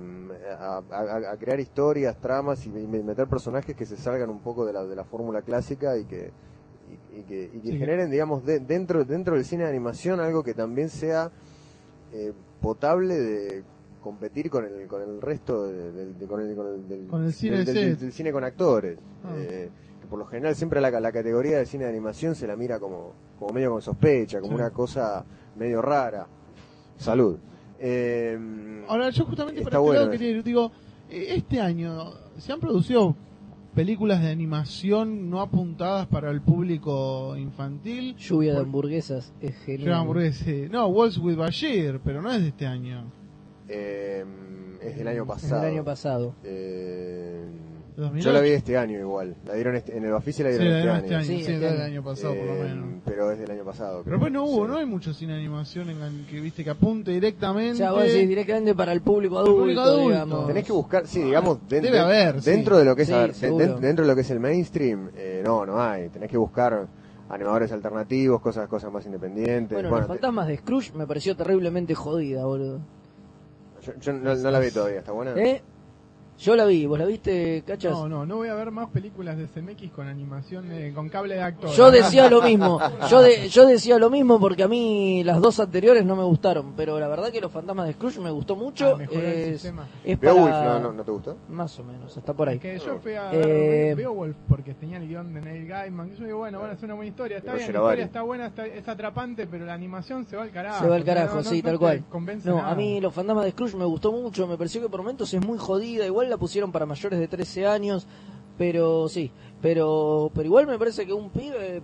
[0.59, 4.65] a, a- a crear historias, tramas y me- meter personajes que se salgan un poco
[4.65, 6.31] de la, de la fórmula clásica y que,
[7.15, 7.77] y, y que, y que Sí.
[7.77, 11.31] generen, digamos, de- dentro, dentro del cine de animación algo que también sea
[12.11, 13.63] eh, potable de
[14.01, 17.23] competir con el, con el resto de- del- de- con el, con el- del, Con
[17.23, 18.99] el cine con actores.
[19.23, 19.33] Ah.
[19.37, 19.69] Eh,
[20.14, 23.14] por lo general siempre la, la categoría de cine de animación se la mira como,
[23.39, 24.61] como medio con sospecha, como Sí.
[24.61, 26.28] una cosa medio rara.
[26.97, 27.39] Salud.
[27.80, 28.38] Eh,
[28.88, 30.72] Ahora, yo justamente para este bueno lado quería ir, digo,
[31.09, 33.16] eh, este año se han producido
[33.74, 38.16] películas de animación no apuntadas para el público infantil.
[38.16, 39.93] Lluvia de hamburguesas es genial.
[39.93, 40.68] hamburguesa, sí.
[40.70, 43.11] No, Walls with Bashir, pero no es de este año.
[43.68, 44.24] eh,
[44.80, 45.61] es del año Es pasado.
[45.64, 46.35] del año pasado.
[46.44, 48.26] Eh, ¿De 2008?
[48.26, 49.36] yo la vi este año igual.
[49.45, 51.02] La dieron este- en el Bafisi la Sí, dieron la este, de año.
[51.03, 52.03] este año, Sí, sí, este año.
[52.03, 53.02] pasado por lo Eh, menos.
[53.06, 54.02] Pero es del año pasado.
[54.03, 54.72] Pero después no hubo, Sí.
[54.72, 57.74] no hay mucho cine de animación en el que viste que apunte directamente.
[57.74, 60.10] O sea, vos decís directamente para el público El adulto, público adulto.
[60.10, 60.48] digamos.
[60.48, 63.34] Tenés que buscar, sí, digamos, Debe haber, dentro de lo que es, Sí, a ver,
[63.34, 63.65] seguro.
[63.65, 66.10] den- dentro de lo que es el mainstream, eh, no, no hay.
[66.10, 66.88] Tenés que buscar
[67.30, 69.72] animadores alternativos, cosas, cosas más independientes.
[69.76, 72.80] Bueno, Bueno, los te- fantasmas de Scrooge me pareció terriblemente jodida, boludo.
[73.86, 75.32] yo, yo no, no la vi todavía, ¿está buena?
[75.36, 75.61] ¿Eh?
[76.44, 77.94] Yo la vi, ¿vos la viste, cachas?
[77.94, 81.36] No, no, no voy a ver más películas de CMX con animación, eh, con cable
[81.36, 81.70] de actor.
[81.70, 85.61] Yo decía lo mismo, yo, de- yo decía lo mismo porque a mí las dos
[85.61, 88.90] anteriores no me gustaron, pero la verdad que los fantasmas de Scrooge me gustó mucho.
[88.95, 89.88] Ah, mejoró el es, sistema.
[90.03, 91.38] es Beowulf, para- no, no, ¿no te gustó?
[91.48, 92.56] Más o menos, está por ahí.
[92.57, 96.11] Es que yo fui a Eh, Beowulf porque tenía el guion de Neil Gaiman.
[96.11, 97.38] Y yo digo, bueno, bueno, es una buena historia.
[97.38, 100.52] Está bien, la historia está buena, está, es atrapante, pero la animación se va al
[100.52, 100.84] carajo.
[100.84, 102.03] Se va al carajo, no- sí, no tal cual.
[102.44, 102.70] No, nada.
[102.72, 105.45] a mí los fantasmas de Scrooge me gustó mucho, me pareció que por momentos es
[105.45, 108.07] muy jodida, igual la pusieron para mayores de 13 años,
[108.57, 109.31] pero sí,
[109.61, 111.81] pero pero igual me parece que un pibe,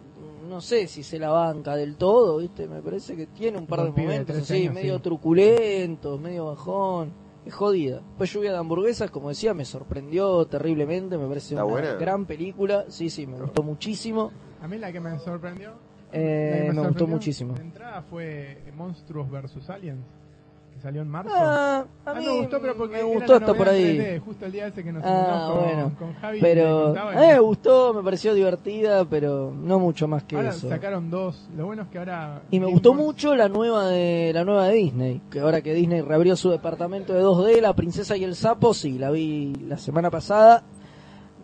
[0.47, 2.67] no sé si se la banca del todo, ¿viste?
[2.67, 4.95] Me parece que tiene un par de Un pibe de momentos 13 así, años, medio
[4.97, 5.01] sí.
[5.01, 7.11] truculentos, medio bajón.
[7.45, 8.01] es jodida.
[8.17, 11.93] Pues lluvia de hamburguesas, como decía, me sorprendió terriblemente, me parece ¿Está una buena?
[11.93, 12.85] gran película.
[12.89, 14.31] Sí, sí, me gustó muchísimo.
[14.61, 15.71] A mí la que me sorprendió.
[16.11, 17.53] Eh, la que me gustó sorprendió muchísimo.
[17.53, 20.03] De entrada fue Monstruos vs Aliens,
[20.79, 21.31] que salió en marzo.
[21.35, 23.97] Ah, a mí me gustó, pero porque me era gustó la hasta por ahí.
[23.97, 25.91] 3D, justo el día ese que nos Ah, con, bueno.
[25.99, 26.39] con Javi.
[26.41, 30.49] Pero a mí me que- gustó, me pareció divertida, pero no mucho más que Ahora
[30.49, 30.69] eso.
[30.69, 31.49] sacaron dos.
[31.55, 32.41] Lo bueno es que ahora.
[32.49, 35.73] Y me Game gustó mucho la nueva de la nueva de Disney, que ahora que
[35.73, 39.77] Disney reabrió su departamento de 2D, La princesa y el sapo, sí, la vi la
[39.77, 40.63] semana pasada.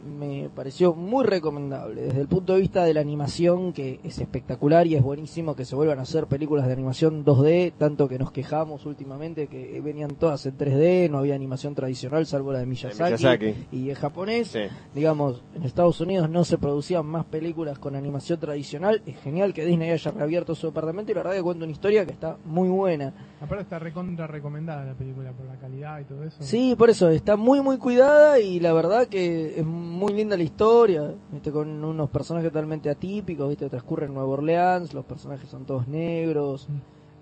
[0.05, 4.85] Me pareció muy recomendable desde el punto de vista de la animación, que es espectacular
[4.85, 8.31] y es buenísimo que se vuelvan a hacer películas de animación 2D, tanto que nos
[8.31, 13.03] quejamos últimamente que venían todas en 3D, no había animación tradicional salvo la de Miyazaki,
[13.23, 13.55] Miyazaki.
[13.71, 14.59] y es japonés Sí.
[14.93, 19.01] digamos, en Estados Unidos no se producían más películas con animación tradicional.
[19.07, 22.05] Es genial que Disney haya reabierto su departamento y la verdad que cuenta una historia
[22.05, 23.13] que está muy buena.
[23.41, 26.37] Aparte está recontra recomendada la película por la calidad y todo eso.
[26.41, 30.43] Sí, por eso está muy muy cuidada y la verdad que es muy linda la
[30.43, 31.51] historia, ¿viste?
[31.51, 33.69] con unos personajes totalmente atípicos, ¿viste?
[33.69, 36.67] transcurre en Nueva Orleans, los personajes son todos negros,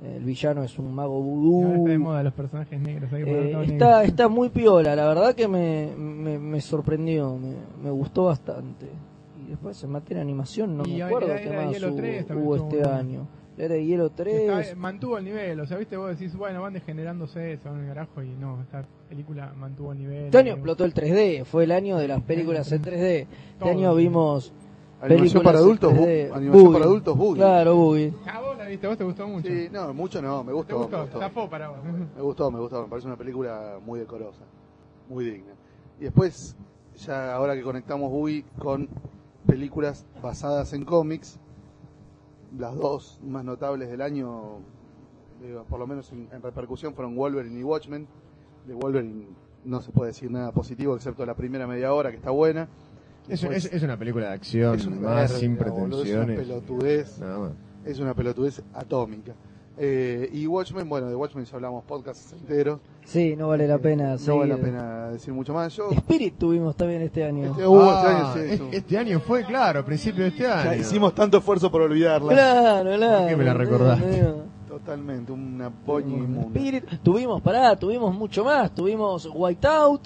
[0.03, 2.03] el villano es un mago ahora está de vudú.
[2.03, 3.13] moda los personajes negros.
[3.13, 7.37] Hay que poner Eh, está, está muy piola, la verdad que me, me, me sorprendió,
[7.37, 8.87] me, me gustó bastante.
[9.45, 12.25] Y después en materia de animación no Y me acuerdo qué más Hielo hubo, 3
[12.27, 12.99] también hubo estuvo este bueno.
[12.99, 13.27] año.
[13.55, 14.49] Era de Hielo 3.
[14.61, 17.87] Está- mantuvo el nivel, o sea, viste, vos decís, bueno, van degenerándose, se van al
[17.87, 18.83] carajo y no, esta
[19.13, 20.25] película mantuvo el nivel.
[20.25, 23.19] Este año Eh, explotó el 3D, fue el año de las películas en 3D.
[23.21, 23.27] Este
[23.59, 23.69] Todo.
[23.69, 24.51] año vimos
[25.01, 26.29] Animación para adultos, 3D.
[26.31, 26.73] Bu- animación Boogie.
[26.73, 27.35] para adultos, Boogie.
[27.35, 28.13] Claro, Boogie.
[28.25, 29.47] Ah, vos la viste, vos te gustó mucho.
[29.47, 30.77] Sí, no, mucho no, me ¿Te gustó.
[30.79, 30.97] gustó?
[30.97, 31.19] Me gustó.
[31.19, 31.77] Zafó para vos.
[32.15, 34.41] Me gustó, me gustó, me parece una película muy decorosa,
[35.09, 35.53] muy digna.
[35.99, 36.55] Y después,
[37.05, 38.89] ya ahora que conectamos Boogie con
[39.45, 41.37] películas basadas en cómics,
[42.57, 44.59] las dos más notables del año,
[45.45, 48.07] digo, por lo menos en, en repercusión, fueron Wolverine y Watchmen.
[48.67, 49.25] De Wolverine
[49.65, 52.67] no se puede decir nada positivo, excepto la primera media hora, que está buena.
[53.29, 56.39] Es, Después- es- es una película de acción, es una más sin boludo, pretensiones.
[56.39, 57.19] Es una pelotudez.
[57.19, 57.51] Nada más.
[57.85, 59.33] Es una pelotudez atómica.
[59.75, 62.79] Eh, y Watchmen, bueno, de Watchmen ya hablamos podcasts enteros.
[63.05, 64.17] Sí, no vale la pena.
[64.27, 65.73] No vale la pena decir mucho más.
[65.75, 67.49] Yo, Spirit tuvimos también este año.
[67.51, 70.71] este, uh, este Ah, año sí, este año fue, claro, a principio de este año.
[70.71, 72.31] Ya hicimos tanto esfuerzo por olvidarla.
[72.33, 73.19] Claro, claro.
[73.21, 74.19] ¿Por qué me la recordaste?
[74.19, 74.33] Eh,
[74.73, 76.59] Totalmente, una boña inmunda.
[76.59, 76.83] Spirit.
[77.03, 78.73] Tuvimos, pará, tuvimos mucho más.
[78.73, 80.01] Tuvimos Whiteout.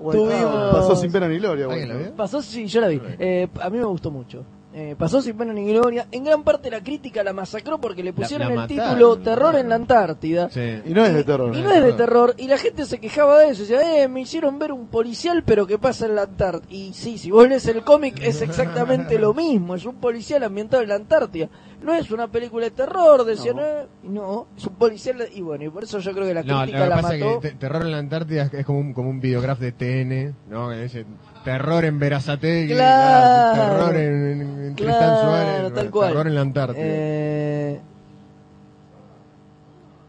[0.00, 1.66] Bueno, tuvimos- Pasó sin pena ni gloria.
[1.66, 2.00] ¿Alguien bueno.
[2.00, 2.16] la vio?
[2.16, 3.00] Pasó, sí, yo la vi.
[3.20, 4.44] Eh, a mí me gustó mucho.
[4.74, 6.06] Eh, pasó sin pena ni gloria.
[6.12, 9.56] En gran parte la crítica la masacró porque le pusieron la el mataron, título Terror
[9.56, 9.74] en la.
[9.76, 10.50] Antártida.
[10.50, 10.60] Sí.
[10.84, 11.56] Y no es de terror.
[11.56, 14.20] Y no es de terror, y la gente se quejaba de eso, decía, eh, me
[14.20, 16.72] hicieron ver un policial pero que pasa en la Antártida.
[16.72, 20.82] Y sí, si vos lees el cómic es exactamente lo mismo, es un policial ambientado
[20.82, 21.48] en la Antártida.
[21.82, 23.88] No es una película de terror, decían, No.
[24.10, 26.62] No, es un policial, y bueno, y por eso yo creo que la No, lo
[26.62, 27.40] crítica que la pasa es mató.
[27.40, 30.70] que te- Terror en la Antártida es, como un, como un videograf de TN, ¿no?
[30.70, 31.04] Que dice
[31.44, 33.60] Terror en Verazategui, Claro.
[33.78, 36.08] Terror en, en, en Tristán Claro, Suárez, tal cual.
[36.10, 36.84] Terror en la Antártida.
[36.84, 37.80] Eh,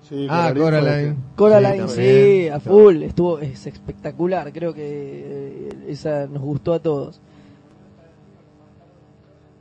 [0.07, 1.15] Sí, ah, Coraline.
[1.35, 6.79] Coraline, Sí, sí, a full, estuvo, es espectacular, creo que eh, esa nos gustó a
[6.79, 7.21] todos.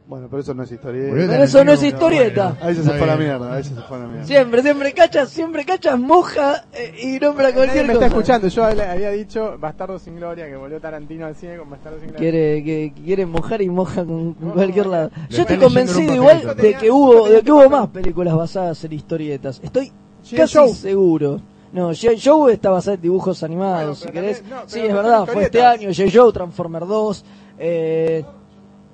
[0.08, 1.10] Bueno, pero eso no es historia.
[1.10, 2.56] Boludo, Pero eso no es historieta.
[2.62, 4.24] Ahí se fue a la mierda, ahí se fue a la mierda.
[4.24, 8.06] Siempre, siempre cachas, siempre cachas, moja eh, y nombra Nadie cualquier me cosa.
[8.06, 8.48] está escuchando.
[8.48, 12.18] Yo había dicho Bastardo sin Gloria, que volvió Tarantino al cine con Bastardo sin Gloria.
[12.30, 15.10] quiere que quiere mojar y moja con, No, cualquier no, lado.
[15.28, 19.60] Yo estoy convencido igual de que hubo de que hubo más películas basadas en historietas.
[19.62, 19.92] Estoy
[20.34, 21.38] casi seguro.
[21.70, 21.90] No.
[21.94, 24.38] Joe está basada en dibujos animados, Bueno, si querés.
[24.38, 25.90] también- no, sí, es verdad, fue este año.
[25.94, 27.24] Joe, Transformer 2,
[27.58, 28.24] eh,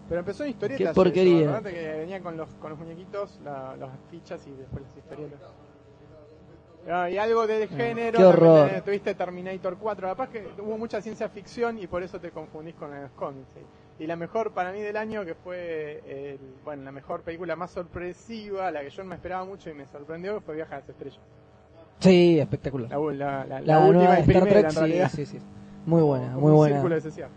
[0.09, 0.89] Pero empezó en historietas.
[0.89, 1.63] Qué porquería.
[1.63, 5.41] Que venía con los, con los muñequitos, la- las fichas y después las historietas.
[6.91, 8.19] Ah, y algo del género.
[8.19, 8.69] qué horror.
[8.69, 10.09] tenés- Tuviste Terminator 4.
[10.09, 13.47] Capaz que hubo mucha ciencia ficción y por eso te confundís con los cómics.
[13.55, 14.05] ¿sí?
[14.05, 17.71] Y la mejor para mí del año, que fue el- bueno, la mejor película más
[17.71, 20.89] sorpresiva, la que yo no me esperaba mucho y me sorprendió, fue Viaje a las
[20.91, 21.21] Estrellas.
[22.01, 22.91] sí, espectacular.
[22.91, 25.11] La, la, la, la última y Star primera, Trek, en sí, realidad.
[25.15, 25.39] sí, sí.
[25.87, 26.75] Muy buena, muy buena.
[26.77, 27.29] círculo de.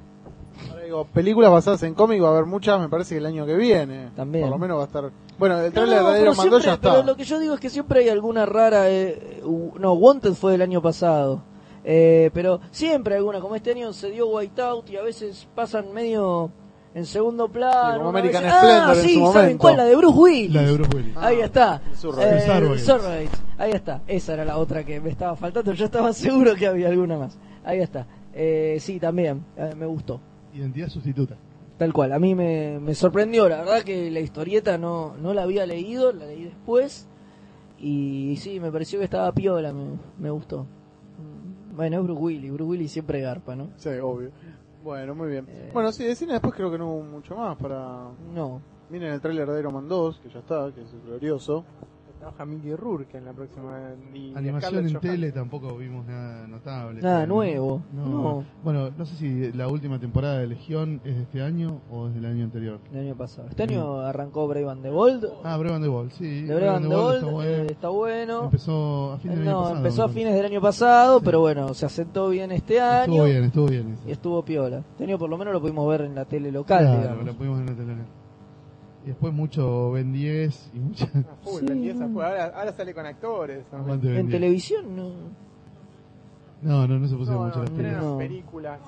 [0.69, 3.45] Ahora digo, películas basadas en cómic va a haber muchas, me parece que el año
[3.45, 4.09] que viene.
[4.15, 4.43] También.
[4.45, 5.11] Por lo menos va a estar.
[5.37, 6.91] Bueno, el trailer no, de Iron Man 2 ya siempre- está.
[6.99, 8.89] pero lo que yo digo es que siempre hay alguna rara.
[8.89, 9.41] eh,
[9.79, 11.43] no, Wanted fue del año pasado.
[11.83, 13.39] Eh, pero siempre hay alguna.
[13.39, 16.51] Como este año se dio Whiteout y a veces pasan medio
[16.93, 17.91] en segundo plano.
[17.93, 19.77] Sí, como American vez- Splendor ah, en sí, su ¿saben cuál?
[19.77, 20.53] La de Bruce Willis.
[20.53, 21.17] La de Bruce Willis.
[21.17, 21.81] Ahí está.
[21.95, 22.89] Surrogates.
[22.89, 23.29] Eh.
[23.59, 24.01] Ahí está.
[24.07, 25.71] Esa era la otra que me estaba faltando.
[25.73, 27.37] Yo estaba seguro que había alguna más.
[27.63, 28.05] Ahí está.
[28.33, 29.45] Eh, sí, también.
[29.55, 30.19] eh, me gustó.
[30.57, 31.37] Identidad sustituta.
[31.77, 35.43] Tal cual, a mí me, me sorprendió, la verdad que la historieta no, no la
[35.43, 37.07] había leído, la leí después
[37.77, 40.63] y sí, me pareció que estaba piola, me, me gustó.
[40.63, 42.51] Mm, Bueno, es Bruce Willis.
[42.51, 43.69] Bruce Willis siempre garpa, ¿no?
[43.75, 44.31] Sí, obvio.
[44.83, 45.45] Bueno, muy bien.
[45.49, 45.69] Eh.
[45.73, 48.07] Bueno, sí, de cine después creo que no hubo mucho más para...
[48.33, 48.61] No.
[48.89, 51.63] Miren el tráiler de Iron Man 2, que ya está, que es glorioso.
[52.27, 53.91] Trabaja Mickey Rourke en la próxima.
[54.13, 55.01] Y Animación en Johansson.
[55.01, 57.01] tele tampoco vimos nada notable.
[57.01, 57.81] Nada Pero- nuevo.
[57.93, 58.05] No.
[58.05, 58.43] No.
[58.65, 62.15] Bueno, no sé si la última temporada de Legión es de este año o es
[62.15, 62.79] del año anterior.
[62.91, 63.47] El año pasado.
[63.49, 65.25] Este año arrancó Brave and the Bold.
[65.45, 66.41] Ah, Brave and the Ball, sí.
[66.41, 67.43] de Brave and the Bold está bueno.
[67.47, 68.43] eh, está bueno.
[68.43, 69.77] Empezó a fines del año No, pasado.
[69.77, 73.13] empezó a fines del año pasado, pero bueno, se asentó bien este año.
[73.13, 73.93] Estuvo bien, estuvo bien.
[73.93, 74.03] eso.
[74.05, 74.79] Y estuvo piola.
[74.79, 77.25] Este año por lo menos lo pudimos ver en la tele local, Claro, digamos.
[77.25, 78.16] la pudimos ver en la tele.
[79.07, 81.05] Y después mucho Ben 10 y mucha...
[81.15, 81.65] Ah, full, Sí.
[81.65, 82.21] Ben 10 a full.
[82.21, 83.65] ahora, ahora sale con actores.
[83.71, 84.29] En 10.
[84.29, 85.11] televisión no.
[86.61, 88.01] No, no, no se pusieron No, mucho no, las películas.
[88.03, 88.17] No.
[88.17, 88.79] películas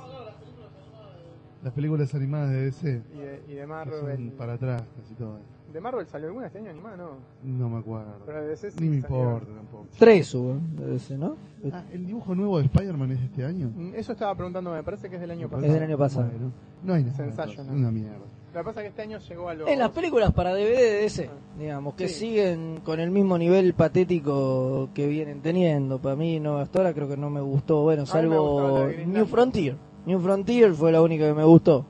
[1.63, 4.17] Las películas animadas de DC y de, y de Marvel.
[4.17, 5.39] son para atrás, casi todas.
[5.71, 6.97] ¿De Marvel salió alguna este año animada?
[6.97, 7.09] No.
[7.43, 8.11] No me acuerdo.
[8.25, 9.87] Pero de DC sí Ni me importa tampoco.
[9.97, 11.37] Tres hubo, debe ser, ¿no?
[11.71, 13.71] Ah, ¿el dibujo nuevo de Spider-Man es de este año?
[13.73, 15.67] Mm, Eso estaba preguntando, me parece que es del año pasado.
[15.67, 16.27] Es del año pasado.
[16.29, 16.51] Bueno,
[16.83, 17.23] no hay nada.
[17.23, 18.17] Entonces, Una mierda.
[18.53, 19.67] Lo que pasa es que este año llegó a los...
[19.69, 22.21] En las películas para DVD de ese, digamos, que Sí.
[22.27, 25.99] siguen con el mismo nivel patético que vienen teniendo.
[25.99, 27.83] Para mí, no, hasta ahora creo que no me gustó.
[27.83, 29.27] Bueno, me salvo la de Green New Lantern.
[29.27, 29.75] Frontier.
[30.05, 31.85] New Frontier fue la única que me gustó.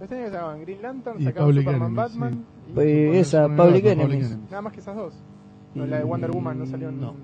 [0.00, 2.32] Este año sacaban Green Lantern, Y sacaban Public Superman, Enemy, Batman.
[2.32, 2.70] sí.
[2.70, 4.38] y- Pues esa, Superman, Public Batman, Enemies.
[4.50, 5.14] Nada más que esas dos.
[5.74, 7.00] No, la de Wonder Woman no salió en...
[7.00, 7.14] No.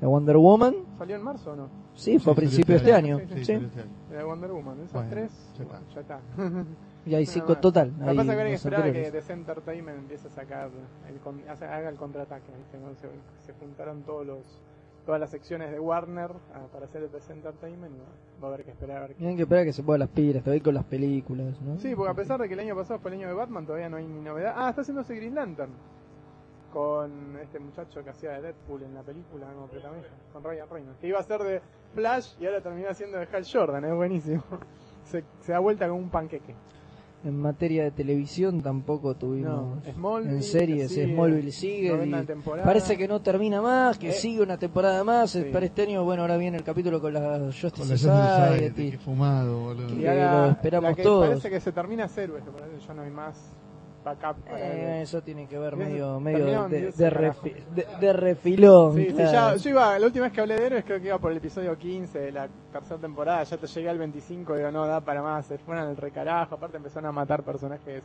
[0.00, 1.68] La Wonder Woman, ¿Salió en marzo o no?
[1.94, 3.18] sí, fue a principios de este año.
[3.18, 3.90] Sí, Sí, salió este año.
[4.12, 5.80] La de Wonder Woman, esas Bueno, tres, ya está.
[5.94, 6.20] ya está.
[7.06, 7.94] Y hay cinco total.
[7.98, 9.10] Lo que pasa es que esperar a que.
[9.12, 10.70] DC Entertainment empiece a sacar,
[11.08, 12.50] el, con- haga el contraataque.
[12.58, 12.78] ¿viste?
[12.78, 12.94] ¿no?
[12.96, 13.08] Se,
[13.46, 14.60] se juntaron todos los,
[15.06, 18.64] todas las secciones de Warner ah, para hacer el DC Entertainment y va, a haber
[18.64, 19.14] que esperar a ver.
[19.14, 21.78] Tienen que esperar a que se pongan las pilas, todavía con las películas, ¿no?
[21.78, 23.88] Sí, porque a pesar de que el año pasado fue el año de Batman, todavía
[23.88, 24.54] no hay ni novedad.
[24.56, 25.70] Ah, está haciéndose Green Lantern.
[26.72, 30.98] Con este muchacho que hacía de Deadpool en la película protagonista, con Ryan Reynolds.
[30.98, 31.62] Que iba a ser de
[31.94, 34.42] Flash y ahora terminó haciendo de Hal Jordan, es buenísimo.
[35.04, 36.52] Se, se da vuelta como un panqueque.
[37.26, 39.50] En materia de televisión tampoco tuvimos.
[39.84, 42.06] No, Smallville, en series, sigue, Smallville sigue.
[42.06, 42.62] y.
[42.64, 45.32] Parece que no termina más, que Eh, sigue una temporada más.
[45.32, 45.42] sí.
[45.52, 48.54] Para este año, bueno, ahora viene el capítulo con la Justice Con la Society.
[48.54, 49.92] Society, qué fumado, boludo.
[49.94, 51.28] Y que lo esperamos la que todos.
[51.28, 53.34] Parece que se termina es héroes, que parece que ya no hay más
[54.14, 58.94] para Eh, el- eso tiene que ver medio, medio de, de, refi- de- de refilón.
[58.94, 59.32] Sí, sí, claro.
[59.32, 61.38] ya, yo iba, la última vez que hablé de héroes creo que iba por el
[61.38, 65.00] episodio 15 de la tercera temporada, ya te llegué al 25 y digo, no, da
[65.00, 68.04] para más, se fueron al recarajo, aparte empezaron a matar personajes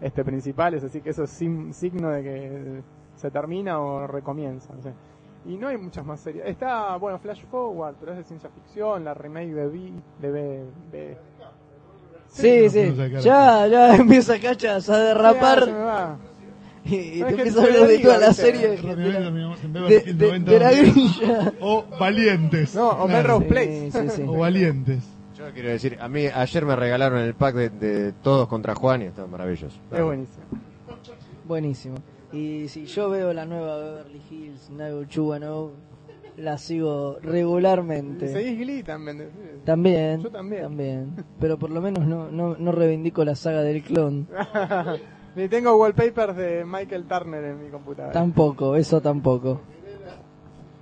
[0.00, 2.82] este principales, así que eso es sim- signo de que
[3.16, 4.92] se termina o recomienza, no sé.
[5.46, 6.44] Y no hay muchas más series.
[6.46, 10.64] Está, bueno, Flash Forward, pero es de ciencia ficción, la remake de B, de B,
[10.92, 11.16] B.
[12.30, 12.94] Sí, no, sí.
[12.96, 13.20] no.
[13.20, 16.18] Ya, ya empieza Cachas a derrapar
[16.84, 19.72] y, y te que empieza a hablar de toda la serie de, la, terminamos en
[19.74, 21.52] Beverly de, Hills de- 90 de la donde- grilla.
[21.60, 22.74] O Valientes.
[22.74, 23.90] No, o Melrose Place.
[23.92, 24.22] Sí, sí, sí.
[24.26, 25.02] O Valientes.
[25.36, 29.02] Yo quiero decir, a mí ayer me regalaron el pack de, de todos contra Juan
[29.02, 29.76] y está maravilloso.
[29.92, 30.44] Es buenísimo.
[31.46, 31.96] Buenísimo.
[32.32, 35.87] Y si yo veo la nueva Beverly Hills 90210,
[36.38, 38.28] la sigo regularmente.
[38.32, 39.28] Seguís Glee también.
[39.64, 41.14] También, Yo también.
[41.40, 44.28] Pero por lo menos no, no, no reivindico la saga del clon.
[45.36, 48.12] Ni tengo wallpapers de Michael Turner en mi computadora.
[48.12, 49.60] Tampoco, eso tampoco.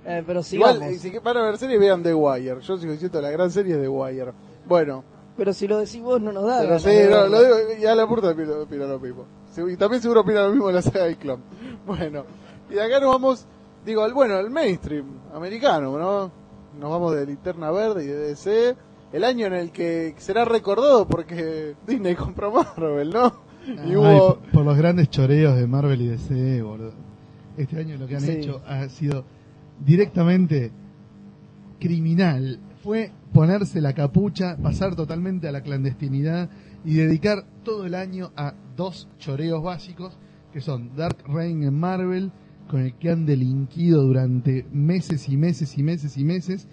[0.05, 0.75] Eh, pero sigamos.
[0.77, 2.61] Igual, y si que- van a ver series, vean The Wire.
[2.61, 4.31] Yo sigo diciendo, la gran serie es The Wire.
[4.65, 5.03] Bueno,
[5.35, 6.61] Pero si lo decís vos no nos da.
[6.61, 9.25] pero sí, no, lo digo, y a la puerta opina, lo mismo.
[9.69, 11.41] Y también seguro opina lo mismo la saga del clon.
[11.85, 12.23] Bueno,
[12.69, 13.45] y de acá nos vamos,
[13.87, 16.31] digo, al bueno, al mainstream americano, ¿no?
[16.79, 18.75] Nos vamos de Linterna Verde y de DC.
[19.13, 23.33] El año en el que será recordado porque Disney compró Marvel, ¿no?
[23.87, 24.35] Y hubo...
[24.39, 26.93] por, por los grandes choreos de Marvel y DC, boludo.
[27.57, 28.31] Este año lo que han Sí.
[28.33, 29.23] hecho ha sido
[29.83, 30.71] directamente
[31.79, 32.59] criminal.
[32.83, 36.49] Fue ponerse la capucha, pasar totalmente a la clandestinidad
[36.85, 40.17] y dedicar todo el año a dos choreos básicos,
[40.53, 42.31] que son Dark Reign en Marvel,
[42.67, 46.67] con el que han delinquido durante meses y meses y meses y meses.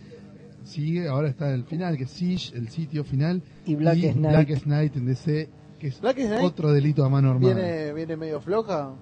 [0.65, 3.43] Sigue, ahora está el final, que es Siege, el sitio final.
[3.67, 4.35] Y Blackest Night.
[4.35, 5.49] Blackest Night en DC,
[5.79, 6.01] que es
[6.43, 7.55] otro delito a mano armada.
[7.55, 8.95] Viene, viene medio floja.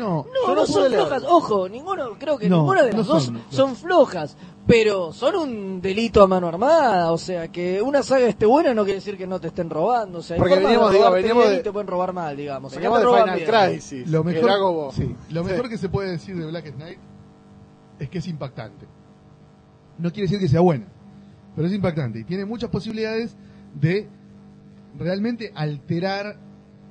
[0.00, 1.22] No, No, no no son flojas.
[1.28, 4.36] Ojo, ninguno, creo que No, ninguna de no las dos son son, flojas.
[4.66, 7.12] Pero son un delito a mano armada.
[7.12, 10.18] O sea, que una saga esté buena no quiere decir que no te estén robando.
[10.18, 12.72] O sea, Porque veníamos, digo, veníamos bien de- y te pueden robar mal, digamos.
[12.76, 13.72] Acá te de roban Final bien.
[13.72, 14.08] Crisis.
[14.08, 15.50] lo mejor, sí, lo Sí.
[15.50, 16.98] mejor que se puede decir de Black Knight
[17.98, 18.86] es que es impactante.
[19.98, 20.86] No quiere decir que sea buena,
[21.56, 23.36] pero es impactante y tiene muchas posibilidades
[23.74, 24.08] de
[24.98, 26.36] realmente alterar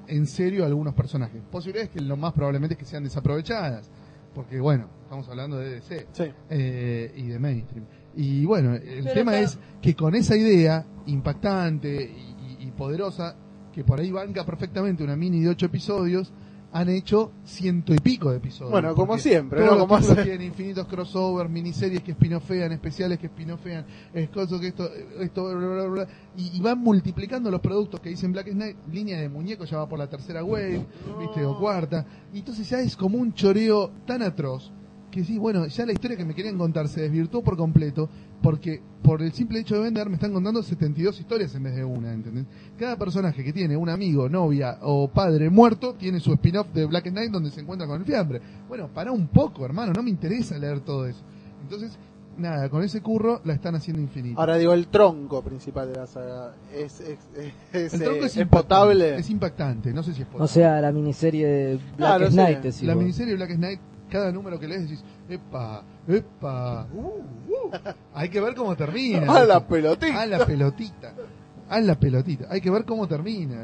[0.09, 1.41] en serio a algunos personajes.
[1.51, 3.89] Posibilidades que lo más probablemente es que sean desaprovechadas,
[4.33, 6.23] porque bueno, estamos hablando de DC Sí.
[6.49, 7.85] eh, y de mainstream.
[8.15, 13.35] Y bueno, el Pero tema es que con esa idea impactante y, y- y poderosa,
[13.73, 16.33] que por ahí banca perfectamente una mini de ocho episodios,
[16.71, 18.71] han hecho ciento y pico de episodios.
[18.71, 19.77] Bueno, como siempre, todos ¿no?
[19.79, 24.67] los Como hace- tienen infinitos crossovers, miniseries que spinofean, especiales que spinofean, es cosa que
[24.67, 24.87] esto,
[25.19, 29.19] esto, bla, bla, bla, y, y van multiplicando los productos que dicen Black Knight, línea
[29.19, 30.85] de muñecos ya va por la tercera wave,
[31.19, 34.71] viste, o cuarta, y entonces ya es como un choreo tan atroz
[35.09, 38.09] que sí, bueno, ya la historia que me querían contar se desvirtuó por completo,
[38.41, 41.83] porque por el simple hecho de vender me están contando 72 historias en vez de
[41.83, 42.45] una, ¿entendés?
[42.77, 47.09] Cada personaje que tiene un amigo, novia o padre muerto tiene su spin-off de Black
[47.09, 48.41] Knight donde se encuentra con el fiambre.
[48.67, 51.21] Bueno, para un poco, hermano, no me interesa leer todo eso.
[51.63, 51.97] Entonces,
[52.37, 54.39] nada, con ese curro la están haciendo infinita.
[54.39, 57.17] Ahora digo, el tronco principal de la saga es, es,
[57.73, 59.15] es, el tronco eh, es, es impactante, potable.
[59.17, 60.45] Es impactante, no sé si es potable.
[60.45, 62.29] O sea, la miniserie de Black Claro.
[62.29, 62.59] Knight.
[62.59, 63.79] decís la miniserie Black Knight,
[64.09, 67.71] cada número que lees decís, epa, epa, uh, uh".
[68.13, 69.31] hay que ver cómo termina.
[69.31, 70.21] ¡A la pelotita!
[70.21, 71.13] A la pelotita.
[71.69, 72.47] A la pelotita.
[72.49, 73.63] Hay que ver cómo termina.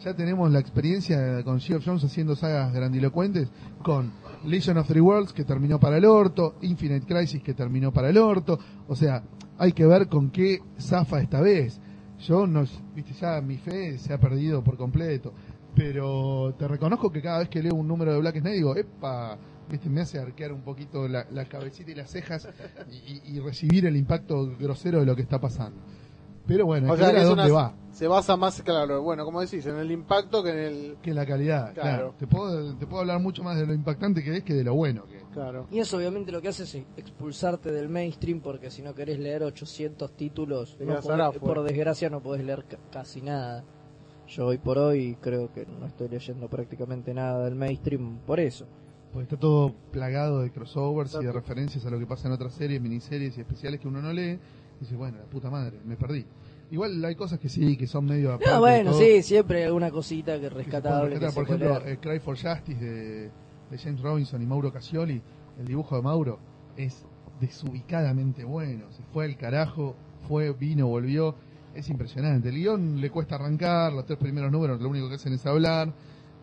[0.00, 3.48] Ya tenemos la experiencia con Geoff Jones haciendo sagas grandilocuentes
[3.82, 4.12] con
[4.44, 8.18] Legion of Three Worlds que terminó para el orto, Infinite Crisis que terminó para el
[8.18, 8.58] orto.
[8.86, 9.24] O sea,
[9.58, 11.80] hay que ver con qué zafa esta vez.
[12.20, 15.32] Yo no, viste, ya mi fe se ha perdido por completo.
[15.74, 19.38] Pero te reconozco que cada vez que leo un número de Black Knight digo, epa,
[19.70, 22.48] viste, me hace arquear un poquito la, la cabecita y las cejas
[22.90, 25.78] y, recibir el impacto grosero de lo que está pasando.
[26.46, 29.66] Pero bueno, O sea, es dónde una- va, se basa más, claro, bueno, como decís,
[29.66, 30.96] en el impacto que en el...
[31.02, 31.74] que la calidad.
[31.74, 31.88] Claro.
[31.90, 32.14] Claro.
[32.18, 34.74] Te, puedo, te puedo hablar mucho más de lo impactante que es que de lo
[34.74, 35.24] bueno que es.
[35.34, 35.66] Claro.
[35.70, 39.42] Y eso obviamente lo que hace es expulsarte del mainstream porque si no querés leer
[39.42, 43.62] 800 títulos, no podés- por desgracia no podés leer ca- casi nada.
[44.26, 48.66] Yo hoy por hoy creo que no estoy leyendo prácticamente nada del mainstream por eso.
[49.12, 52.52] Porque está todo plagado de crossovers y de referencias a lo que pasa en otras
[52.54, 54.38] series, miniseries y especiales que uno no lee.
[54.76, 56.24] Y dice, bueno, la puta madre, me perdí.
[56.70, 59.58] Igual hay cosas que sí, que son medio aparte Ah, de bueno, todo, sí, siempre
[59.60, 61.14] hay alguna cosita que que se pueden rescatable.
[61.18, 61.32] que rescatar.
[61.32, 63.30] se Por ejemplo, eh, Cry for Justice de,
[63.70, 65.22] de James Robinson y Mauro Casioli,
[65.58, 66.38] el dibujo de Mauro
[66.76, 67.06] es
[67.40, 68.84] desubicadamente bueno.
[68.92, 69.96] Se fue al carajo,
[70.28, 71.34] fue, vino, volvió.
[71.74, 72.50] Es impresionante.
[72.50, 75.92] El guion le cuesta arrancar, los tres primeros números lo único que hacen es hablar.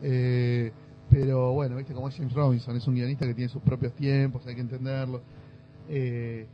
[0.02, 0.72] eh,
[1.10, 4.46] pero bueno, viste como es James Robinson, es un guionista que tiene sus propios tiempos,
[4.48, 5.22] hay que entenderlo.
[5.90, 6.48] Eh,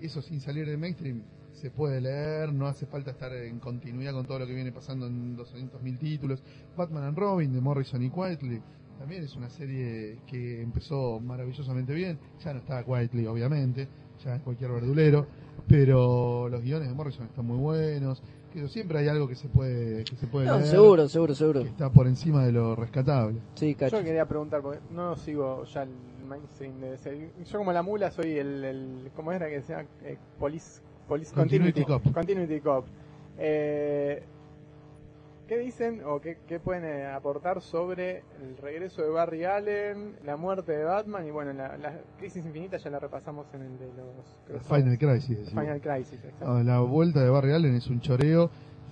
[0.00, 1.22] eso sin salir de mainstream
[1.52, 5.06] se puede leer, no hace falta estar en continuidad con todo lo que viene pasando
[5.06, 6.42] en 200.000 títulos.
[6.76, 8.62] Batman and Robin de Morrison y Quietly
[8.98, 12.18] también es una serie que empezó maravillosamente bien.
[12.44, 13.88] Ya no está Quietly, obviamente,
[14.24, 15.26] ya es cualquier verdulero,
[15.68, 18.22] pero los guiones de Morrison están muy buenos.
[18.52, 21.62] Que siempre hay algo que se puede que se puede No, leer, seguro, seguro, seguro.
[21.62, 23.40] que está por encima de lo rescatable.
[23.54, 23.98] Sí, cacho.
[23.98, 25.90] Yo quería preguntar, porque no sigo ya el
[26.26, 27.30] mainstream de ese.
[27.44, 29.88] Yo como la mula soy el, el ¿cómo era que se llama?
[30.02, 32.14] Eh, police, police Continuity Continuity, Cop.
[32.14, 32.86] Continuity Cop.
[33.38, 34.22] Eh,
[35.48, 40.36] ¿Qué dicen o qué, qué pueden eh, aportar sobre el regreso de Barry Allen, la
[40.36, 43.86] muerte de Batman y bueno, la, la crisis infinita ya la repasamos en el de
[43.96, 45.48] los Final Crisis.
[45.48, 45.80] Final.
[46.42, 48.50] Ah, La vuelta de Barry Allen es un choreo.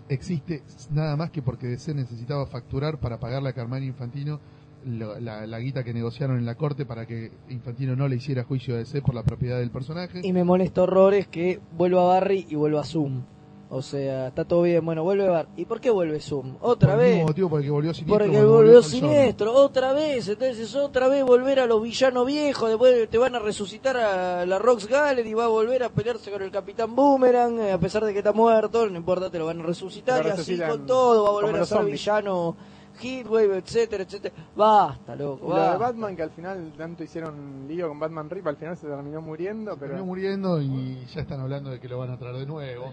[0.08, 0.62] Existe
[0.92, 4.40] nada más que porque DC necesitaba facturar para pagarle a Carmine Infantino
[4.86, 8.44] lo- la, la guita que negociaron en la corte para que Infantino no le hiciera
[8.44, 10.20] juicio a DC por la propiedad del personaje.
[10.22, 13.24] Y me molesta horrores que vuelva Barry y vuelva Zoom.
[13.68, 15.48] O sea, está todo bien, bueno, vuelve Barry.
[15.56, 16.54] ¿Y por qué vuelve Zoom?
[16.60, 17.24] Otra por vez.
[17.24, 21.58] motivo por el que volvió Siniestro Porque volvió siniestro, otra vez, entonces otra vez volver
[21.58, 25.46] a los villanos viejos, después te van a resucitar a la Rocks Gallery y va
[25.46, 28.88] a volver a pelearse con el Capitán Boomerang, eh, a pesar de que está muerto,
[28.88, 31.58] no importa, te lo van a resucitar y así con todo, va a volver a
[31.58, 32.00] los ser zombies.
[32.00, 32.56] villano
[33.00, 34.34] Heatwave, etcétera, etcétera.
[34.54, 35.76] Basta, loco, lo de basta.
[35.78, 39.72] Batman que al final tanto hicieron lío con Batman Rip, al final se terminó muriendo,
[39.76, 42.92] pero Terminó muriendo y ya están hablando de que lo van a traer de nuevo.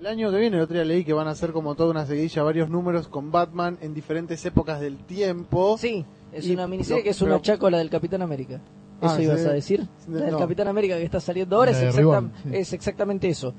[0.00, 2.06] El año que viene, el otro día leí que van a hacer como toda una
[2.06, 5.76] seguidilla, varios números con Batman en diferentes épocas del tiempo.
[5.78, 8.60] Sí, es Y- una miniserie que es pero- una chácola del Capitán América.
[9.00, 9.46] ¿Eso Ah, ibas sí.
[9.46, 9.88] a decir?
[10.08, 10.38] La del No.
[10.38, 12.48] Capitán América que está saliendo ahora es, exacta- sí.
[12.52, 13.54] es exactamente eso.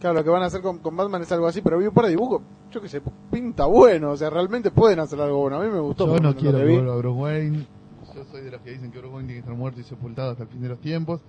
[0.00, 1.94] Claro, lo que van a hacer con, con Batman es algo así, pero vi un
[1.94, 5.56] par de dibujos, yo que sé, pinta bueno, o sea, realmente pueden hacer algo bueno.
[5.60, 6.06] A mí me gustó.
[6.06, 7.66] Yo no quiero que Bruce Wayne.
[8.14, 10.30] Yo soy de los que dicen que Bruce Wayne tiene que estar muerto y sepultado
[10.32, 11.20] hasta el fin de los tiempos.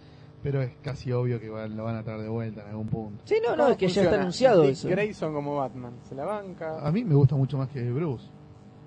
[0.43, 3.21] Pero es casi obvio que van- lo van a traer de vuelta en algún punto.
[3.25, 4.89] Sí, no, no, ¿Cómo es que ya está anunciado Dick eso.
[4.89, 6.79] Grayson como Batman, se la banca.
[6.85, 8.25] A mí me gusta mucho más que Bruce.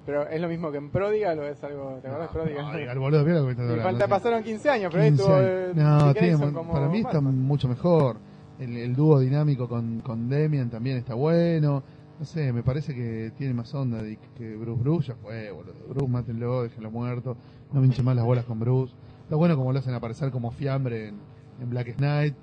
[0.07, 1.99] Pero es lo mismo que en Prodigal o es algo.
[2.03, 2.89] ¿Te acordás de Prodigal?
[2.89, 5.39] Al boludo, mira lo que hablando, falta, pasaron 15 años, pero ahí 15 estuvo.
[5.41, 8.17] eh, No, Dick tiene- Grayson como para mí está mucho mejor.
[8.59, 11.83] El, el dúo dinámico con, con Demian también está bueno.
[12.19, 14.81] No sé, me parece que tiene más onda Dick que Bruce.
[14.83, 15.75] Bruce ya fue, boludo.
[15.89, 17.37] Bruce, mátenlo, déjenlo muerto.
[17.73, 18.95] No me hinchen más las bolas con Bruce.
[19.23, 21.15] Está bueno como lo hacen aparecer como fiambre en,
[21.61, 22.35] en Black Knight,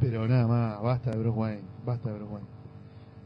[0.00, 2.48] pero nada más, basta de Bruce Wayne, basta de Bruce Wayne.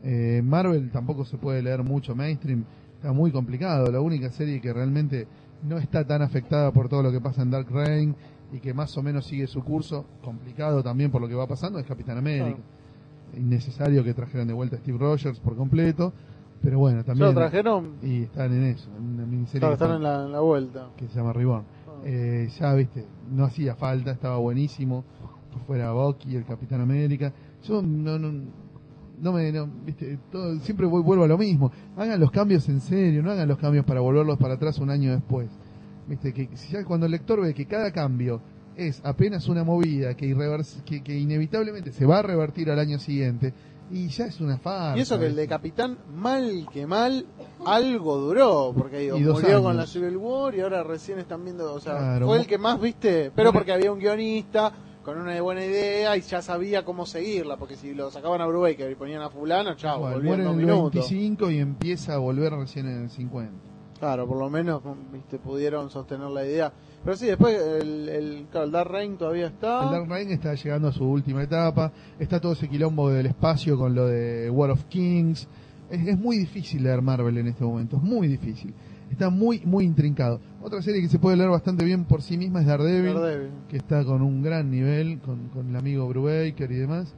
[0.04, 2.64] Eh, Marvel tampoco se puede leer mucho mainstream,
[2.96, 3.90] está muy complicado.
[3.90, 5.26] La única serie que realmente
[5.68, 8.16] no está tan afectada por todo lo que pasa en Dark Reign
[8.52, 11.78] y que más o menos sigue su curso, complicado también por lo que va pasando,
[11.78, 12.58] es Capitán América.
[13.36, 16.12] Innecesario que trajeran de vuelta a Steve Rogers por completo,
[16.62, 17.28] pero bueno, ¿Ya también.
[17.28, 17.92] lo trajeron?
[18.02, 20.88] Y están en eso, en una miniserie Claro, están está- en la, en la vuelta.
[20.96, 21.64] que se llama Reborn.
[22.04, 25.04] Eh, ya, viste, no hacía falta, estaba buenísimo.
[25.60, 27.32] Fuera Bucky, el Capitán América.
[27.64, 28.32] Yo no, no,
[29.20, 31.70] no me, no, viste, todo- siempre voy- vuelvo a lo mismo.
[31.96, 35.12] Hagan los cambios en serio, no hagan los cambios para volverlos para atrás un año
[35.12, 35.48] después.
[36.08, 38.40] Viste, que ya cuando el lector ve que cada cambio
[38.76, 42.98] es apenas una movida que, irrevers- que, que inevitablemente se va a revertir al año
[42.98, 43.52] siguiente,
[43.90, 44.96] y ya es una farsa.
[44.96, 45.46] Y eso que el de.
[45.46, 47.26] Capitán, mal que mal,
[47.66, 49.62] algo duró, porque digo, murió años.
[49.62, 52.26] con la Civil War y ahora recién están viendo, o sea, Claro.
[52.26, 54.72] fue el que más viste, pero porque había un guionista
[55.02, 58.90] con una buena idea y ya sabía cómo seguirla, porque si lo sacaban a Brubaker
[58.90, 61.10] y ponían a fulano, chao, Igual, volvían dos en el minutos.
[61.10, 63.52] 25 y empieza a volver recién en el 50.
[63.98, 66.72] Claro, por lo menos viste pudieron sostener la idea.
[67.04, 69.84] Pero sí, después el, el, claro, el Dark Reign todavía está.
[69.84, 71.92] El Dark Reign está llegando a su última etapa.
[72.18, 75.46] Está todo ese quilombo del espacio con lo de War of Kings.
[75.88, 77.96] Es, es muy difícil leer Marvel en este momento.
[77.96, 78.74] Es muy difícil.
[79.12, 80.40] Está muy, muy intrincado.
[80.62, 83.50] Otra serie que se puede leer bastante bien por sí misma es Daredevil, Daredevil.
[83.68, 87.14] que está con un gran nivel, con, con el amigo Brubaker y demás.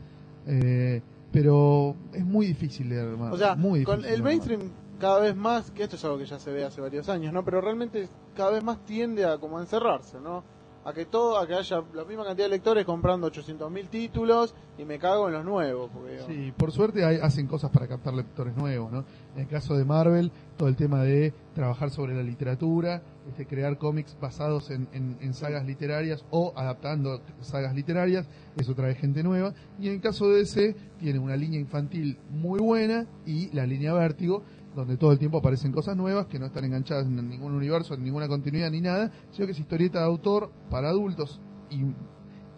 [0.47, 1.01] Eh,
[1.31, 3.35] pero es muy difícil leer Marvel.
[3.35, 4.61] O sea, muy con el mainstream
[4.99, 7.45] cada vez más, que esto es algo que ya se ve hace varios años, ¿no?
[7.45, 10.43] Pero realmente cada vez más tiende a como a encerrarse, ¿no?
[10.87, 14.85] A que todo, a que haya la misma cantidad de lectores comprando 800.000 títulos y
[14.85, 15.91] me cago en los nuevos.
[15.91, 19.05] Porque, Sí, por suerte hacen cosas para captar lectores nuevos, ¿no?
[19.35, 23.79] En el caso de Marvel, todo el tema de trabajar sobre la literatura, este, crear
[23.79, 29.55] cómics basados en, en- en sagas literarias o adaptando sagas literarias, eso trae gente nueva.
[29.81, 33.95] Y en el caso de DC, tiene una línea infantil muy buena y la línea
[33.95, 34.43] Vértigo,
[34.75, 38.03] donde todo el tiempo aparecen cosas nuevas que no están enganchadas en ningún universo, en
[38.05, 41.41] ninguna continuidad ni nada, sino que es historieta de autor para adultos
[41.71, 41.81] y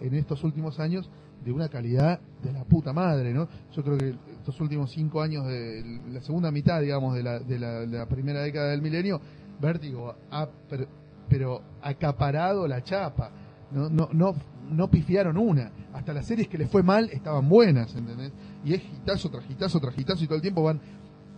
[0.05, 1.11] en estos últimos años
[1.45, 3.49] de una calidad de la puta madre, ¿no?
[3.73, 7.59] Yo creo que estos últimos cinco años de la segunda mitad, digamos, de la, de
[7.89, 9.21] la, primera década del milenio,
[9.61, 10.89] Vértigo ha, per-
[11.29, 13.31] pero acaparado la chapa.
[13.71, 14.35] No, no, no,
[14.71, 15.73] no pifiaron una.
[15.93, 18.33] Hasta las series que les fue mal estaban buenas, ¿entendés?
[18.65, 20.81] Y es gitazo tras gitazo tras gitazo y todo el tiempo van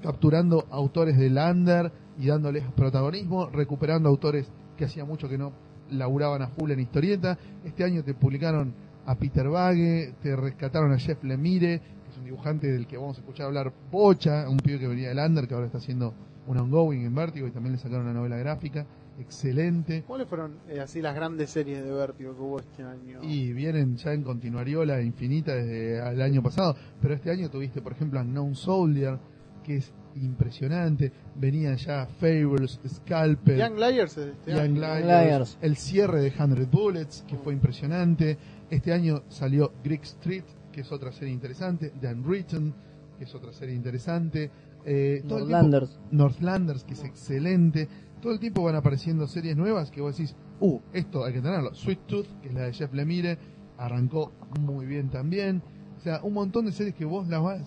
[0.03, 5.53] capturando autores del under y dándoles protagonismo, recuperando autores que hacía mucho que no
[5.91, 7.39] laburaban a full en historieta.
[7.65, 8.75] Este año te publicaron
[9.07, 13.17] a Peter Bagge, te rescataron a Jeff Lemire, que es un dibujante del que vamos
[13.17, 16.15] a escuchar hablar Bocha, un pibe que venía del under, que ahora está haciendo
[16.47, 18.87] un ongoing en Vértigo y también le sacaron una novela gráfica.
[19.19, 20.05] Excelente.
[20.07, 23.19] ¿Cuáles fueron eh, así las grandes series de Vértigo que hubo este año?
[23.23, 27.93] Y vienen ya en continuariola infinita desde el año pasado, pero este año tuviste, por
[27.93, 29.19] ejemplo, Unknown Soldier,
[29.69, 31.13] que es impresionante.
[31.37, 34.81] Venían ya Fables, Scalpel, Young Liars este Young año.
[34.81, 35.59] Liars, Liars.
[35.61, 38.39] el cierre de 100 Bullets, que fue impresionante.
[38.71, 41.93] Este año salió Greek Street, que es otra serie interesante.
[42.01, 42.75] The Unwritten,
[43.19, 44.51] que es otra serie interesante.
[44.85, 45.99] Eh, tiempo- Northlanders.
[46.11, 47.89] Northlanders, que es excelente.
[48.23, 51.75] Todo el tiempo van apareciendo series nuevas que vos decís, uh, esto hay que tenerlo.
[51.75, 53.39] Sweet Tooth, que es la de Jeff Lemire,
[53.77, 55.63] arrancó muy bien también.
[55.99, 57.63] O sea, un montón de series que vos las vas,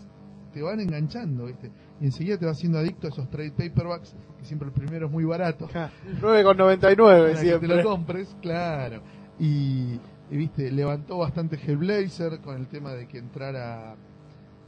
[0.53, 1.69] te van enganchando, ¿viste?
[2.01, 5.11] Y enseguida te vas haciendo adicto a esos trade paperbacks, que siempre el primero es
[5.11, 5.67] muy barato.
[5.71, 7.67] Ja, 9,99 Para que te siempre.
[7.67, 9.01] lo compres, claro.
[9.39, 9.99] Y,
[10.31, 13.95] y, viste, levantó bastante Hellblazer con el tema de que entrara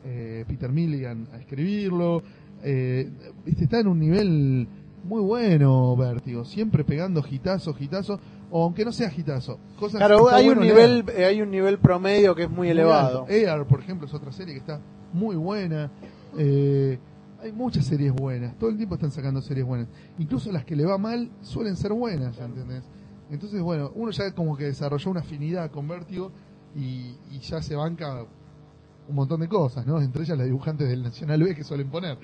[0.06, 2.22] eh, Peter Milligan a escribirlo.
[2.64, 3.10] Eh,
[3.46, 4.68] viste, está en un nivel
[5.04, 6.46] muy bueno, Vértigo.
[6.46, 8.20] Siempre pegando gitazo, gitazo.
[8.52, 9.58] O aunque no sea gitazo.
[9.80, 12.58] Cosas que Claro, hay bueno un nivel eh, hay un nivel promedio que es muy
[12.68, 13.22] Muy elevado.
[13.22, 13.32] alto.
[13.34, 14.80] Air, por ejemplo, es otra serie que está
[15.12, 15.90] muy buena.
[16.38, 17.00] Eh,
[17.44, 18.58] hay muchas series buenas.
[18.58, 19.90] Todo el tiempo están sacando series buenas.
[20.18, 22.84] Incluso las que le va mal suelen ser buenas, ¿entendés?
[23.30, 26.32] Entonces, bueno, uno ya como que desarrolló una afinidad con Vértigo
[26.76, 28.26] y, y ya se banca
[29.08, 30.00] un montón de cosas, ¿no?
[30.00, 32.18] Entre ellas las dibujantes del Nacional B que suelen poner.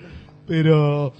[0.46, 1.12] Pero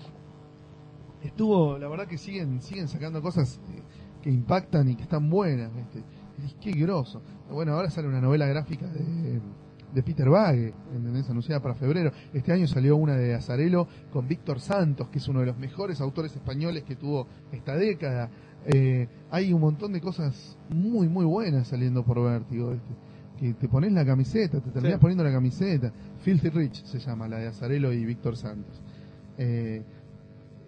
[1.22, 3.82] estuvo, la verdad que siguen siguen sacando cosas eh,
[4.22, 5.70] que impactan y que están buenas,
[6.38, 7.20] dices, qué groso.
[7.50, 9.40] Bueno, ahora sale una novela gráfica de,
[9.94, 11.28] de Peter Bagge, ¿entendés?
[11.30, 12.12] Anunciada para febrero.
[12.32, 16.00] Este año salió una de Azarelo con Víctor Santos, que es uno de los mejores
[16.00, 18.30] autores españoles que tuvo esta década.
[18.66, 22.94] Eh, hay un montón de cosas muy, muy buenas saliendo por Vértigo, ¿viste?
[23.38, 25.00] Que te pones la camiseta, te terminas Sí.
[25.00, 25.92] poniendo la camiseta.
[26.20, 28.80] Filthy Rich se llama, la de Azarelo y Víctor Santos.
[29.38, 29.82] Eh,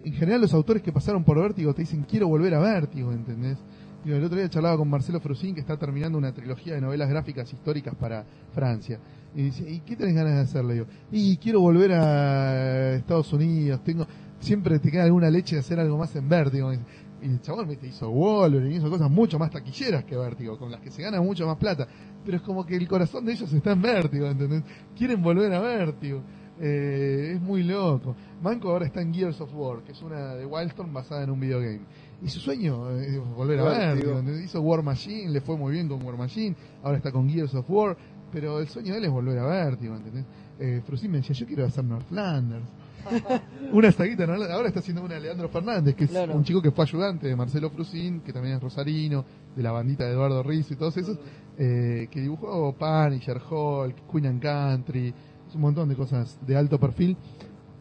[0.03, 3.57] en general los autores que pasaron por Vértigo te dicen quiero volver a Vértigo, ¿entendés?
[4.05, 7.51] El otro día charlaba con Marcelo Frusín que está terminando una trilogía de novelas gráficas
[7.53, 8.99] históricas para Francia.
[9.33, 10.65] Y dice, ¿y qué tenés ganas de hacer?
[10.65, 14.05] Le digo, y quiero volver a Estados Unidos, tengo,
[14.39, 16.73] siempre te queda alguna leche de hacer algo más en Vértigo.
[16.73, 16.79] Y
[17.21, 17.87] el chabón ¿viste?
[17.87, 21.47] hizo Wolverine, hizo cosas mucho más taquilleras que Vértigo, con las que se gana mucho
[21.47, 21.87] más plata.
[22.25, 24.63] Pero es como que el corazón de ellos está en Vértigo, ¿entendés?
[24.97, 26.21] Quieren volver a Vértigo.
[26.59, 28.15] Eh, es muy loco.
[28.41, 31.39] Manco ahora está en Gears of War, que es una de Wildstorm basada en un
[31.39, 31.81] videogame.
[32.21, 33.63] Y su sueño es volver a.
[33.63, 34.19] Vértigo.
[34.19, 34.45] ¿entendés?
[34.45, 37.69] Hizo War Machine, le fue muy bien con War Machine, ahora está con Gears of
[37.69, 37.97] War,
[38.31, 40.25] pero el sueño de él es volver a Vértigo, ¿entendés?
[40.59, 42.65] Eh, Frusin me decía, yo quiero hacer Northlanders.
[43.73, 44.33] una saguita, ¿no?
[44.33, 46.35] ahora está haciendo una de Leandro Fernández, que es Claro.
[46.35, 50.05] un chico que fue ayudante de Marcelo Frusin, que también es rosarino, de la bandita
[50.05, 51.19] de Eduardo Rizzo y todos esos,
[51.57, 55.13] eh, que dibujó Punisher, Hulk, Queen and Country,
[55.49, 57.17] es un montón de cosas de alto perfil.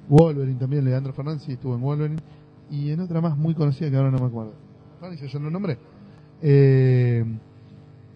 [0.09, 2.21] Wolverine también, Leandro Fernández, sí, estuvo en Wolverine.
[2.73, 4.55] Y en otra más muy conocida que ahora no me acuerdo.
[4.99, 5.77] Punisher, yo no lo nombré.
[6.41, 7.23] Eh,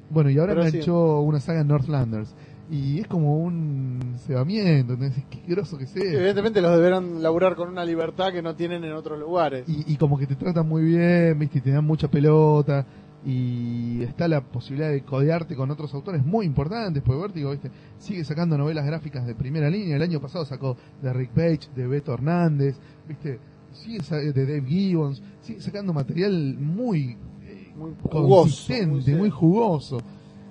[0.08, 0.90] bueno, y ahora Pero me sí.
[0.90, 2.34] una saga en Northlanders.
[2.70, 5.24] Y es como un cebamiento, ¿entendés?
[5.30, 6.02] Qué groso que sea.
[6.02, 9.68] Evidentemente los deberán laburar con una libertad que no tienen en otros lugares.
[9.68, 11.58] y, y como que te tratan muy bien, ¿viste?
[11.58, 12.86] Y te dan mucha pelota.
[13.26, 17.70] Y está la posibilidad de codearte con otros autores muy importantes, porque Vértigo, ¿viste?
[17.98, 19.96] Sigue sacando novelas gráficas de primera línea.
[19.96, 23.38] El año pasado sacó de Rick Page, de Beto Hernández, ¿viste?
[23.82, 29.30] Sigue sa- de Dave Gibbons, sigue sacando material muy eh, Muy jugoso, consistente, muy muy
[29.30, 29.98] jugoso.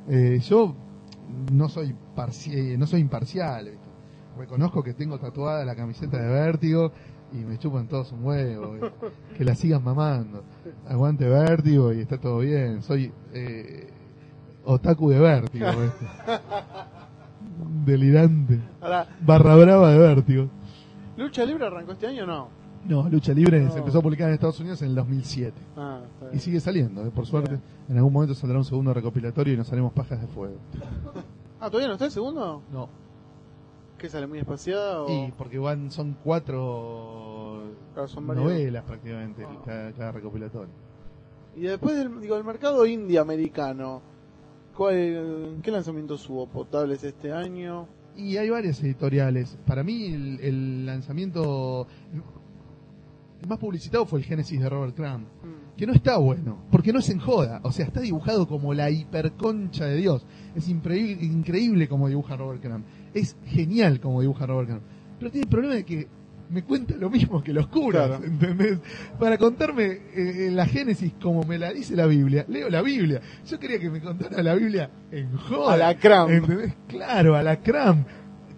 [0.08, 0.76] Eh, yo
[1.52, 3.80] no soy parci- no soy imparcial, ¿viste?
[4.38, 6.92] reconozco que tengo tatuada la camiseta de Vértigo
[7.34, 8.76] y me chupan todos un huevo,
[9.38, 10.44] que la sigan mamando.
[10.88, 12.82] Aguante Vértigo y está todo bien.
[12.84, 13.88] Soy eh,
[14.66, 16.06] otaku de Vértigo, ¿viste?
[17.86, 18.60] delirante.
[19.26, 20.50] Barra brava de Vértigo.
[21.18, 22.50] ¿Lucha Libre arrancó este año o no?
[22.88, 23.72] No, Lucha Libre No.
[23.72, 25.54] se empezó a publicar en Estados Unidos en el 2007.
[25.76, 26.40] Ah, está Y bien.
[26.40, 27.12] sigue saliendo, ¿eh?
[27.12, 27.60] por suerte.
[27.90, 30.56] En algún momento saldrá un segundo recopilatorio y nos haremos pajas de fuego.
[31.58, 32.62] Ah, ¿todavía no está el segundo?
[32.72, 32.90] No.
[33.98, 35.10] ¿Que sale muy espaciada o...?
[35.10, 37.64] Y porque van, son cuatro
[37.94, 39.62] Claro, son novelas prácticamente, Ah.
[39.66, 40.74] cada, cada recopilatorio.
[41.56, 44.02] Y después del digo, el mercado indie americano,
[44.76, 47.88] ¿cuál, ¿qué lanzamientos hubo potables este año?
[48.18, 49.58] Y hay varias editoriales.
[49.66, 51.88] Para mí el, el lanzamiento
[53.42, 55.22] el más publicitado fue el Génesis de Robert Crumb.
[55.44, 55.76] Mm.
[55.78, 57.60] Que no está bueno, porque no es en joda.
[57.64, 60.26] O sea, está dibujado como la hiperconcha de Dios.
[60.56, 62.86] Es increíble, increíble como dibuja Robert Crumb.
[63.14, 64.82] Es genial como dibuja Robert Crumb.
[65.20, 66.08] Pero tiene el problema de que
[66.50, 68.24] me cuenta lo mismo que los curas, Claro.
[68.24, 68.80] ¿entendés?
[69.20, 73.20] Para contarme eh, la Génesis como me la dice la Biblia, leo la Biblia.
[73.46, 75.74] Yo quería que me contara la Biblia en joda.
[75.74, 76.30] A la Crumb.
[76.30, 76.74] ¿Entendés?
[76.88, 78.06] Claro, a la cram,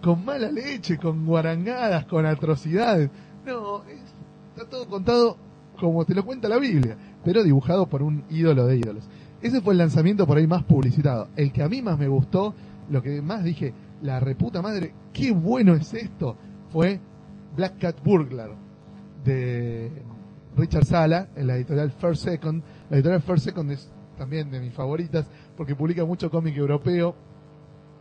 [0.04, 3.10] con mala leche, con guarangadas, con atrocidades.
[3.46, 4.14] No, es-
[4.58, 5.38] está todo contado
[5.80, 9.08] como te lo cuenta la Biblia, pero dibujado por un ídolo de ídolos.
[9.40, 11.28] Ese fue el lanzamiento por ahí más publicitado.
[11.36, 12.56] El que a mí más me gustó,
[12.90, 16.36] lo que más dije, la reputa madre, qué bueno es esto,
[16.72, 17.00] fue
[17.56, 18.56] Black Cat Burglar
[19.24, 19.92] de
[20.56, 22.64] Richard Sala, en la editorial First Second.
[22.90, 27.14] La editorial First Second es también de mis favoritas porque publica mucho cómic europeo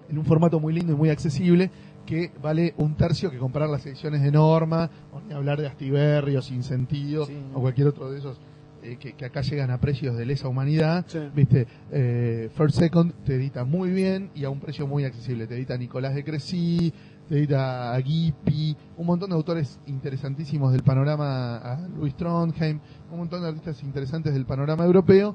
[0.09, 1.71] en un formato muy lindo y muy accesible
[2.07, 6.37] que vale un tercio que comprar las ediciones de Norma o ni hablar de Astiberri
[6.37, 7.37] o Sin Sentido Sí.
[7.53, 8.41] o cualquier otro de esos
[8.83, 11.19] eh, que, que acá llegan a precios de lesa humanidad Sí.
[11.35, 15.57] viste eh, First Second te edita muy bien y a un precio muy accesible te
[15.57, 16.93] edita Nicolás de Crecy
[17.29, 22.79] te edita a Gippy un montón de autores interesantísimos del panorama a Louis Trondheim
[23.11, 25.35] un montón de artistas interesantes del panorama europeo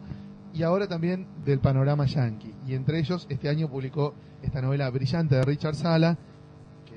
[0.53, 2.53] y ahora también del panorama yankee.
[2.67, 6.17] Y entre ellos, este año publicó esta novela brillante de Richard Sala,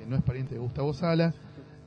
[0.07, 1.33] no es pariente de Gustavo Sala,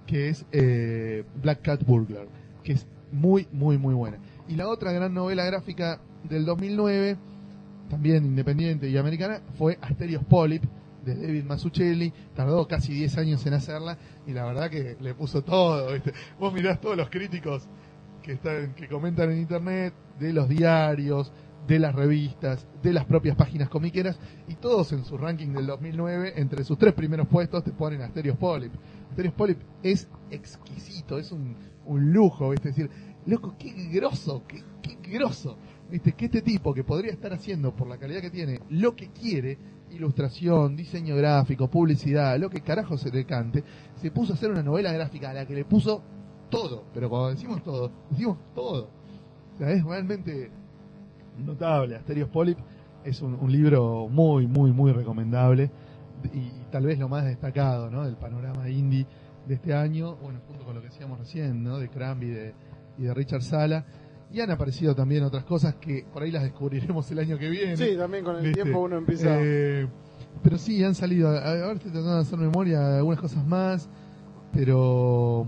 [0.06, 2.26] que es eh, Black Cat Burglar,
[2.62, 4.18] que es muy, muy, muy buena.
[4.48, 7.16] Y la otra gran novela gráfica del 2009,
[7.90, 10.64] también independiente y americana, fue Asterios Polyp,
[11.04, 12.12] de David Mazzucchelli.
[12.34, 15.90] Tardó casi 10 años en hacerla y la verdad que le puso todo.
[16.38, 17.66] Vos mirás todos los críticos
[18.22, 21.32] que, están, que comentan en internet, de los diarios,
[21.68, 24.18] de las revistas, de las propias páginas comiqueras,
[24.48, 28.38] y todos en su ranking del 2009, entre sus tres primeros puestos, te ponen Asterios
[28.38, 28.72] Polyp.
[29.10, 31.54] Asterios Polyp es exquisito, es un,
[31.84, 32.70] un lujo, ¿viste?
[32.70, 32.90] es decir,
[33.26, 35.58] loco, qué grosso, qué, qué grosso,
[35.90, 36.14] ¿viste?
[36.14, 39.58] que este tipo que podría estar haciendo, por la calidad que tiene, lo que quiere,
[39.90, 43.62] ilustración, diseño gráfico, publicidad, lo que carajo se le cante,
[43.96, 46.02] se puso a hacer una novela gráfica a la que le puso
[46.48, 48.88] todo, pero cuando decimos todo, decimos todo.
[49.54, 50.50] O sea, es realmente
[51.38, 51.96] notable.
[51.96, 52.58] Asterios Polyp
[53.04, 55.70] es un, un libro muy, muy, muy recomendable
[56.32, 58.04] y, tal vez lo más destacado ¿no?
[58.04, 59.06] del panorama indie
[59.46, 61.78] de este año, bueno, junto con lo que decíamos recién, ¿no?
[61.78, 62.54] de Cramby y de,
[62.98, 63.86] y de Richard Sala.
[64.30, 67.76] Y han aparecido también otras cosas que por ahí las descubriremos el año que viene.
[67.78, 69.38] Sí, también con el tiempo uno empieza...
[69.40, 69.88] Eh,
[70.42, 71.30] pero sí, han salido.
[71.30, 73.88] Ahora estoy tratando de hacer memoria de algunas cosas más.
[74.52, 75.46] Pero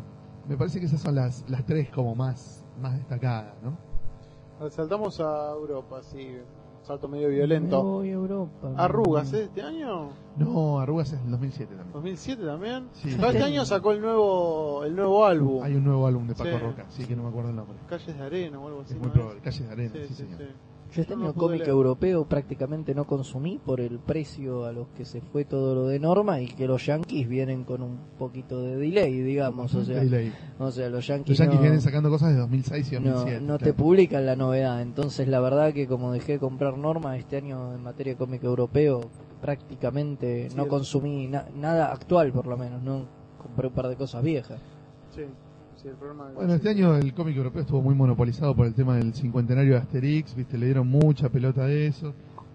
[0.48, 3.89] me parece que esas son las, las tres como más, más destacadas, ¿no?
[4.68, 6.36] Saltamos a Europa, sí.
[6.80, 7.82] Un salto medio Me violento.
[7.82, 8.72] voy a Europa.
[8.76, 9.44] Arrugas, ¿eh?
[9.44, 10.10] ¿Este año?
[10.36, 12.16] No, Arrugas es del 2007 también.
[12.16, 12.88] ¿2007 también?
[12.92, 13.10] Sí.
[13.10, 15.62] Este año sacó el nuevo el nuevo álbum.
[15.62, 16.58] Hay un nuevo álbum de Paco Sí.
[16.58, 17.76] Roca, sí que no me acuerdo el nombre.
[17.88, 18.94] Calles de Arena o algo así.
[18.94, 20.38] Es muy ¿no probable, Calles de Arena, Sí, sí, sí, señor.
[20.92, 25.04] Yo este No año cómic europeo prácticamente no consumí por el precio a los que
[25.04, 28.76] se fue todo lo de norma y que los yankees vienen con un poquito de
[28.76, 29.72] delay, digamos.
[29.74, 30.32] O sea, Delay.
[30.58, 33.44] o sea los yankees, Los Yankees no, vienen sacando cosas de 2006 y no, 2007.
[33.46, 33.76] no te claro.
[33.76, 34.82] publican la novedad.
[34.82, 38.42] Entonces, la verdad que como dejé de comprar norma este año en materia de cómic
[38.42, 39.02] europeo,
[39.40, 42.82] prácticamente Sí, no consumí na- nada actual, por lo menos.
[42.82, 43.04] No
[43.40, 44.58] compré un par de cosas viejas.
[45.14, 45.22] Sí,
[45.82, 48.74] sí, el problema de- Bueno, este año el cómic europeo estuvo muy monopolizado por el
[48.74, 52.14] tema del cincuentenario de Asterix, viste, le dieron mucha pelota a eso,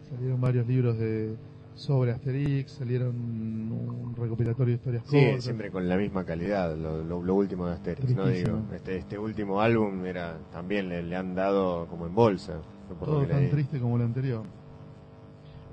[0.09, 1.35] salieron varios libros de
[1.75, 5.43] sobre Asterix, salieron un recopilatorio de historias Sí, cortas.
[5.43, 8.27] siempre con la misma calidad, lo, lo- lo último de Asterix, ¿no?
[8.27, 12.53] Digo, este, este último álbum era también le, le han dado como en bolsa.
[12.87, 14.43] fue por lo Todo tan triste como el anterior.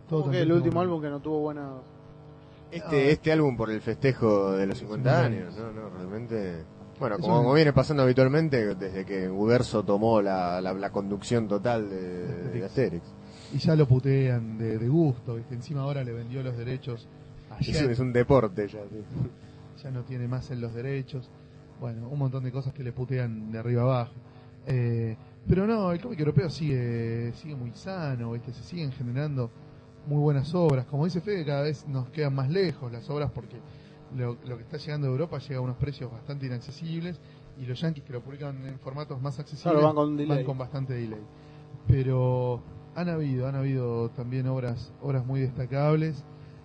[0.09, 1.70] Todo ¿Cómo tan que el último como- álbum que no tuvo buenas...
[2.73, 5.89] Este, este álbum por el festejo de los 50 años, 50 ¿no?
[5.91, 6.65] no realmente...
[7.03, 11.49] Bueno, como, un- como viene pasando habitualmente desde que Uberso tomó la, la, la conducción
[11.49, 13.03] total de, de Asterix.
[13.53, 17.07] Y ya lo putean de, de gusto, viste, encima ahora le vendió los derechos
[17.51, 18.79] a Es, un- es un deporte ya.
[18.89, 19.03] sí.
[19.83, 21.29] ya no tiene más en los derechos.
[21.81, 24.12] Bueno, un montón de cosas que le putean de arriba abajo.
[24.66, 25.16] Eh,
[25.49, 28.53] pero no, el cómic europeo sigue sigue muy sano, ¿viste?
[28.53, 29.51] se siguen generando
[30.07, 30.87] muy buenas obras.
[30.87, 33.57] Como dice Fede, cada vez nos quedan más lejos las obras porque
[34.16, 37.20] lo, lo que está llegando de Europa llega a unos precios bastante inaccesibles
[37.60, 40.36] y los yankees que lo publican en formatos más accesibles Claro, van con delay.
[40.39, 41.20] van con bastante delay.
[41.86, 42.62] Pero
[42.94, 46.24] han habido, han habido también obras, obras muy destacables.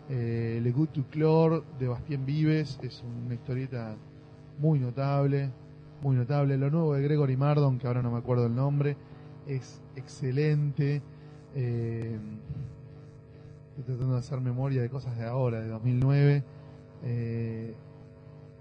[0.10, 3.96] Eh, Le Good to Clore de Bastien Vives es una historieta
[4.60, 5.52] muy notable,
[6.02, 6.58] muy notable.
[6.58, 8.96] Lo nuevo de Gregory Mardon, que ahora no me acuerdo el nombre,
[9.48, 11.02] es excelente.
[11.56, 12.18] Eh,
[13.70, 16.44] estoy tratando de hacer memoria de cosas de ahora, de 2009.
[17.04, 17.74] Eh,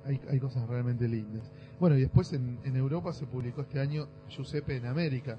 [0.04, 1.42] hay, hay cosas realmente lindas.
[1.80, 5.36] Bueno, y después en, en Europa se publicó este año Giuseppe en América,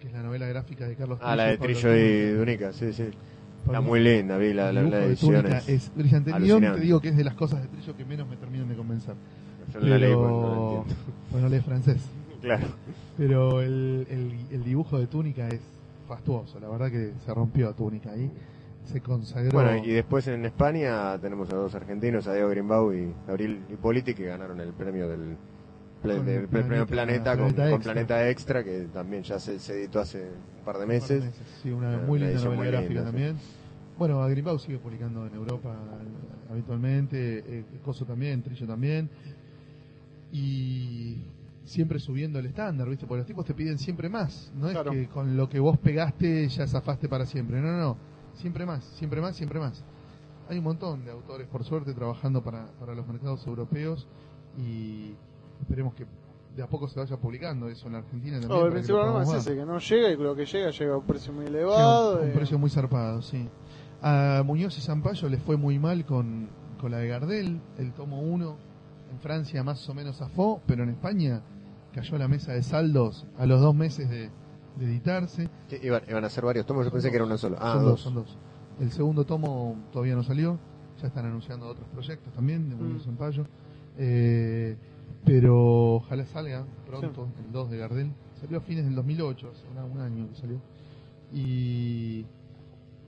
[0.00, 2.30] que es la novela gráfica de Carlos Ah, la de Pablo Trillo y.
[2.32, 3.08] Dunica, sí, sí.
[3.66, 5.46] Está muy linda, vi la, la, la edición.
[5.46, 6.32] Es- es brillante.
[6.32, 6.78] Alucinante.
[6.78, 9.14] te digo que es de las cosas de Trillo que menos me terminan de convencer.
[9.74, 10.94] Yo la leí no la Pero, entiendo.
[11.30, 12.00] bueno, lee francés.
[12.40, 12.68] Claro.
[13.16, 15.60] Pero el, el, el dibujo de Túnica es
[16.06, 16.60] fastuoso.
[16.60, 18.30] La verdad que se rompió Túnica ahí.
[18.90, 19.50] Se consagró.
[19.52, 24.14] Bueno, y después en España tenemos a dos argentinos, a Diego Grimbau y Gabriel Hipóliti,
[24.14, 25.36] que ganaron el premio del,
[26.04, 27.92] el premio Planeta- Planeta, con, Planeta con Extra.
[27.92, 31.20] Planeta Extra, que también ya se, se editó hace un par de Un par de
[31.20, 31.24] meses.
[31.62, 33.06] Sí, una Una- muy una linda novela muy gráfica linda, sí.
[33.10, 33.36] también.
[33.98, 39.10] Bueno, Agrimbau sigue publicando en Europa eh, habitualmente, eh, Coso también, Trillo también.
[40.32, 41.24] Y
[41.64, 43.06] siempre subiendo el estándar, ¿viste?
[43.06, 44.52] Porque los tipos te piden siempre más.
[44.56, 44.92] No Claro.
[44.92, 47.60] es que con lo que vos pegaste ya zafaste para siempre.
[47.60, 47.96] No, no, no.
[48.38, 49.84] Siempre más, siempre más, siempre más.
[50.48, 54.06] Hay un montón de autores, por suerte, trabajando para, para los mercados europeos
[54.56, 55.14] y
[55.60, 56.06] esperemos que
[56.56, 58.60] de a poco se vaya publicando eso en la Argentina también.
[58.60, 60.96] No, el principal problema es ese, que no llega y lo que llega llega a
[60.96, 62.18] un precio muy elevado.
[62.18, 63.48] a un eh, precio muy zarpado, sí.
[64.00, 66.48] A Muñoz y Zampayo les fue muy mal con,
[66.80, 68.56] con la de Gardel, el tomo 1.
[69.10, 71.42] En Francia más o menos zafó, pero en España
[71.92, 74.30] cayó la mesa de saldos a los dos meses de,
[74.78, 75.48] de editarse.
[75.68, 77.56] Sí, Iban, iban a ser varios tomos, yo pensé que era uno solo.
[77.60, 77.90] Ah, son dos.
[77.90, 78.38] dos, son dos.
[78.80, 80.58] El segundo tomo todavía no salió,
[81.00, 83.46] ya están anunciando otros proyectos también de y Mm.
[84.00, 84.76] Eh,
[85.24, 88.12] pero ojalá salga pronto, el 2 de Gardel.
[88.40, 90.60] Salió a fines del 2008, hace una- un año que salió.
[91.32, 92.24] Y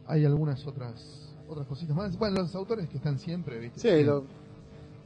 [0.06, 2.16] hay algunas otras otras cositas más.
[2.18, 3.80] Bueno, los autores que están siempre, ¿viste?
[3.80, 4.24] Sí, siguen, lo-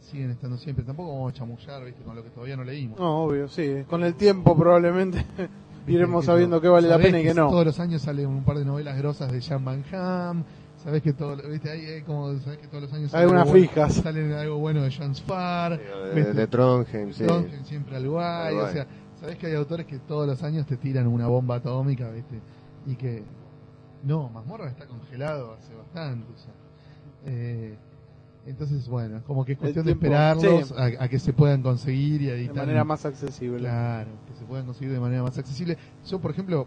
[0.01, 0.85] siguen estando siempre.
[0.85, 2.03] Tampoco vamos a chamullar, ¿viste?
[2.03, 2.99] Con lo que todavía no leímos.
[2.99, 3.85] no, obvio, sí.
[3.89, 5.24] Con el tiempo probablemente
[5.86, 7.48] iremos que sabiendo qué vale la pena y qué no.
[7.51, 10.44] Todos los años salen un par de novelas grosas de Jan Van Ham.
[10.82, 11.70] Sabés que todo, ¿viste?
[11.70, 14.06] Ahí hay como, sabés que todos los años Hay sale unas algo bueno- fijas.
[14.06, 15.78] Algo bueno de Jan Spar.
[15.78, 17.24] De, de, de Trondheim, sí.
[17.24, 18.86] Trondheim siempre al guay, o sea,
[19.19, 22.40] sabés que hay autores que todos los años te tiran una bomba atómica, ¿viste?
[22.86, 23.23] Y que
[24.02, 26.52] no, Mazmorra está congelado hace bastante, o sea,
[27.27, 27.78] eh,
[28.47, 30.75] entonces bueno, como que es cuestión de esperarlos sí.
[30.77, 33.59] a, a que se puedan conseguir y De editar manera más accesible.
[33.61, 35.77] Claro, que se puedan conseguir de manera más accesible.
[36.07, 36.66] Yo, por ejemplo,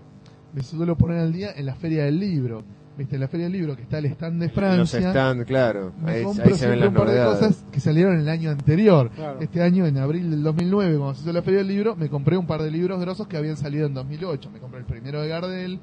[0.54, 2.64] me suelo poner al día en la feria del libro.
[2.98, 5.91] viste, la Feria del Libro, que está el stand de Los Francia, stand, claro.
[6.02, 7.40] me Ahí, compro ahí se ven las un par de novedades.
[7.40, 9.12] cosas que salieron el año anterior.
[9.12, 9.40] Claro.
[9.40, 12.38] Este año, en abril del 2009, cuando se hizo la Feria del Libro, me compré
[12.38, 14.49] un par de libros grosos que habían salido en 2008.
[14.49, 15.80] Me compré el primero de Gardel,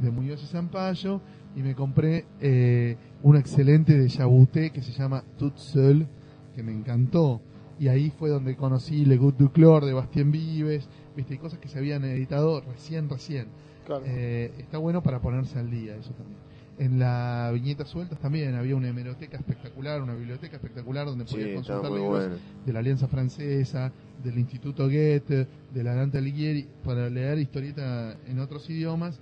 [0.00, 1.20] de Muñoz y Zampayo,
[1.56, 6.06] y me compré eh, un excelente de Chabuté que se llama Tout Seul,
[6.54, 7.40] que me encantó.
[7.80, 11.58] Y ahí fue donde conocí Le Goût du Clore de Bastien Vives, viste, y cosas
[11.58, 13.48] que se habían editado recién, recién.
[13.86, 14.04] Claro.
[14.06, 16.38] Eh, está bueno para ponerse al día, eso también.
[16.78, 21.90] En la viñeta sueltas también había una hemeroteca espectacular, una biblioteca espectacular donde podías consultar
[21.90, 22.34] libros bueno.
[22.66, 23.92] de la Alianza Francesa,
[24.22, 29.18] del Instituto Goethe, de la Dante Alighieri, para leer historieta en otros idiomas.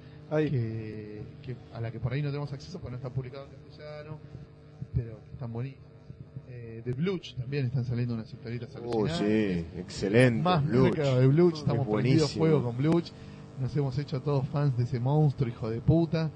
[0.51, 3.68] Que, que- a la que por ahí no tenemos acceso porque no está publicado en
[3.68, 4.18] castellano,
[4.94, 5.80] pero que están bonitas.
[6.48, 10.42] Eh, de Bluch también están saliendo unas historietas Oh, sí, excelente.
[10.42, 10.94] Más Bluch.
[10.96, 13.10] de Bluch, estamos Es prendidos fuego con Bluch.
[13.60, 16.30] Nos hemos hecho todos fans de ese monstruo, hijo de puta.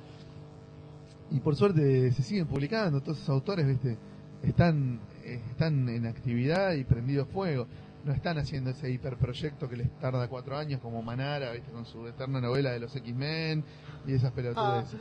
[1.30, 3.96] Y por suerte se siguen publicando, todos esos autores, viste,
[4.42, 7.66] están, eh, están en actividad y prendidos fuego.
[8.04, 12.06] No están haciendo ese hiperproyecto que les tarda cuatro años como Manara, viste, con su
[12.06, 13.64] eterna novela de los X-Men
[14.06, 15.00] y esas pelotudeces.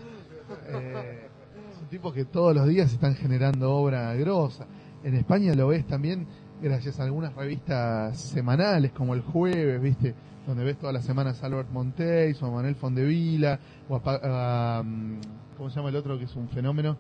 [0.68, 1.30] Eh,
[1.78, 4.66] son tipos que todos los días están generando obra grosa.
[5.04, 6.28] En España lo ves también
[6.62, 10.16] gracias a algunas revistas semanales como el jueves, viste,
[10.48, 15.20] donde ves todas las semanas a Albert Monteis o a Manuel Fondevila o a, mm,
[15.56, 16.98] ¿cómo se llama el otro que es un fenómeno?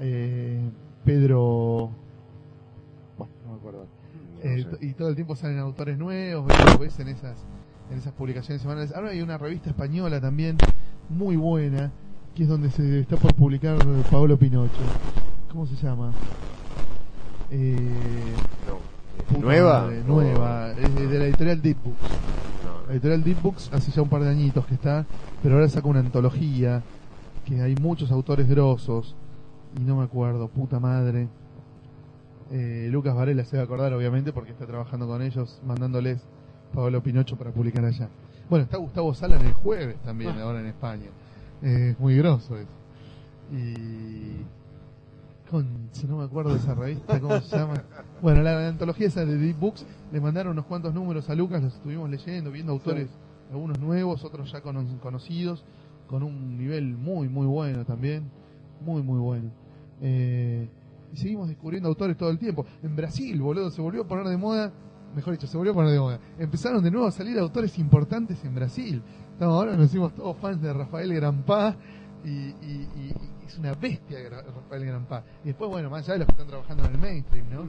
[0.00, 0.60] Eh,
[1.04, 1.90] Pedro
[3.16, 3.86] bueno, no me acuerdo.
[4.44, 7.36] Eh, y todo el tiempo salen autores nuevos, ves, lo ves en esas
[7.90, 8.94] en esas publicaciones semanales.
[8.94, 10.56] Ahora hay una revista española también
[11.08, 11.90] muy buena,
[12.34, 13.76] que es donde se está por publicar
[14.10, 14.72] Paolo Pinocho.
[15.50, 16.12] ¿Cómo se llama?
[17.50, 17.76] Eh,
[18.68, 19.38] No.
[19.40, 19.82] ¿Nueva?
[19.82, 22.00] madre, nueva, es de, de la editorial Deep Books.
[22.64, 22.86] No.
[22.88, 25.06] La editorial Deep Books hace ya un par de añitos que está,
[25.42, 26.82] pero ahora saca una antología,
[27.44, 29.14] que hay muchos autores grosos,
[29.78, 31.28] y no me acuerdo, puta madre.
[32.50, 36.22] Eh, Lucas Varela se va a acordar, obviamente, porque está trabajando con ellos, mandándoles
[36.72, 38.08] Pablo Pinocho para publicar allá.
[38.50, 41.06] Bueno, está Gustavo Sala en el jueves también, ahora en España.
[41.62, 42.68] Eh, es muy grosso eso.
[43.52, 44.44] Y.
[45.50, 47.74] Concha, no me acuerdo de esa revista, ¿cómo se llama?
[48.22, 51.62] Bueno, la, la antología esa de Deep Books le mandaron unos cuantos números a Lucas,
[51.62, 53.08] los estuvimos leyendo, viendo autores,
[53.52, 55.64] algunos nuevos, otros ya cono- conocidos,
[56.08, 58.30] con un nivel muy, muy bueno también.
[58.80, 59.50] Muy, muy bueno.
[60.00, 60.68] Eh,
[61.16, 62.64] seguimos descubriendo autores todo el tiempo.
[62.82, 64.72] En Brasil, boludo, se volvió a poner de moda,
[65.14, 66.18] mejor dicho, se volvió a poner de moda.
[66.38, 69.02] Empezaron de nuevo a salir autores importantes en Brasil.
[69.32, 71.76] Estamos, ahora nos hicimos todos fans de Rafael Grampá
[72.24, 75.24] y, y- y- y es una bestia Rafael Grampá.
[75.44, 77.62] Y después, bueno, más allá de los que están trabajando en el mainstream, ¿no?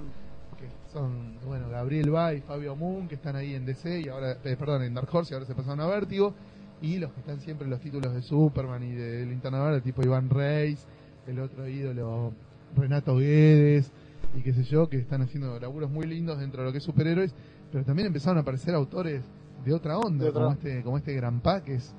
[0.58, 4.56] Que son, bueno, Gabriel Bay, Fabio Moon, que están ahí en DC y ahora, eh,
[4.58, 6.34] perdón, en Dark Horse y ahora se pasaron a Vértigo.
[6.82, 10.02] Y los que están siempre en los títulos de Superman y de Linterna Verde, tipo
[10.04, 10.86] Iván Reis,
[11.28, 12.32] el otro ídolo
[12.76, 13.92] Renato Guedes
[14.38, 16.84] y qué sé yo, que están haciendo laburos muy lindos dentro de lo que es
[16.84, 17.34] superhéroes,
[17.72, 19.24] pero también empezaron a aparecer autores
[19.64, 21.94] de otra onda, De otra- como este, como este Granpá, que es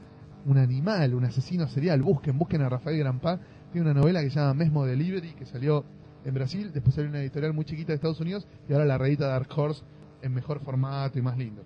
[0.45, 2.03] un animal, un asesino serial.
[2.03, 3.41] Busquen, busquen a Rafael Granpá.
[3.73, 5.85] Tiene una novela que se llama Mesmo Delivery, que salió
[6.25, 9.27] en Brasil, después salió una editorial muy chiquita de Estados Unidos, y ahora la reedita
[9.29, 9.83] Dark Horse
[10.23, 11.63] en mejor formato y más lindo.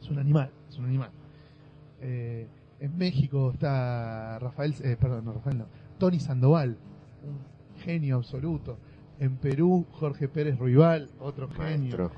[0.00, 1.10] Es un animal, es un animal.
[2.00, 2.46] Eh,
[2.80, 5.66] en México está Rafael, eh, perdón, no Rafael, no,
[5.98, 6.76] Tony Sandoval,
[7.86, 8.76] genio absoluto.
[9.18, 12.10] En Perú, Jorge Pérez Ruibal, otro genio.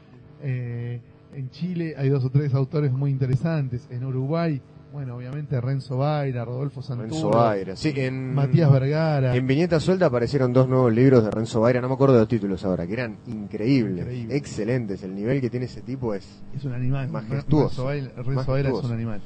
[0.43, 1.01] Eh,
[1.35, 3.87] en Chile hay dos o tres autores muy interesantes.
[3.91, 4.61] En Uruguay,
[4.93, 7.77] bueno, obviamente Renzo Baira, Rodolfo Santoro, Renzo Baira.
[7.77, 9.37] Sí, en, Matías Vergara.
[9.37, 12.29] En Viñeta Suelta aparecieron dos nuevos libros de Renzo Baira, no me acuerdo de los
[12.29, 14.37] títulos ahora, que eran increíbles, Increíble.
[14.37, 15.03] excelentes.
[15.03, 17.11] El nivel que tiene ese tipo es es un animal.
[17.11, 17.69] Majestuoso.
[17.69, 19.21] Renzo Baira, Renzo Baira es un animal.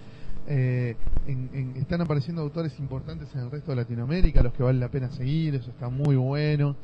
[0.48, 0.96] Eh,
[1.26, 4.88] en- en- están apareciendo autores importantes en el resto de Latinoamérica, los que vale la
[4.88, 6.76] pena seguir, eso está muy bueno.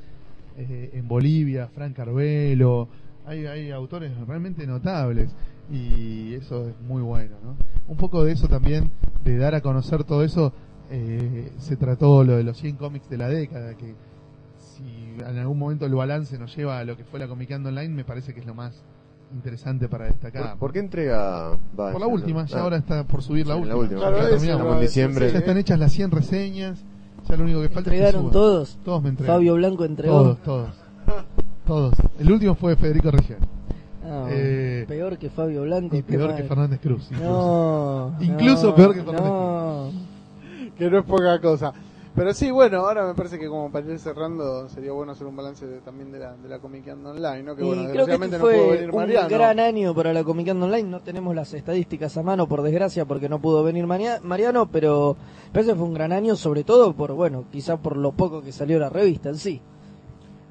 [0.56, 2.88] Eh, en Bolivia, Frank Carvelo,
[3.26, 5.30] hay, hay autores realmente notables
[5.70, 7.36] y eso es muy bueno.
[7.44, 7.56] ¿no?
[7.86, 8.90] Un poco de eso también,
[9.24, 10.52] de dar a conocer todo eso,
[10.90, 13.94] eh, se trató lo de los 100 cómics de la década, que
[14.58, 14.84] si
[15.18, 18.04] en algún momento el balance nos lleva a lo que fue la Comicando Online, me
[18.04, 18.82] parece que es lo más
[19.34, 20.50] interesante para destacar.
[20.50, 22.46] ¿Por, por qué entrega va Por la ya, última, no?
[22.48, 23.74] ya Ah, ahora está por subir la última.
[23.74, 24.00] la última.
[24.00, 24.60] Claro, Ya terminamos.
[24.60, 25.32] Estamos en diciembre.
[25.32, 26.84] Ya están hechas las 100 reseñas,
[27.28, 28.78] ya lo único que falta es que Entregaron todos.
[28.84, 29.38] Todos me entregaron.
[29.40, 30.22] Fabio Blanco entregó.
[30.22, 30.70] Todos, todos.
[31.66, 31.94] Todos.
[32.18, 33.38] El último fue Federico Región.
[34.04, 35.94] Ah, Eh, peor que Fabio Blanco.
[35.96, 36.44] Y peor que.
[36.44, 37.08] Fernández Cruz.
[37.10, 37.24] Incluso.
[37.28, 38.14] No.
[38.24, 39.90] Incluso no, peor que Fernández No.
[40.78, 41.72] que no es poca cosa.
[42.18, 45.36] Pero sí, bueno, ahora me parece que como para ir cerrando sería bueno hacer un
[45.36, 47.54] balance de- también de la, de la Comiqueando Online, ¿no?
[47.54, 49.28] Que Y bueno, creo que este no pudo fue venir un Mariano.
[49.28, 50.88] gran año para la Comiqueando Online.
[50.88, 55.16] No tenemos las estadísticas a mano, por desgracia, porque no pudo venir Maria- Mariano, pero
[55.52, 58.50] parece que fue un gran año, sobre todo por, bueno, quizá por lo poco que
[58.50, 59.62] salió la revista en sí.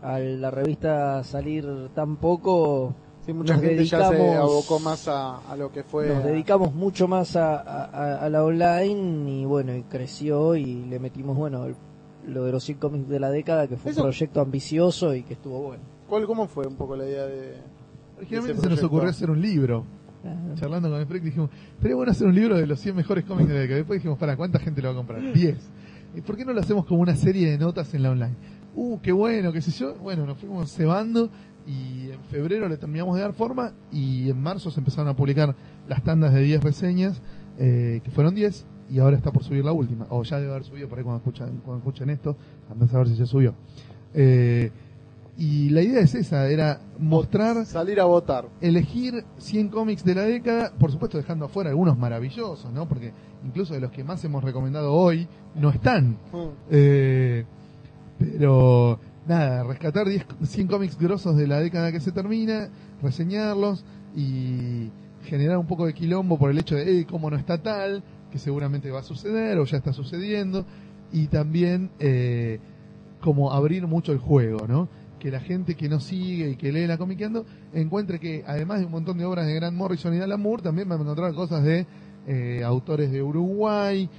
[0.02, 2.94] Al la revista salir tan poco,
[3.28, 6.08] Sí, mucha nos gente ya se dedicamos- abocó más a, a lo que fue...
[6.08, 10.86] nos a- dedicamos mucho más a, a- a la online y bueno, y creció y
[10.86, 11.76] le metimos, bueno, el-
[12.26, 15.22] lo de los 100 cómics de la década, que fue Eso- un proyecto ambicioso y
[15.24, 15.84] que estuvo bueno.
[16.10, 17.56] ¿Cuál, ¿Cómo fue un poco la idea de...?
[18.18, 19.86] Originalmente se nos ocurrió hacer un libro.
[20.56, 21.50] Charlando con el Freak dijimos,
[21.82, 23.78] sería bueno hacer un libro de los 100 mejores cómics de la década.
[23.78, 25.22] Después dijimos, para, ¿cuánta gente lo va a comprar?
[25.34, 25.56] 10.
[26.16, 28.34] ¿Y por qué no lo hacemos como una serie de notas en la online?
[28.76, 29.96] Uh, qué bueno, qué sé yo.
[29.96, 31.30] Bueno, nos fuimos cebando
[31.68, 35.54] y en febrero le terminamos de dar forma y en marzo se empezaron a publicar
[35.88, 37.22] las tandas de 10 reseñas,
[37.60, 40.08] eh, que fueron 10 y ahora está por subir la última.
[40.10, 42.38] O ya debe haber subido por ahí cuando escuchan, cuando escuchen esto,
[42.72, 43.54] andan a saber si ya subió.
[44.14, 44.72] Eh,
[45.38, 48.48] y la idea es esa, era mostrar Salir a votar.
[48.60, 52.88] elegir 100 cómics de la década, por supuesto dejando afuera algunos maravillosos, ¿no?
[52.88, 53.12] Porque
[53.46, 56.18] incluso de los que más hemos recomendado hoy no están.
[56.32, 56.48] Mm.
[56.72, 57.46] Eh,
[58.18, 62.70] pero nada, rescatar 10, 100 cómics grosos de la década que se termina,
[63.02, 63.84] reseñarlos
[64.16, 64.90] y
[65.26, 68.40] generar un poco de quilombo por el hecho de, eh, cómo no está tal, que
[68.40, 70.66] seguramente va a suceder o ya está sucediendo,
[71.12, 72.60] y también eh,
[73.22, 74.90] como abrir mucho el juego, ¿no?
[75.20, 78.86] Que la gente que no sigue y que lee la comiqueando encuentre que además de
[78.86, 81.64] un montón de obras de Grant Morrison y Alan Moore, también van a encontrar cosas
[81.64, 81.86] de
[82.28, 84.10] eh, autores de Uruguay,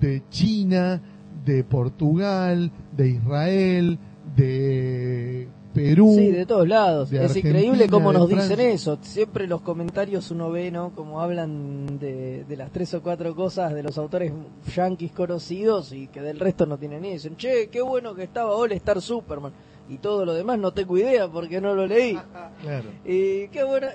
[0.00, 1.02] de China,
[1.44, 3.98] de Portugal, de Israel,
[4.36, 6.14] de Perú.
[6.16, 7.10] Sí, de todos lados.
[7.10, 8.98] de es Argentina, increíble cómo nos dicen eso.
[9.02, 10.90] Siempre los comentarios uno ve, ¿no?
[10.94, 14.32] Como hablan de, de las tres o cuatro cosas de los autores
[14.74, 18.54] yanquis conocidos y que del resto no tienen ni Dicen, che, qué bueno que estaba
[18.54, 19.52] All Star Superman.
[19.88, 22.18] Y todo lo demás no tengo idea porque no lo leí.
[22.62, 22.90] Claro.
[23.04, 23.86] Y qué bueno.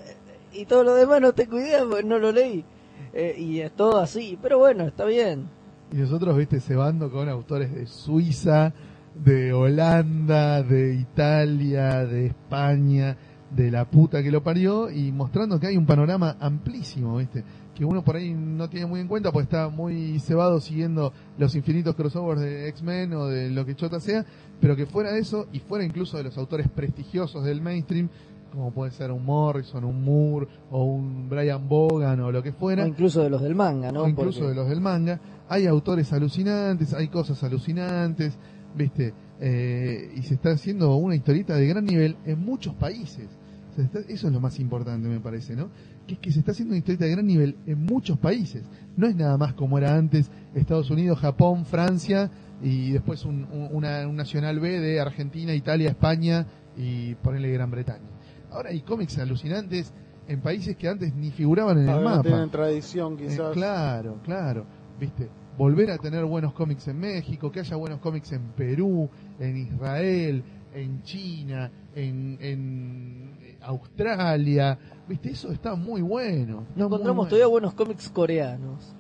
[0.54, 2.64] Y todo lo demás no tengo idea porque no lo leí.
[3.14, 4.38] Eh, y es todo así.
[4.42, 5.50] Pero bueno, está bien.
[5.92, 8.74] Y nosotros, viste, cebando con autores de Suiza,
[9.16, 13.18] de Holanda, de Italia, de España,
[13.52, 17.44] de la puta que lo parió, y mostrando que hay un panorama amplísimo, viste,
[17.76, 21.56] que uno por ahí no tiene muy en cuenta, pues está muy cebado siguiendo los
[21.56, 24.26] infinitos crossovers de X-Men o de lo que chota sea,
[24.60, 28.10] pero que fuera de eso, y fuera incluso de los autores prestigiosos del mainstream,
[28.52, 32.84] como puede ser un Morrison, un Moore, o un Brian Bogan, o lo que fuera,
[32.84, 34.04] O incluso de los del manga, ¿no?
[34.04, 35.20] o incluso Porque- de los del manga.
[35.50, 38.38] Hay autores alucinantes, hay cosas alucinantes,
[38.76, 39.14] ¿viste?
[39.40, 43.28] Eh, y se está haciendo una historieta de gran nivel en muchos países.
[43.78, 45.70] Está- eso es lo más importante, me parece, ¿no?
[46.08, 48.64] Que es que se está haciendo una historieta de gran nivel en muchos países.
[48.96, 52.30] No es nada más como era antes Estados Unidos, Japón, Francia
[52.62, 56.46] y después un, un- una, un nacional B de Argentina, Italia, España
[56.78, 58.08] y ponerle Gran Bretaña.
[58.52, 59.92] Ahora hay cómics alucinantes
[60.28, 62.22] en países que antes ni figuraban en Ah, el no mapa.
[62.22, 63.52] tienen tradición Eh, quizás.
[63.54, 64.66] claro, claro.
[65.00, 69.10] Viste, volver a tener buenos cómics en México, que haya buenos cómics en Perú,
[69.40, 70.44] en Israel,
[70.74, 74.78] en China, en, en Australia.
[75.08, 76.66] Viste, eso está muy bueno.
[76.76, 78.96] No encontramos todavía buenos cómics coreanos.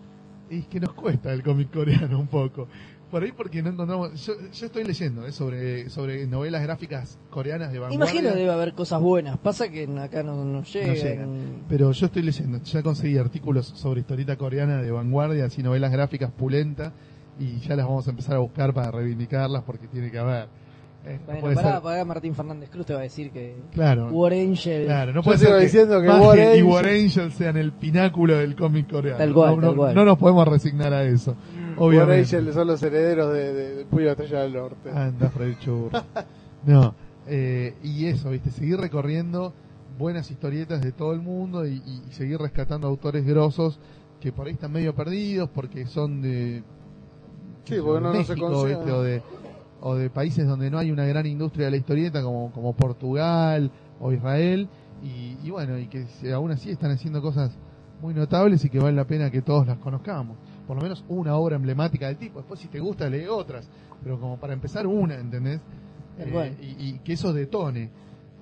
[0.49, 2.67] Y es que nos cuesta el cómic coreano un poco.
[3.13, 4.25] Por ahí porque no encontramos...
[4.25, 8.09] Yo, yo estoy leyendo eh, sobre, sobre novelas gráficas coreanas de vanguardia.
[8.11, 9.37] Imagino que debe haber cosas buenas.
[9.37, 10.87] Pasa que acá no, no llegan.
[10.89, 11.29] No llegan.
[11.69, 16.31] Pero yo estoy leyendo, ya conseguí artículos sobre historieta coreana de vanguardia, así novelas gráficas
[16.31, 16.91] pulenta,
[17.39, 20.47] y ya las vamos a empezar a buscar para reivindicarlas porque tiene que haber.
[21.05, 24.07] Eh, no Bueno, puede pará, Martín Fernández Cruz te va a decir que Claro.
[24.07, 24.85] War Angel.
[24.85, 28.55] Claro, no puede ser diciendo que War y Angel- War Angel sean el pináculo del
[28.55, 29.17] cómic coreano.
[29.17, 29.95] Tal cual, no, tal no- cual.
[29.95, 31.35] no nos podemos resignar a eso.
[31.77, 32.35] Obviamente.
[32.37, 34.89] Angel son los herederos de, de, del Puyo de Estrella del Norte.
[34.91, 36.03] Anda, Freddy Churro.
[36.65, 36.95] No,
[37.27, 38.49] eh, y eso, ¿viste?
[38.49, 39.53] Seguir recorriendo
[39.99, 43.79] buenas historietas de todo el mundo y, y seguir rescatando autores grosos
[44.21, 46.63] que por ahí están medio perdidos porque son de.
[47.65, 48.63] Sí, porque no- de no se México.
[48.63, 48.91] ¿viste?
[48.93, 49.21] O de,
[49.81, 53.69] o de países donde no hay una gran industria de la historieta como, como Portugal
[53.99, 54.69] o Israel.
[55.03, 57.51] Y, y bueno, y que aún así están haciendo cosas
[58.03, 60.37] muy notables y que vale la pena que todos las conozcamos.
[60.67, 62.39] Por lo menos una obra emblemática del tipo.
[62.39, 63.67] Después, si te gusta, lee otras.
[64.03, 65.61] Pero como para empezar, una, ¿entendés?
[66.19, 67.89] Eh, y, y que eso detone.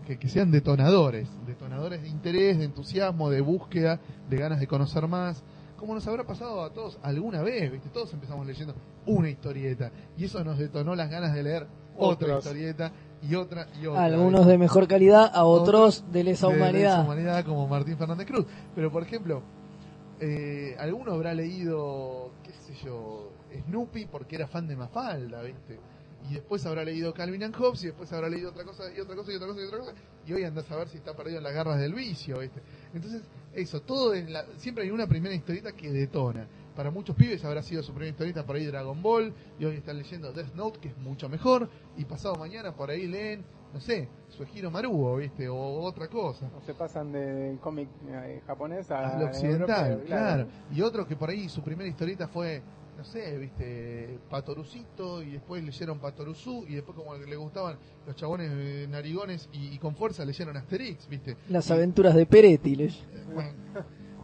[0.05, 1.29] Que, que sean detonadores.
[1.45, 5.43] Detonadores de interés, de entusiasmo, de búsqueda, de ganas de conocer más.
[5.77, 7.89] Como nos habrá pasado a todos alguna vez, ¿viste?
[7.89, 8.73] Todos empezamos leyendo
[9.05, 9.91] una historieta.
[10.17, 12.45] Y eso nos detonó las ganas de leer otra Otras.
[12.45, 12.91] historieta
[13.21, 14.03] y otra y otra.
[14.03, 16.97] Algunos de mejor calidad, a otros de lesa de humanidad.
[16.97, 18.45] lesa humanidad como Martín Fernández Cruz.
[18.75, 19.41] Pero por ejemplo,
[20.19, 23.31] eh, alguno habrá leído, qué sé yo,
[23.67, 25.79] Snoopy porque era fan de Mafalda, ¿viste?
[26.29, 29.15] Y después habrá leído Calvin and Hobbes y después habrá leído otra cosa y otra
[29.15, 29.93] cosa y otra cosa y otra cosa.
[30.27, 32.61] Y hoy andás a ver si está perdido en las garras del vicio, ¿viste?
[32.93, 33.23] Entonces,
[33.53, 36.47] eso, todo en la, siempre hay una primera historieta que detona.
[36.75, 39.97] Para muchos pibes habrá sido su primera historieta por ahí Dragon Ball y hoy están
[39.97, 43.43] leyendo Death Note que es mucho mejor y pasado mañana por ahí leen,
[43.73, 45.49] no sé, Suejiro Maruo, ¿viste?
[45.49, 46.49] O otra cosa.
[46.57, 50.47] O se pasan de cómic eh, japonés a Al occidental, europeo, claro.
[50.73, 52.61] Y otros que por ahí su primera historieta fue,
[52.97, 57.77] no sé, viste, Patorucito y después leyeron Patoruzú y después como le gustaban
[58.07, 61.35] los chabones eh, narigones y, y con fuerza leyeron Asterix, viste.
[61.49, 62.75] Las aventuras de Peretti.
[62.77, 63.03] les-
[63.33, 63.51] Bueno,